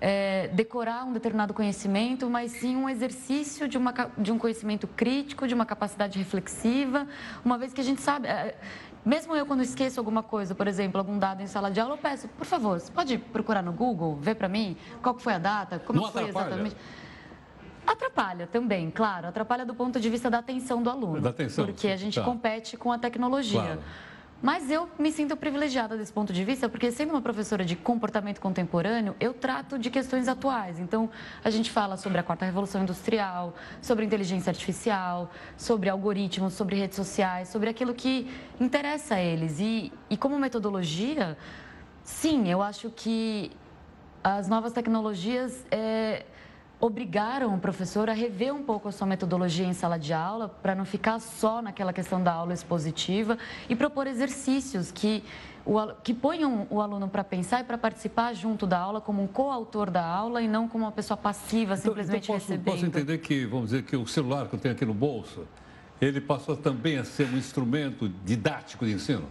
é, 0.00 0.48
decorar 0.48 1.04
um 1.04 1.12
determinado 1.12 1.54
conhecimento, 1.54 2.28
mas 2.28 2.50
sim 2.50 2.74
um 2.74 2.88
exercício 2.88 3.68
de, 3.68 3.78
uma, 3.78 3.94
de 4.18 4.32
um 4.32 4.38
conhecimento 4.38 4.88
crítico, 4.88 5.46
de 5.46 5.54
uma 5.54 5.64
capacidade 5.64 6.18
reflexiva, 6.18 7.06
uma 7.44 7.56
vez 7.56 7.72
que 7.72 7.80
a 7.80 7.84
gente 7.84 8.00
sabe. 8.00 8.26
É, 8.26 8.56
mesmo 9.04 9.34
eu, 9.34 9.46
quando 9.46 9.62
esqueço 9.62 10.00
alguma 10.00 10.22
coisa, 10.22 10.54
por 10.54 10.66
exemplo, 10.66 10.98
algum 10.98 11.18
dado 11.18 11.40
em 11.40 11.46
sala 11.46 11.70
de 11.70 11.80
aula, 11.80 11.94
eu 11.94 11.98
peço, 11.98 12.28
por 12.28 12.46
favor, 12.46 12.80
você 12.80 12.90
pode 12.90 13.18
procurar 13.18 13.62
no 13.62 13.72
Google, 13.72 14.16
ver 14.16 14.34
para 14.34 14.48
mim 14.48 14.76
qual 15.00 15.16
foi 15.18 15.34
a 15.34 15.38
data, 15.38 15.78
como 15.78 16.00
Não 16.00 16.10
foi 16.10 16.22
atrapalha. 16.22 16.46
exatamente. 16.46 16.76
Atrapalha 17.86 18.46
também, 18.46 18.90
claro. 18.90 19.28
Atrapalha 19.28 19.64
do 19.64 19.74
ponto 19.74 19.98
de 19.98 20.08
vista 20.08 20.30
da 20.30 20.38
atenção 20.38 20.82
do 20.82 20.90
aluno. 20.90 21.20
Da 21.20 21.30
atenção, 21.30 21.66
Porque 21.66 21.88
a 21.88 21.96
gente 21.96 22.18
tá. 22.18 22.24
compete 22.24 22.76
com 22.76 22.92
a 22.92 22.98
tecnologia. 22.98 23.60
Claro. 23.60 23.82
Mas 24.42 24.68
eu 24.72 24.88
me 24.98 25.12
sinto 25.12 25.36
privilegiada 25.36 25.96
desse 25.96 26.12
ponto 26.12 26.32
de 26.32 26.44
vista, 26.44 26.68
porque 26.68 26.90
sendo 26.90 27.10
uma 27.10 27.22
professora 27.22 27.64
de 27.64 27.76
comportamento 27.76 28.40
contemporâneo, 28.40 29.14
eu 29.20 29.32
trato 29.32 29.78
de 29.78 29.88
questões 29.88 30.26
atuais. 30.26 30.80
Então, 30.80 31.08
a 31.44 31.48
gente 31.48 31.70
fala 31.70 31.96
sobre 31.96 32.18
a 32.18 32.24
quarta 32.24 32.44
revolução 32.44 32.82
industrial, 32.82 33.54
sobre 33.80 34.04
inteligência 34.04 34.50
artificial, 34.50 35.30
sobre 35.56 35.88
algoritmos, 35.88 36.54
sobre 36.54 36.74
redes 36.74 36.96
sociais, 36.96 37.50
sobre 37.50 37.70
aquilo 37.70 37.94
que 37.94 38.28
interessa 38.60 39.14
a 39.14 39.20
eles. 39.20 39.60
E, 39.60 39.92
e 40.10 40.16
como 40.16 40.36
metodologia, 40.40 41.38
sim, 42.02 42.48
eu 42.48 42.60
acho 42.60 42.90
que 42.90 43.52
as 44.24 44.48
novas 44.48 44.72
tecnologias 44.72 45.64
é, 45.70 46.24
obrigaram 46.82 47.54
o 47.54 47.58
professor 47.60 48.10
a 48.10 48.12
rever 48.12 48.52
um 48.52 48.64
pouco 48.64 48.88
a 48.88 48.92
sua 48.92 49.06
metodologia 49.06 49.64
em 49.64 49.72
sala 49.72 49.96
de 49.96 50.12
aula, 50.12 50.48
para 50.48 50.74
não 50.74 50.84
ficar 50.84 51.20
só 51.20 51.62
naquela 51.62 51.92
questão 51.92 52.20
da 52.20 52.32
aula 52.32 52.52
expositiva 52.52 53.38
e 53.68 53.76
propor 53.76 54.08
exercícios 54.08 54.90
que, 54.90 55.22
o, 55.64 55.78
que 56.02 56.12
ponham 56.12 56.66
o 56.68 56.80
aluno 56.80 57.06
para 57.06 57.22
pensar 57.22 57.60
e 57.60 57.64
para 57.64 57.78
participar 57.78 58.34
junto 58.34 58.66
da 58.66 58.80
aula 58.80 59.00
como 59.00 59.22
um 59.22 59.28
coautor 59.28 59.92
da 59.92 60.04
aula 60.04 60.42
e 60.42 60.48
não 60.48 60.66
como 60.66 60.84
uma 60.84 60.90
pessoa 60.90 61.16
passiva, 61.16 61.74
Então, 61.74 61.84
simplesmente 61.84 62.24
então 62.24 62.34
posso, 62.34 62.48
recebendo. 62.50 62.74
posso 62.74 62.84
entender 62.84 63.18
que, 63.18 63.46
vamos 63.46 63.70
dizer, 63.70 63.84
que 63.84 63.96
o 63.96 64.04
celular 64.04 64.48
que 64.48 64.54
eu 64.56 64.58
tenho 64.58 64.74
aqui 64.74 64.84
no 64.84 64.92
bolso, 64.94 65.46
ele 66.00 66.20
passou 66.20 66.56
também 66.56 66.98
a 66.98 67.04
ser 67.04 67.28
um 67.28 67.38
instrumento 67.38 68.08
didático 68.24 68.84
de 68.84 68.94
ensino? 68.94 69.28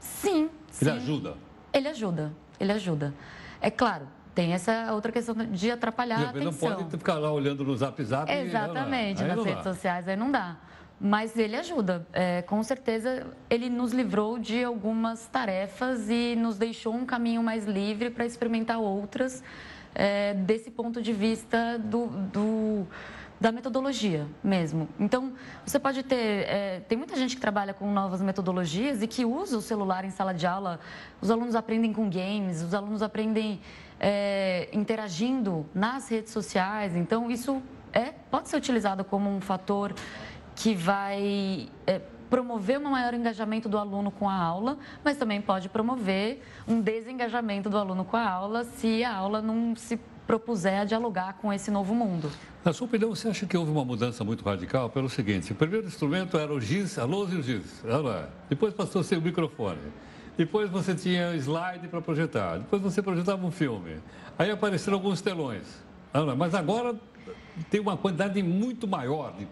Sim, 0.00 0.50
sim. 0.68 0.86
Ele 0.86 0.90
ajuda? 0.90 1.36
Ele 1.72 1.86
ajuda, 1.86 2.32
ele 2.58 2.72
ajuda. 2.72 3.14
É 3.60 3.70
claro, 3.70 4.08
tem 4.34 4.52
essa 4.52 4.92
outra 4.92 5.10
questão 5.12 5.34
de 5.34 5.70
atrapalhar 5.70 6.16
a 6.18 6.30
Ele 6.30 6.40
não 6.44 6.48
atenção. 6.50 6.74
pode 6.76 6.90
ficar 6.90 7.14
lá 7.18 7.32
olhando 7.32 7.64
no 7.64 7.76
zap 7.76 8.02
zap. 8.04 8.30
e- 8.30 8.34
Exatamente, 8.42 9.22
nas 9.22 9.36
não 9.36 9.44
redes 9.44 9.64
dá. 9.64 9.72
sociais 9.72 10.06
aí 10.08 10.16
não 10.16 10.30
dá. 10.30 10.56
Mas 11.02 11.36
ele 11.38 11.56
ajuda. 11.56 12.06
É, 12.12 12.42
com 12.42 12.62
certeza, 12.62 13.26
ele 13.48 13.70
nos 13.70 13.90
livrou 13.92 14.38
de 14.38 14.62
algumas 14.62 15.26
tarefas 15.28 16.10
e 16.10 16.36
nos 16.36 16.58
deixou 16.58 16.94
um 16.94 17.06
caminho 17.06 17.42
mais 17.42 17.64
livre 17.66 18.10
para 18.10 18.26
experimentar 18.26 18.78
outras, 18.78 19.42
é, 19.94 20.34
desse 20.34 20.70
ponto 20.70 21.00
de 21.00 21.12
vista 21.12 21.78
do, 21.78 22.06
do- 22.06 22.86
da 23.40 23.50
metodologia 23.50 24.26
mesmo. 24.44 24.86
Então, 24.98 25.32
você 25.64 25.78
pode 25.78 26.02
ter. 26.02 26.16
é, 26.46 26.80
tem 26.86 26.98
muita 26.98 27.16
gente 27.16 27.34
que 27.34 27.40
trabalha 27.40 27.72
com 27.72 27.90
novas 27.90 28.20
metodologias 28.20 29.02
e 29.02 29.06
que 29.06 29.24
usa 29.24 29.56
o 29.56 29.62
celular 29.62 30.04
em 30.04 30.10
sala 30.10 30.34
de 30.34 30.46
aula. 30.46 30.78
Os 31.22 31.30
alunos 31.30 31.54
aprendem 31.54 31.90
com 31.94 32.10
games, 32.10 32.60
os 32.62 32.74
alunos 32.74 33.00
aprendem 33.02 33.58
é, 34.00 34.68
interagindo 34.72 35.66
nas 35.74 36.08
redes 36.08 36.32
sociais. 36.32 36.96
Então, 36.96 37.30
isso 37.30 37.62
é, 37.92 38.06
pode 38.30 38.48
ser 38.48 38.56
utilizado 38.56 39.04
como 39.04 39.28
um 39.28 39.40
fator 39.40 39.94
que 40.56 40.74
vai 40.74 41.68
é, 41.86 42.00
promover 42.30 42.78
um 42.78 42.90
maior 42.90 43.12
engajamento 43.12 43.68
do 43.68 43.76
aluno 43.76 44.10
com 44.10 44.28
a 44.28 44.34
aula, 44.34 44.78
mas 45.04 45.16
também 45.16 45.40
pode 45.42 45.68
promover 45.68 46.42
um 46.66 46.80
desengajamento 46.80 47.68
do 47.68 47.76
aluno 47.76 48.04
com 48.04 48.16
a 48.16 48.28
aula 48.28 48.64
se 48.64 49.04
a 49.04 49.14
aula 49.14 49.42
não 49.42 49.74
se 49.76 49.98
propuser 50.26 50.80
a 50.80 50.84
dialogar 50.84 51.34
com 51.34 51.52
esse 51.52 51.72
novo 51.72 51.92
mundo. 51.92 52.30
Na 52.64 52.72
sua 52.72 52.86
opinião, 52.86 53.10
você 53.10 53.28
acha 53.28 53.46
que 53.46 53.56
houve 53.56 53.72
uma 53.72 53.84
mudança 53.84 54.22
muito 54.22 54.44
radical 54.44 54.88
pelo 54.88 55.08
seguinte: 55.08 55.50
o 55.50 55.56
primeiro 55.56 55.86
instrumento 55.88 56.38
era 56.38 56.52
o 56.52 56.60
giz, 56.60 56.98
a 56.98 57.04
lousa 57.04 57.34
e 57.34 57.38
o 57.38 57.42
giz. 57.42 57.82
Depois 58.48 58.72
passou 58.72 59.00
a 59.00 59.04
ser 59.04 59.16
o 59.16 59.22
microfone. 59.22 59.80
Depois 60.36 60.70
você 60.70 60.94
tinha 60.94 61.34
slide 61.36 61.88
para 61.88 62.00
projetar. 62.00 62.58
Depois 62.58 62.80
você 62.80 63.02
projetava 63.02 63.46
um 63.46 63.50
filme. 63.50 63.96
Aí 64.38 64.50
apareceram 64.50 64.96
alguns 64.96 65.20
telões. 65.20 65.62
Mas 66.36 66.54
agora 66.54 66.94
tem 67.70 67.80
uma 67.80 67.96
quantidade 67.96 68.42
muito 68.42 68.88
maior 68.88 69.34
de 69.36 69.46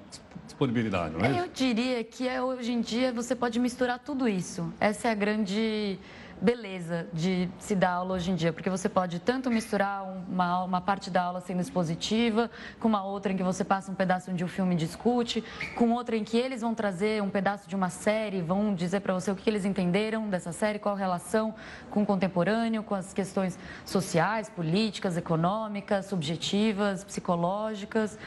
disponibilidade, 0.47 1.15
não 1.15 1.25
é? 1.25 1.41
Eu 1.41 1.49
diria 1.49 2.03
que 2.03 2.27
é, 2.27 2.43
hoje 2.43 2.73
em 2.73 2.81
dia 2.81 3.13
você 3.13 3.35
pode 3.37 3.61
misturar 3.61 3.99
tudo 3.99 4.27
isso. 4.27 4.73
Essa 4.81 5.09
é 5.09 5.11
a 5.11 5.15
grande 5.15 5.99
beleza 6.41 7.07
de 7.13 7.49
se 7.59 7.75
dar 7.75 7.91
aula 7.91 8.15
hoje 8.15 8.31
em 8.31 8.35
dia, 8.35 8.53
porque 8.53 8.71
você 8.71 8.89
pode 8.89 9.19
tanto 9.19 9.51
misturar 9.51 10.05
uma, 10.29 10.63
uma 10.65 10.81
parte 10.81 11.11
da 11.11 11.23
aula 11.23 11.41
sendo 11.41 11.61
expositiva, 11.61 12.51
com 12.79 12.89
uma 12.89 13.05
outra 13.05 13.33
em 13.33 13.37
que 13.37 13.43
você 13.43 13.65
passa 13.65 13.91
um 13.91 13.95
pedaço 13.95 14.33
de 14.33 14.45
um 14.45 14.49
filme 14.49 14.75
e 14.75 14.79
discute, 14.79 15.43
com 15.75 15.91
outra 15.93 16.17
em 16.17 16.25
que 16.25 16.37
eles 16.37 16.61
vão 16.61 16.75
trazer 16.75 17.23
um 17.23 17.31
pedaço 17.31 17.69
de 17.69 17.75
uma 17.75 17.91
série, 17.91 18.41
vão 18.41 18.75
dizer 18.75 19.01
para 19.01 19.15
você 19.15 19.31
o 19.31 19.37
que 19.37 19.49
eles 19.49 19.65
entenderam 19.65 20.29
dessa 20.29 20.53
série, 20.53 20.79
qual 20.79 20.95
relação 20.95 21.55
com 21.91 22.03
o 22.03 22.07
contemporâneo, 22.07 22.83
com 22.83 22.95
as 22.95 23.13
questões 23.13 23.59
sociais, 23.85 24.49
políticas, 24.49 25.17
econômicas, 25.17 26.07
subjetivas, 26.07 27.03
psicológicas. 27.03 28.19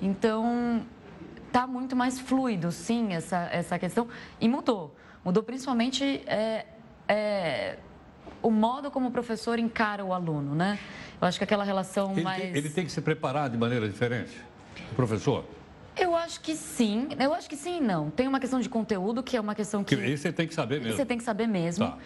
Então, 0.00 0.82
está 1.46 1.66
muito 1.66 1.94
mais 1.94 2.18
fluido, 2.18 2.72
sim, 2.72 3.12
essa, 3.12 3.48
essa 3.52 3.78
questão. 3.78 4.08
E 4.40 4.48
mudou. 4.48 4.96
Mudou 5.22 5.42
principalmente 5.42 6.22
é, 6.26 6.64
é, 7.10 7.76
o 8.40 8.50
modo 8.50 8.88
como 8.90 9.08
o 9.08 9.10
professor 9.10 9.58
encara 9.58 10.04
o 10.04 10.14
aluno, 10.14 10.54
né? 10.54 10.78
Eu 11.20 11.26
acho 11.26 11.38
que 11.38 11.44
aquela 11.44 11.64
relação 11.64 12.12
Ele, 12.12 12.22
mais... 12.22 12.40
tem, 12.40 12.56
ele 12.56 12.70
tem 12.70 12.84
que 12.84 12.92
se 12.92 13.00
preparar 13.00 13.50
de 13.50 13.58
maneira 13.58 13.88
diferente, 13.88 14.32
o 14.92 14.94
professor. 14.94 15.44
Eu 15.96 16.14
acho 16.14 16.40
que 16.40 16.54
sim. 16.54 17.08
Eu 17.18 17.34
acho 17.34 17.48
que 17.48 17.56
sim 17.56 17.78
e 17.78 17.80
não. 17.80 18.10
Tem 18.10 18.28
uma 18.28 18.38
questão 18.38 18.60
de 18.60 18.68
conteúdo, 18.68 19.22
que 19.24 19.36
é 19.36 19.40
uma 19.40 19.56
questão 19.56 19.82
Que 19.82 19.96
que... 19.96 20.06
isso 20.06 20.22
você 20.22 20.32
tem 20.32 20.46
que 20.46 20.54
saber 20.54 20.80
mesmo. 20.80 20.96
Você 20.96 21.04
tem 21.04 21.18
que 21.18 21.24
saber 21.24 21.48
mesmo. 21.48 21.84
Tá. 21.84 21.98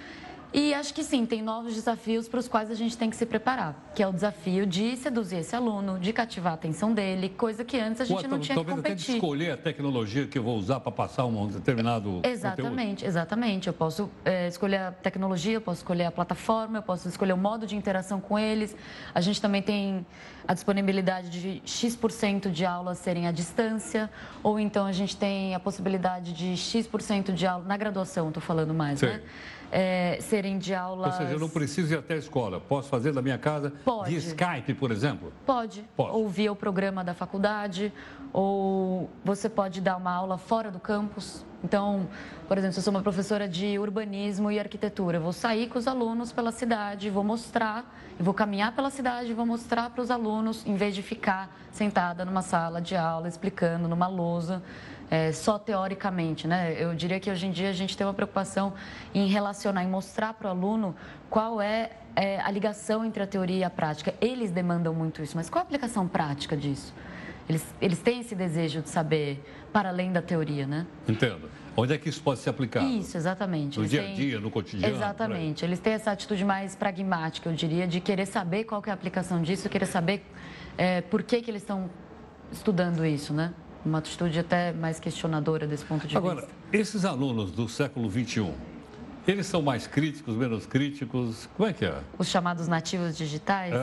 E 0.56 0.72
acho 0.72 0.94
que 0.94 1.02
sim, 1.02 1.26
tem 1.26 1.42
novos 1.42 1.74
desafios 1.74 2.28
para 2.28 2.38
os 2.38 2.46
quais 2.46 2.70
a 2.70 2.74
gente 2.76 2.96
tem 2.96 3.10
que 3.10 3.16
se 3.16 3.26
preparar, 3.26 3.90
que 3.92 4.00
é 4.00 4.06
o 4.06 4.12
desafio 4.12 4.64
de 4.64 4.96
seduzir 4.96 5.38
esse 5.40 5.56
aluno, 5.56 5.98
de 5.98 6.12
cativar 6.12 6.52
a 6.52 6.54
atenção 6.54 6.94
dele, 6.94 7.28
coisa 7.28 7.64
que 7.64 7.76
antes 7.76 8.00
a 8.02 8.04
gente 8.04 8.16
Ou 8.24 8.28
não 8.28 8.36
até- 8.36 8.44
tinha 8.44 8.54
que 8.58 8.64
talvez 8.64 8.78
até 8.78 8.88
de 8.94 8.94
competir. 9.02 9.14
escolher 9.16 9.50
a 9.50 9.56
tecnologia 9.56 10.28
que 10.28 10.38
eu 10.38 10.44
vou 10.44 10.56
usar 10.56 10.78
para 10.78 10.92
passar 10.92 11.24
um 11.24 11.48
determinado 11.48 12.04
conteúdo. 12.08 12.26
Exatamente, 12.32 13.04
exatamente. 13.04 13.66
Eu 13.66 13.72
posso 13.72 14.08
eh, 14.24 14.46
escolher 14.46 14.76
a 14.76 14.92
tecnologia, 14.92 15.54
eu 15.54 15.60
posso 15.60 15.78
escolher 15.78 16.04
a 16.04 16.12
plataforma, 16.12 16.78
eu 16.78 16.82
posso 16.82 17.08
escolher 17.08 17.32
o 17.32 17.36
modo 17.36 17.66
de 17.66 17.74
interação 17.74 18.20
com 18.20 18.38
eles. 18.38 18.76
A 19.12 19.20
gente 19.20 19.42
também 19.42 19.60
tem 19.60 20.06
a 20.46 20.54
disponibilidade 20.54 21.30
de 21.30 21.62
X% 21.64 22.48
de 22.52 22.64
aulas 22.64 22.98
serem 22.98 23.26
à 23.26 23.32
distância, 23.32 24.08
ou 24.40 24.60
então 24.60 24.86
a 24.86 24.92
gente 24.92 25.16
tem 25.16 25.52
a 25.52 25.58
possibilidade 25.58 26.32
de 26.32 26.56
X% 26.56 27.32
de 27.32 27.44
aulas, 27.44 27.66
na 27.66 27.76
graduação 27.76 28.28
estou 28.28 28.40
falando 28.40 28.72
mais, 28.72 29.00
Sei. 29.00 29.08
né? 29.08 29.20
Eh, 29.72 30.18
serem 30.20 30.58
de 30.58 30.72
Ou 30.72 30.78
aulas... 30.78 31.14
seja, 31.16 31.32
eu 31.32 31.38
não 31.38 31.48
preciso 31.48 31.94
ir 31.94 31.98
até 31.98 32.14
a 32.14 32.16
escola. 32.16 32.60
Posso 32.60 32.88
fazer 32.88 33.12
da 33.12 33.20
minha 33.20 33.38
casa 33.38 33.72
Pode. 33.84 34.10
via 34.10 34.18
Skype, 34.18 34.74
por 34.74 34.90
exemplo? 34.90 35.32
Pode. 35.44 35.84
Pode. 35.96 36.10
Ou 36.12 36.28
via 36.28 36.52
o 36.52 36.56
programa 36.56 37.02
da 37.02 37.14
faculdade, 37.14 37.92
ou 38.32 39.10
você 39.24 39.48
pode 39.48 39.80
dar 39.80 39.96
uma 39.96 40.12
aula 40.12 40.38
fora 40.38 40.70
do 40.70 40.78
campus. 40.78 41.44
Então, 41.62 42.06
por 42.46 42.58
exemplo, 42.58 42.74
se 42.74 42.80
eu 42.80 42.84
sou 42.84 42.92
uma 42.92 43.02
professora 43.02 43.48
de 43.48 43.78
urbanismo 43.78 44.50
e 44.50 44.58
arquitetura, 44.58 45.16
eu 45.16 45.22
vou 45.22 45.32
sair 45.32 45.66
com 45.68 45.78
os 45.78 45.88
alunos 45.88 46.30
pela 46.30 46.52
cidade, 46.52 47.08
vou 47.08 47.24
mostrar, 47.24 47.96
vou 48.20 48.34
caminhar 48.34 48.72
pela 48.74 48.90
cidade 48.90 49.32
vou 49.32 49.46
mostrar 49.46 49.88
para 49.90 50.02
os 50.02 50.10
alunos, 50.10 50.64
em 50.66 50.76
vez 50.76 50.94
de 50.94 51.02
ficar 51.02 51.48
sentada 51.72 52.24
numa 52.24 52.42
sala 52.42 52.82
de 52.82 52.94
aula 52.94 53.28
explicando 53.28 53.88
numa 53.88 54.06
lousa. 54.06 54.62
É, 55.14 55.30
só 55.30 55.60
teoricamente, 55.60 56.48
né? 56.48 56.74
Eu 56.76 56.92
diria 56.92 57.20
que 57.20 57.30
hoje 57.30 57.46
em 57.46 57.52
dia 57.52 57.68
a 57.70 57.72
gente 57.72 57.96
tem 57.96 58.04
uma 58.04 58.12
preocupação 58.12 58.72
em 59.14 59.28
relacionar, 59.28 59.84
em 59.84 59.88
mostrar 59.88 60.34
para 60.34 60.48
o 60.48 60.50
aluno 60.50 60.92
qual 61.30 61.60
é, 61.62 61.90
é, 62.16 62.40
a 62.40 62.50
ligação 62.50 63.04
entre 63.04 63.22
a 63.22 63.26
teoria 63.26 63.58
e 63.58 63.64
a 63.64 63.70
prática. 63.70 64.12
Eles 64.20 64.50
demandam 64.50 64.92
muito 64.92 65.22
isso, 65.22 65.36
mas 65.36 65.48
qual 65.48 65.62
a 65.62 65.64
aplicação 65.64 66.08
prática 66.08 66.56
disso? 66.56 66.92
Eles, 67.48 67.64
eles 67.80 68.00
têm 68.00 68.20
esse 68.22 68.34
desejo 68.34 68.82
de 68.82 68.88
saber 68.88 69.40
para 69.72 69.90
além 69.90 70.10
da 70.10 70.20
teoria, 70.20 70.66
né? 70.66 70.84
Entendo. 71.08 71.48
Onde 71.76 71.92
é 71.92 71.98
que 71.98 72.08
isso 72.08 72.20
pode 72.20 72.40
ser 72.40 72.50
aplicado? 72.50 72.84
Isso, 72.86 73.16
exatamente. 73.16 73.76
No 73.78 73.82
Eles 73.82 73.90
dia 73.92 74.00
a 74.00 74.04
têm- 74.04 74.14
dia, 74.14 74.40
no 74.40 74.50
cotidiano, 74.50 74.96
Exatamente. 74.96 75.64
Eles 75.64 75.78
têm 75.78 75.92
essa 75.92 76.10
atitude 76.10 76.44
mais 76.44 76.74
pragmática, 76.74 77.48
eu 77.48 77.54
diria, 77.54 77.86
de 77.86 78.00
querer 78.00 78.26
saber 78.26 78.64
qual 78.64 78.82
que 78.82 78.88
é 78.90 78.92
a 78.92 78.94
aplicação 78.94 79.40
disso, 79.42 79.68
querer 79.68 79.86
saber 79.86 80.24
é, 80.76 81.02
por 81.02 81.22
que, 81.22 81.40
que 81.40 81.50
eles 81.50 81.62
estão 81.62 81.88
estudando 82.50 83.04
isso, 83.06 83.32
né? 83.32 83.52
Uma 83.84 83.98
atitude 83.98 84.38
até 84.38 84.72
mais 84.72 84.98
questionadora 84.98 85.66
desse 85.66 85.84
ponto 85.84 86.06
de 86.06 86.16
Agora, 86.16 86.36
vista. 86.40 86.50
esses 86.72 87.04
alunos 87.04 87.50
do 87.50 87.68
século 87.68 88.10
XXI, 88.10 88.50
eles 89.28 89.46
são 89.46 89.60
mais 89.60 89.86
críticos, 89.86 90.34
menos 90.36 90.64
críticos? 90.64 91.48
Como 91.54 91.68
é 91.68 91.72
que 91.72 91.84
é? 91.84 91.94
Os 92.18 92.28
chamados 92.28 92.66
nativos 92.66 93.16
digitais? 93.16 93.74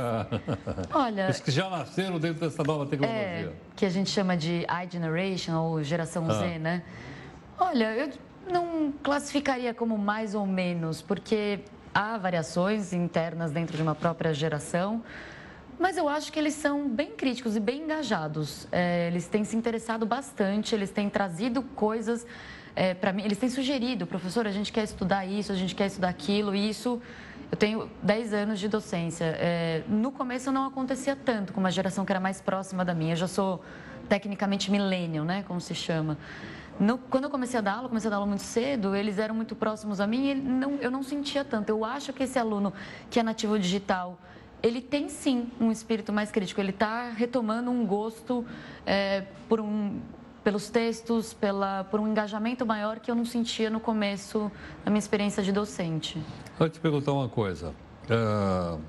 Olha, 0.92 1.30
Os 1.30 1.40
que 1.40 1.52
já 1.52 1.70
nasceram 1.70 2.20
dentro 2.20 2.40
dessa 2.48 2.64
nova 2.64 2.84
É, 2.84 2.88
tecnologia. 2.88 3.54
que 3.76 3.86
a 3.86 3.90
gente 3.90 4.10
chama 4.10 4.36
de 4.36 4.66
iGeneration 4.88 5.54
ou 5.62 5.84
geração 5.84 6.26
Ah. 6.30 6.34
Z, 6.34 6.58
né? 6.60 6.82
Olha, 7.60 7.96
eu 7.96 8.10
não 8.52 8.92
classificaria 9.04 9.72
como 9.74 9.98
mais 10.00 10.34
ou 10.34 10.48
menos, 10.48 11.00
porque 11.00 11.60
há 11.94 12.18
variações 12.18 12.92
internas 12.92 13.52
dentro 13.52 13.78
de 13.78 13.84
uma 13.84 13.94
própria 13.94 14.34
geração, 14.34 15.04
Mas 15.80 15.98
eu 15.98 16.08
acho 16.08 16.32
que 16.32 16.40
eles 16.40 16.54
são 16.54 16.88
bem 16.88 17.12
críticos 17.12 17.56
e 17.56 17.60
bem 17.60 17.84
engajados. 17.84 18.68
É, 18.72 19.08
eles 19.08 19.28
têm 19.28 19.44
se 19.44 19.56
interessado 19.56 20.06
bastante, 20.06 20.76
eles 20.76 20.92
têm 20.92 21.10
trazido 21.10 21.62
coisas 21.62 22.26
é, 22.76 22.94
para 22.94 23.12
mim, 23.12 23.24
eles 23.24 23.38
têm 23.38 23.50
sugerido, 23.50 24.08
professor, 24.08 24.48
a 24.48 24.52
gente 24.52 24.72
quer 24.72 24.84
estudar 24.84 25.26
isso, 25.26 25.52
a 25.52 25.56
gente 25.56 25.76
quer 25.76 25.88
estudar 25.88 26.10
aquilo, 26.10 26.56
e 26.56 26.70
isso. 26.70 27.02
Eu 27.52 27.58
tenho 27.58 27.90
10 28.02 28.34
anos 28.34 28.60
de 28.60 28.70
docência. 28.70 29.26
É, 29.38 29.84
no 29.90 30.10
começo 30.10 30.52
não 30.54 30.66
acontecia 30.66 31.18
tanto 31.18 31.52
com 31.52 31.60
uma 31.60 31.70
geração 31.70 32.06
que 32.06 32.12
era 32.12 32.20
mais 32.20 32.40
próxima 32.40 32.86
da 32.86 32.94
minha. 32.94 33.12
Eu 33.12 33.18
já 33.18 33.28
sou 33.28 33.62
tecnicamente 34.08 34.72
millennial, 34.72 35.26
né, 35.26 35.44
como 35.46 35.60
se 35.60 35.76
chama. 35.76 36.18
No, 36.80 36.98
quando 36.98 37.26
eu 37.26 37.30
comecei 37.30 37.60
a 37.60 37.62
dar 37.62 37.74
aula, 37.74 37.90
comecei 37.90 38.08
a 38.08 38.12
dar 38.12 38.16
aula 38.18 38.26
muito 38.26 38.44
cedo, 38.44 38.96
eles 38.96 39.20
eram 39.20 39.36
muito 39.36 39.54
próximos 39.54 40.00
a 40.00 40.08
mim 40.08 40.30
e 40.30 40.36
não, 40.36 40.76
eu 40.76 40.90
não 40.90 41.04
sentia 41.04 41.44
tanto. 41.44 41.70
Eu 41.70 41.84
acho 41.84 42.14
que 42.14 42.24
esse 42.24 42.40
aluno 42.40 42.74
que 43.10 43.20
é 43.20 43.24
nativo 43.24 43.60
digital, 43.60 44.18
ele 44.64 44.82
tem 44.82 45.10
sim 45.10 45.50
um 45.60 45.72
espírito 45.72 46.14
mais 46.14 46.32
crítico. 46.32 46.62
Ele 46.62 46.70
está 46.70 47.10
retomando 47.10 47.72
um 47.72 47.86
gosto 47.86 48.46
é, 48.86 49.26
por 49.48 49.60
um 49.60 50.00
pelos 50.44 50.70
textos, 50.70 51.34
pela, 51.34 51.84
por 51.84 52.00
um 52.00 52.08
engajamento 52.08 52.66
maior 52.66 53.00
que 53.00 53.12
eu 53.12 53.16
não 53.16 53.26
sentia 53.26 53.70
no 53.70 53.80
começo 53.80 54.52
da 54.84 54.90
minha 54.90 55.00
experiência 55.00 55.44
de 55.44 55.52
docente. 55.52 56.20
Vou 56.58 56.68
te 56.68 56.80
perguntar 56.80 57.14
uma 57.14 57.30
coisa. 57.30 57.76
Uh, 58.10 58.82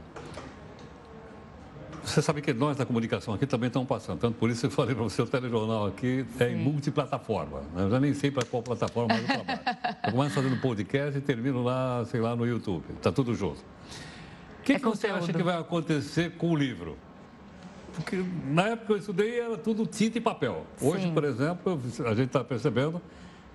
você 2.03 2.23
sabe 2.23 2.41
que 2.41 2.53
nós 2.53 2.77
da 2.77 2.85
comunicação 2.85 3.35
aqui 3.35 3.47
também 3.47 3.69
estamos 3.69 3.89
passando, 3.89 4.19
tanto 4.19 4.37
por 4.39 4.51
isso 4.51 4.67
eu 4.67 4.71
falei 4.71 4.95
para 4.95 5.05
você, 5.05 5.23
o 5.23 5.27
telejornal 5.27 5.87
aqui 5.87 6.27
é 6.41 6.51
em 6.51 6.57
multiplataforma. 6.57 7.61
Né? 7.75 7.85
Eu 7.85 7.91
já 7.91 8.01
nem 8.01 8.13
sei 8.15 8.31
para 8.31 8.45
qual 8.45 8.63
plataforma 8.63 9.15
eu 9.15 9.25
trabalho. 9.25 9.61
Eu 10.07 10.13
começo 10.13 10.35
fazendo 10.35 10.61
podcast 10.61 11.19
e 11.19 11.21
termino 11.21 11.63
lá, 11.63 12.05
sei 12.07 12.21
lá, 12.21 12.35
no 12.35 12.47
YouTube. 12.47 12.85
Está 12.97 13.13
tudo 13.13 13.35
junto. 13.35 13.63
O 14.63 14.65
que, 14.65 14.75
é 14.75 14.79
que 14.79 14.85
você 14.85 15.09
acha 15.09 15.33
que 15.33 15.43
vai 15.43 15.59
acontecer 15.59 16.37
com 16.37 16.53
o 16.53 16.57
livro? 16.57 16.97
Porque 17.97 18.25
na 18.47 18.69
época 18.69 18.87
que 18.87 18.93
eu 18.93 18.97
estudei 18.97 19.41
era 19.41 19.59
tudo 19.59 19.85
tinta 19.85 20.19
e 20.19 20.21
papel. 20.21 20.65
Hoje, 20.81 21.03
Sim. 21.03 21.13
por 21.13 21.25
exemplo, 21.25 21.81
a 22.07 22.15
gente 22.15 22.29
está 22.29 22.45
percebendo 22.45 23.03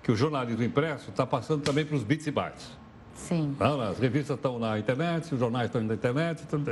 que 0.02 0.12
o 0.12 0.14
jornalismo 0.14 0.62
impresso 0.62 1.08
está 1.08 1.26
passando 1.26 1.62
também 1.62 1.86
para 1.86 1.96
os 1.96 2.04
bits 2.04 2.26
e 2.26 2.30
bytes. 2.30 2.70
Sim. 3.14 3.56
Tá? 3.58 3.88
As 3.88 3.98
revistas 3.98 4.36
estão 4.36 4.58
na 4.58 4.78
internet, 4.78 5.32
os 5.32 5.40
jornais 5.40 5.68
estão 5.68 5.82
na 5.82 5.94
internet. 5.94 6.40
Estão... 6.40 6.62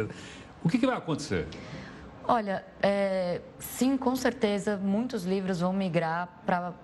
O 0.62 0.68
que, 0.68 0.78
que 0.78 0.86
vai 0.86 0.98
acontecer? 0.98 1.48
Olha, 2.28 2.62
é, 2.82 3.40
sim, 3.58 3.96
com 3.96 4.14
certeza, 4.14 4.76
muitos 4.76 5.24
livros 5.24 5.60
vão 5.60 5.72
migrar 5.72 6.28
para 6.44 6.74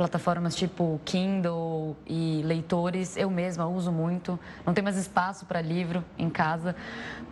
plataformas 0.00 0.56
tipo 0.56 0.98
Kindle 1.04 1.94
e 2.06 2.40
leitores. 2.42 3.18
Eu 3.18 3.28
mesma 3.28 3.66
uso 3.66 3.92
muito. 3.92 4.40
Não 4.64 4.72
tem 4.72 4.82
mais 4.82 4.96
espaço 4.96 5.44
para 5.44 5.60
livro 5.60 6.02
em 6.16 6.30
casa. 6.30 6.74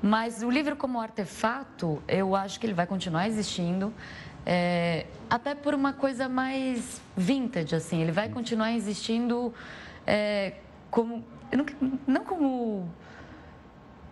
Mas 0.03 0.43
o 0.43 0.51
livro 0.51 0.77
como 0.77 1.01
artefato, 1.01 2.03
eu 2.07 2.37
acho 2.37 2.61
que 2.61 2.67
ele 2.67 2.75
vai 2.75 2.87
continuar 2.87 3.27
existindo. 3.27 3.91
É, 4.45 5.07
até 5.31 5.55
por 5.55 5.73
uma 5.73 5.95
coisa 5.95 6.29
mais 6.29 7.01
vintage, 7.17 7.75
assim. 7.75 8.03
Ele 8.03 8.13
vai 8.13 8.29
continuar 8.29 8.71
existindo 8.75 9.55
é, 10.07 10.53
como... 10.91 11.25
Não, 11.51 11.65
não 12.07 12.23
como 12.23 12.87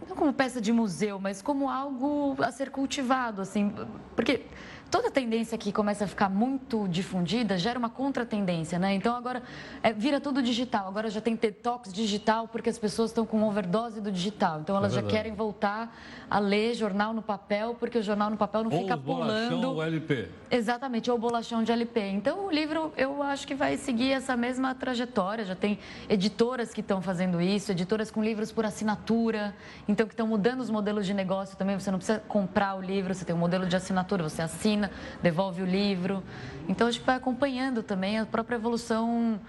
não 0.08 0.16
como 0.16 0.32
peça 0.32 0.60
de 0.60 0.72
museu, 0.72 1.18
mas 1.18 1.42
como 1.42 1.68
algo 1.68 2.36
a 2.42 2.52
ser 2.52 2.70
cultivado, 2.70 3.42
assim, 3.42 3.72
porque 4.14 4.46
toda 4.90 5.10
tendência 5.10 5.56
que 5.58 5.72
começa 5.72 6.04
a 6.04 6.06
ficar 6.06 6.28
muito 6.28 6.86
difundida 6.88 7.58
gera 7.58 7.78
uma 7.78 7.90
contratendência, 7.90 8.78
né? 8.78 8.94
Então 8.94 9.14
agora 9.14 9.42
é, 9.82 9.92
vira 9.92 10.20
tudo 10.20 10.42
digital. 10.42 10.88
Agora 10.88 11.10
já 11.10 11.20
tem 11.20 11.34
detox 11.34 11.92
digital 11.92 12.48
porque 12.48 12.70
as 12.70 12.78
pessoas 12.78 13.10
estão 13.10 13.26
com 13.26 13.42
overdose 13.42 14.00
do 14.00 14.10
digital. 14.12 14.60
Então 14.60 14.76
elas 14.76 14.92
é 14.92 14.96
já 14.96 15.02
querem 15.02 15.34
voltar 15.34 15.94
a 16.30 16.38
ler 16.38 16.74
jornal 16.74 17.12
no 17.12 17.22
papel 17.22 17.76
porque 17.78 17.98
o 17.98 18.02
jornal 18.02 18.30
no 18.30 18.36
papel 18.36 18.64
não 18.64 18.70
ou 18.70 18.82
fica 18.82 18.96
pulando. 18.96 19.70
Ou 19.70 19.82
LP. 19.82 20.28
Exatamente, 20.50 21.10
ou 21.10 21.18
bolachão 21.18 21.62
de 21.62 21.72
LP. 21.72 22.00
Então 22.00 22.46
o 22.46 22.50
livro 22.50 22.92
eu 22.96 23.22
acho 23.22 23.46
que 23.46 23.54
vai 23.54 23.76
seguir 23.76 24.12
essa 24.12 24.36
mesma 24.36 24.74
trajetória. 24.74 25.44
Já 25.44 25.54
tem 25.54 25.78
editoras 26.08 26.72
que 26.72 26.80
estão 26.80 27.02
fazendo 27.02 27.40
isso, 27.40 27.72
editoras 27.72 28.10
com 28.10 28.22
livros 28.22 28.52
por 28.52 28.64
assinatura, 28.64 29.54
então 29.88 30.06
que 30.06 30.12
estão 30.12 30.26
mudando 30.26 30.60
os 30.60 30.70
modelos 30.70 31.06
de 31.06 31.14
negócio 31.14 31.56
também. 31.56 31.78
Você 31.78 31.90
não 31.90 31.98
precisa 31.98 32.20
comprar 32.28 32.76
o 32.76 32.80
livro, 32.80 33.14
você 33.14 33.24
tem 33.24 33.34
um 33.34 33.38
modelo 33.38 33.66
de 33.66 33.74
assinatura, 33.74 34.22
você 34.22 34.42
assina 34.42 34.75
devolve 35.22 35.62
o 35.62 35.66
livro. 35.66 36.22
Então, 36.68 36.86
a 36.86 36.90
gente 36.90 37.04
vai 37.04 37.16
acompanhando 37.16 37.82
também 37.82 38.18
a 38.18 38.26
própria 38.26 38.56
evolução 38.56 39.40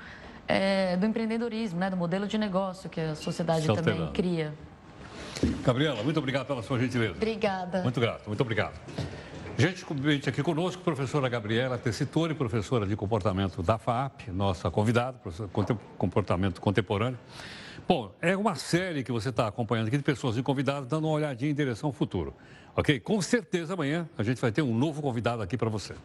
é, 0.47 0.95
do 0.97 1.05
empreendedorismo, 1.05 1.80
né, 1.80 1.89
do 1.89 1.97
modelo 1.97 2.28
de 2.28 2.38
negócio 2.38 2.89
que 2.89 3.01
a 3.01 3.15
sociedade 3.15 3.67
também 3.67 4.11
cria. 4.11 4.53
Gabriela, 5.63 6.01
muito 6.03 6.17
obrigado 6.17 6.47
pela 6.47 6.63
sua 6.63 6.80
gentileza. 6.80 7.13
Obrigada. 7.13 7.84
Muito 7.84 7.99
grato, 7.99 8.28
muito 8.28 8.41
obrigado. 8.41 8.80
Gente, 9.57 9.84
gente 10.03 10.30
aqui 10.30 10.43
conosco, 10.43 10.84
professora 10.84 11.28
Gabriela 11.28 11.78
Tessitori, 11.80 12.36
professora 12.36 12.86
de 12.86 12.95
comportamento 12.95 13.63
da 13.63 13.78
FAP, 13.78 14.28
nossa 14.28 14.69
convidada, 14.69 15.17
professora 15.17 15.49
de 15.49 15.78
comportamento 15.97 16.61
contemporâneo. 16.61 17.17
Bom, 17.88 18.11
é 18.21 18.38
uma 18.38 18.53
série 18.53 19.03
que 19.03 19.11
você 19.11 19.30
está 19.30 19.47
acompanhando 19.47 19.88
aqui 19.88 19.97
de 19.97 20.03
pessoas 20.03 20.38
e 20.38 20.43
convidados 20.43 20.88
dando 20.88 21.05
uma 21.07 21.13
olhadinha 21.13 21.49
em 21.49 21.55
direção 21.55 21.88
ao 21.88 21.93
futuro. 21.93 22.36
Ok? 22.78 22.99
Com 22.99 23.19
certeza 23.23 23.73
amanhã 23.73 24.07
a 24.15 24.21
gente 24.21 24.39
vai 24.39 24.51
ter 24.51 24.61
um 24.61 24.71
novo 24.71 25.01
convidado 25.01 25.41
aqui 25.41 25.57
para 25.57 25.67
você. 25.67 25.95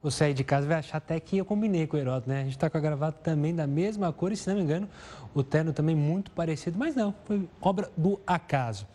Você 0.00 0.24
aí 0.24 0.32
de 0.32 0.44
casa 0.44 0.68
vai 0.68 0.76
achar 0.76 0.98
até 0.98 1.18
que 1.18 1.36
eu 1.36 1.44
combinei 1.44 1.84
com 1.84 1.96
o 1.96 2.00
Heródoto, 2.00 2.28
né? 2.28 2.42
A 2.42 2.44
gente 2.44 2.52
está 2.52 2.70
com 2.70 2.78
a 2.78 2.80
gravata 2.80 3.18
também 3.20 3.52
da 3.52 3.66
mesma 3.66 4.12
cor 4.12 4.30
e, 4.30 4.36
se 4.36 4.48
não 4.48 4.54
me 4.54 4.62
engano, 4.62 4.88
o 5.34 5.42
terno 5.42 5.72
também 5.72 5.96
muito 5.96 6.30
parecido, 6.30 6.78
mas 6.78 6.94
não, 6.94 7.12
foi 7.24 7.48
obra 7.60 7.90
do 7.96 8.20
acaso. 8.24 8.86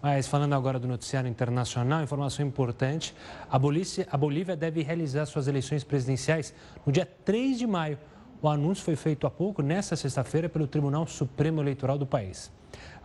Mas 0.00 0.28
falando 0.28 0.54
agora 0.54 0.78
do 0.78 0.86
noticiário 0.86 1.28
internacional, 1.28 2.04
informação 2.04 2.46
importante: 2.46 3.12
a, 3.50 3.58
Bolívia, 3.58 4.06
a 4.08 4.16
Bolívia 4.16 4.56
deve 4.56 4.80
realizar 4.84 5.26
suas 5.26 5.48
eleições 5.48 5.82
presidenciais 5.82 6.54
no 6.86 6.92
dia 6.92 7.04
3 7.24 7.58
de 7.58 7.66
maio. 7.66 7.98
O 8.44 8.48
anúncio 8.48 8.84
foi 8.84 8.96
feito 8.96 9.24
há 9.24 9.30
pouco, 9.30 9.62
nesta 9.62 9.94
sexta-feira, 9.94 10.48
pelo 10.48 10.66
Tribunal 10.66 11.06
Supremo 11.06 11.60
Eleitoral 11.60 11.96
do 11.96 12.04
país. 12.04 12.50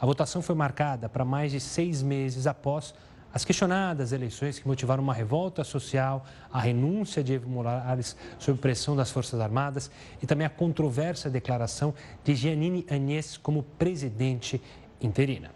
A 0.02 0.04
votação 0.04 0.42
foi 0.42 0.56
marcada 0.56 1.08
para 1.08 1.24
mais 1.24 1.52
de 1.52 1.60
seis 1.60 2.02
meses 2.02 2.48
após 2.48 2.92
as 3.32 3.46
questionadas 3.46 4.12
eleições 4.12 4.58
que 4.58 4.68
motivaram 4.68 5.04
uma 5.04 5.14
revolta 5.14 5.64
social, 5.64 6.26
a 6.52 6.60
renúncia 6.60 7.24
de 7.24 7.34
Evo 7.34 7.48
Morales 7.48 8.18
sob 8.40 8.58
pressão 8.58 8.96
das 8.96 9.12
Forças 9.12 9.40
Armadas 9.40 9.92
e 10.24 10.26
também 10.26 10.48
a 10.48 10.50
controversa 10.50 11.30
declaração 11.30 11.94
de 12.24 12.34
Giannini 12.34 12.84
Agnès 12.90 13.38
como 13.38 13.62
presidente 13.62 14.60
interina. 15.00 15.52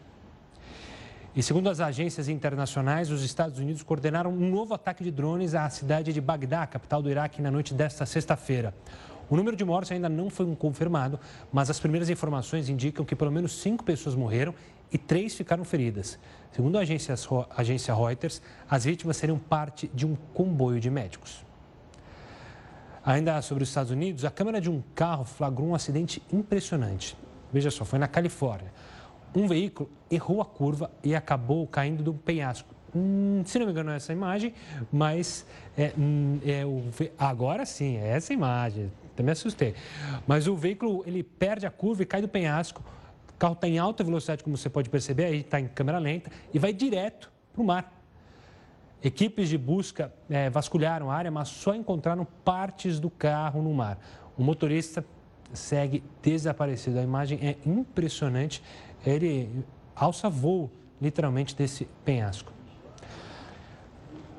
E 1.35 1.41
segundo 1.41 1.71
as 1.71 1.79
agências 1.79 2.29
internacionais, 2.29 3.09
os 3.09 3.23
Estados 3.23 3.57
Unidos 3.57 3.81
coordenaram 3.81 4.31
um 4.31 4.47
novo 4.51 4.75
ataque 4.75 5.03
de 5.03 5.09
drones 5.09 5.55
à 5.55 5.67
cidade 5.71 6.13
de 6.13 6.21
Bagdá, 6.21 6.67
capital 6.67 7.01
do 7.01 7.09
Iraque, 7.09 7.41
na 7.41 7.49
noite 7.49 7.73
desta 7.73 8.05
sexta-feira. 8.05 8.75
O 9.31 9.35
número 9.37 9.55
de 9.55 9.63
mortes 9.63 9.93
ainda 9.93 10.09
não 10.09 10.29
foi 10.29 10.45
confirmado, 10.57 11.17
mas 11.53 11.69
as 11.69 11.79
primeiras 11.79 12.09
informações 12.09 12.67
indicam 12.67 13.05
que 13.05 13.15
pelo 13.15 13.31
menos 13.31 13.61
cinco 13.61 13.81
pessoas 13.81 14.13
morreram 14.13 14.53
e 14.91 14.97
três 14.97 15.33
ficaram 15.33 15.63
feridas. 15.63 16.19
Segundo 16.51 16.77
a 16.77 16.81
agência, 16.81 17.95
Reuters, 17.95 18.41
as 18.69 18.83
vítimas 18.83 19.15
seriam 19.15 19.39
parte 19.39 19.89
de 19.93 20.05
um 20.05 20.17
comboio 20.33 20.81
de 20.81 20.89
médicos. 20.89 21.45
Ainda 23.05 23.41
sobre 23.41 23.63
os 23.63 23.69
Estados 23.69 23.89
Unidos, 23.89 24.25
a 24.25 24.29
câmera 24.29 24.59
de 24.59 24.69
um 24.69 24.83
carro 24.93 25.23
flagrou 25.23 25.69
um 25.69 25.75
acidente 25.75 26.21
impressionante. 26.33 27.17
Veja 27.53 27.71
só, 27.71 27.85
foi 27.85 27.99
na 27.99 28.09
Califórnia. 28.09 28.73
Um 29.33 29.47
veículo 29.47 29.89
errou 30.11 30.41
a 30.41 30.45
curva 30.45 30.91
e 31.01 31.15
acabou 31.15 31.65
caindo 31.67 32.03
do 32.03 32.13
penhasco. 32.13 32.75
Hum, 32.93 33.43
se 33.45 33.57
não 33.57 33.65
me 33.65 33.71
engano, 33.71 33.91
é 33.91 33.95
essa 33.95 34.11
imagem, 34.11 34.53
mas 34.91 35.45
é, 35.77 35.93
hum, 35.97 36.37
é 36.45 36.65
o, 36.65 36.83
agora 37.17 37.65
sim, 37.65 37.95
é 37.95 38.09
essa 38.09 38.33
imagem. 38.33 38.91
Até 39.21 39.23
me 39.23 39.31
assustei. 39.31 39.75
Mas 40.27 40.47
o 40.47 40.55
veículo 40.55 41.03
ele 41.05 41.23
perde 41.23 41.65
a 41.67 41.71
curva 41.71 42.01
e 42.01 42.05
cai 42.05 42.21
do 42.21 42.27
penhasco. 42.27 42.83
O 43.29 43.33
carro 43.37 43.53
está 43.53 43.67
em 43.67 43.77
alta 43.77 44.03
velocidade, 44.03 44.43
como 44.43 44.57
você 44.57 44.69
pode 44.69 44.89
perceber, 44.89 45.25
aí 45.25 45.39
está 45.41 45.59
em 45.59 45.67
câmera 45.67 45.99
lenta 45.99 46.31
e 46.53 46.59
vai 46.59 46.73
direto 46.73 47.31
para 47.53 47.61
o 47.61 47.65
mar. 47.65 48.01
Equipes 49.03 49.49
de 49.49 49.57
busca 49.57 50.13
é, 50.29 50.49
vasculharam 50.49 51.09
a 51.09 51.15
área, 51.15 51.31
mas 51.31 51.49
só 51.49 51.73
encontraram 51.73 52.25
partes 52.43 52.99
do 52.99 53.09
carro 53.09 53.61
no 53.61 53.73
mar. 53.73 53.99
O 54.37 54.43
motorista 54.43 55.05
segue 55.53 56.03
desaparecido. 56.21 56.99
A 56.99 57.03
imagem 57.03 57.39
é 57.41 57.57
impressionante. 57.67 58.61
Ele 59.05 59.49
alça 59.95 60.29
voo, 60.29 60.71
literalmente, 61.01 61.55
desse 61.55 61.87
penhasco. 62.05 62.51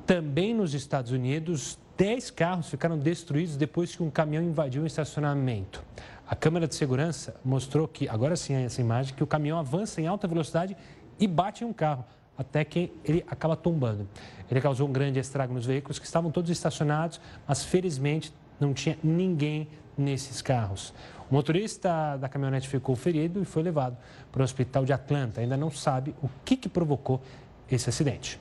Também 0.05 0.53
nos 0.53 0.73
Estados 0.73 1.11
Unidos, 1.11 1.77
10 1.95 2.31
carros 2.31 2.69
ficaram 2.69 2.97
destruídos 2.97 3.55
depois 3.55 3.95
que 3.95 4.01
um 4.01 4.09
caminhão 4.09 4.43
invadiu 4.43 4.81
um 4.81 4.85
estacionamento. 4.85 5.83
A 6.27 6.35
câmera 6.35 6.67
de 6.67 6.73
segurança 6.73 7.35
mostrou 7.45 7.87
que, 7.87 8.09
agora 8.09 8.35
sim, 8.35 8.53
essa 8.53 8.81
imagem, 8.81 9.13
que 9.13 9.23
o 9.23 9.27
caminhão 9.27 9.59
avança 9.59 10.01
em 10.01 10.07
alta 10.07 10.27
velocidade 10.27 10.75
e 11.19 11.27
bate 11.27 11.63
em 11.63 11.67
um 11.67 11.73
carro, 11.73 12.03
até 12.35 12.65
que 12.65 12.91
ele 13.03 13.23
acaba 13.29 13.55
tombando. 13.55 14.07
Ele 14.49 14.59
causou 14.59 14.87
um 14.87 14.91
grande 14.91 15.19
estrago 15.19 15.53
nos 15.53 15.65
veículos 15.65 15.99
que 15.99 16.05
estavam 16.05 16.31
todos 16.31 16.49
estacionados, 16.49 17.21
mas 17.47 17.63
felizmente 17.63 18.33
não 18.59 18.73
tinha 18.73 18.97
ninguém 19.03 19.67
nesses 19.95 20.41
carros. 20.41 20.93
O 21.29 21.33
motorista 21.33 22.17
da 22.17 22.27
caminhonete 22.27 22.67
ficou 22.67 22.95
ferido 22.95 23.41
e 23.41 23.45
foi 23.45 23.61
levado 23.61 23.97
para 24.31 24.41
o 24.41 24.43
hospital 24.43 24.85
de 24.85 24.93
Atlanta. 24.93 25.41
Ainda 25.41 25.57
não 25.57 25.69
sabe 25.69 26.15
o 26.23 26.29
que, 26.43 26.57
que 26.57 26.69
provocou 26.69 27.21
esse 27.69 27.89
acidente. 27.89 28.39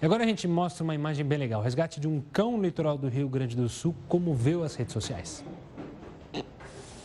E 0.00 0.04
agora 0.04 0.24
a 0.24 0.26
gente 0.26 0.46
mostra 0.46 0.84
uma 0.84 0.94
imagem 0.94 1.24
bem 1.24 1.38
legal. 1.38 1.62
Resgate 1.62 1.98
de 1.98 2.06
um 2.06 2.20
cão 2.20 2.58
no 2.58 2.62
litoral 2.62 2.98
do 2.98 3.08
Rio 3.08 3.28
Grande 3.28 3.56
do 3.56 3.66
Sul 3.66 3.96
comoveu 4.06 4.62
as 4.62 4.74
redes 4.74 4.92
sociais. 4.92 5.42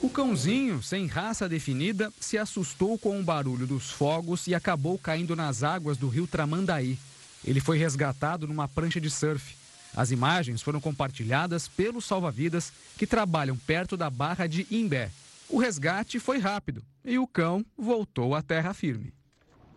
O 0.02 0.10
cãozinho, 0.10 0.84
sem 0.84 1.06
raça 1.06 1.48
definida, 1.48 2.12
se 2.20 2.38
assustou 2.38 2.98
com 2.98 3.18
o 3.18 3.24
barulho 3.24 3.66
dos 3.66 3.92
fogos 3.92 4.46
e 4.48 4.54
acabou 4.54 4.98
caindo 4.98 5.36
nas 5.36 5.64
águas 5.64 5.96
do 5.96 6.10
rio 6.10 6.28
Tramandaí. 6.28 6.98
Ele 7.46 7.62
foi 7.62 7.78
resgatado 7.78 8.46
numa 8.46 8.68
prancha 8.68 9.00
de 9.00 9.10
surf. 9.10 9.56
As 9.96 10.12
imagens 10.12 10.62
foram 10.62 10.82
compartilhadas 10.82 11.68
pelos 11.68 12.06
salva-vidas 12.06 12.74
que 12.98 13.08
trabalham 13.08 13.56
perto 13.56 13.96
da 13.96 14.10
barra 14.10 14.48
de 14.48 14.68
Imbé. 14.70 15.12
O 15.48 15.60
resgate 15.60 16.20
foi 16.20 16.40
rápido 16.40 16.84
e 17.06 17.18
o 17.18 17.28
cão 17.28 17.66
voltou 17.78 18.36
à 18.36 18.42
terra 18.42 18.74
firme. 18.74 19.14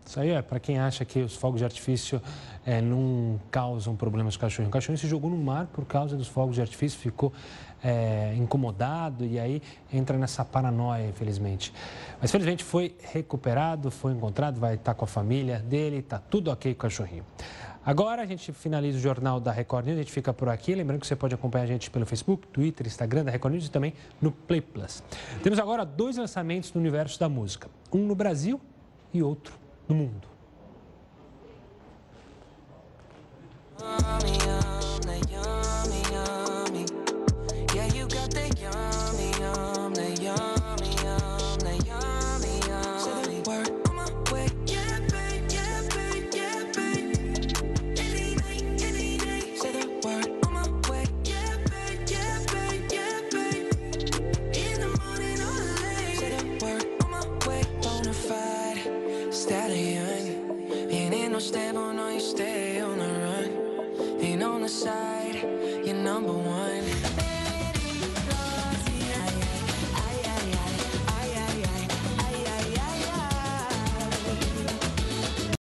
Isso 0.06 0.20
aí 0.20 0.30
é 0.30 0.42
para 0.42 0.60
quem 0.60 0.78
acha 0.78 1.04
que 1.04 1.20
os 1.20 1.34
fogos 1.34 1.60
de 1.60 1.64
artifício 1.64 2.20
é, 2.64 2.80
não 2.80 3.40
causam 3.50 3.96
problemas 3.96 4.36
com 4.36 4.44
o 4.44 4.48
cachorro. 4.48 4.68
O 4.68 4.70
cachorro 4.70 4.98
se 4.98 5.08
jogou 5.08 5.30
no 5.30 5.38
mar 5.38 5.66
por 5.66 5.86
causa 5.86 6.16
dos 6.16 6.28
fogos 6.28 6.56
de 6.56 6.60
artifício, 6.60 6.98
ficou 6.98 7.32
é, 7.82 8.34
incomodado 8.36 9.24
e 9.24 9.38
aí 9.38 9.62
entra 9.92 10.18
nessa 10.18 10.44
paranoia, 10.44 11.08
infelizmente. 11.08 11.72
Mas 12.20 12.30
felizmente 12.30 12.62
foi 12.62 12.94
recuperado, 13.12 13.90
foi 13.90 14.12
encontrado, 14.12 14.60
vai 14.60 14.74
estar 14.74 14.94
com 14.94 15.04
a 15.04 15.08
família 15.08 15.58
dele, 15.58 15.98
está 15.98 16.18
tudo 16.18 16.50
ok 16.50 16.74
com 16.74 16.78
o 16.78 16.82
cachorrinho. 16.82 17.24
Agora 17.84 18.22
a 18.22 18.26
gente 18.26 18.50
finaliza 18.52 18.96
o 18.96 19.00
jornal 19.00 19.38
da 19.38 19.52
Record 19.52 19.86
News, 19.86 19.98
a 19.98 20.02
gente 20.02 20.12
fica 20.12 20.32
por 20.32 20.48
aqui. 20.48 20.74
Lembrando 20.74 21.00
que 21.00 21.06
você 21.06 21.16
pode 21.16 21.34
acompanhar 21.34 21.64
a 21.64 21.66
gente 21.66 21.90
pelo 21.90 22.06
Facebook, 22.06 22.46
Twitter, 22.48 22.86
Instagram 22.86 23.24
da 23.24 23.30
Record 23.30 23.52
News 23.54 23.66
e 23.66 23.70
também 23.70 23.94
no 24.20 24.32
Play 24.32 24.60
Plus. 24.60 25.02
Temos 25.42 25.58
agora 25.58 25.84
dois 25.84 26.16
lançamentos 26.16 26.72
no 26.72 26.80
universo 26.80 27.18
da 27.20 27.28
música: 27.28 27.68
um 27.92 28.06
no 28.06 28.14
Brasil 28.14 28.60
e 29.12 29.22
outro 29.22 29.63
no 29.88 29.94
mundo. 29.94 30.28
no, 33.80 35.14
you 35.30 35.62
stay 35.62 36.43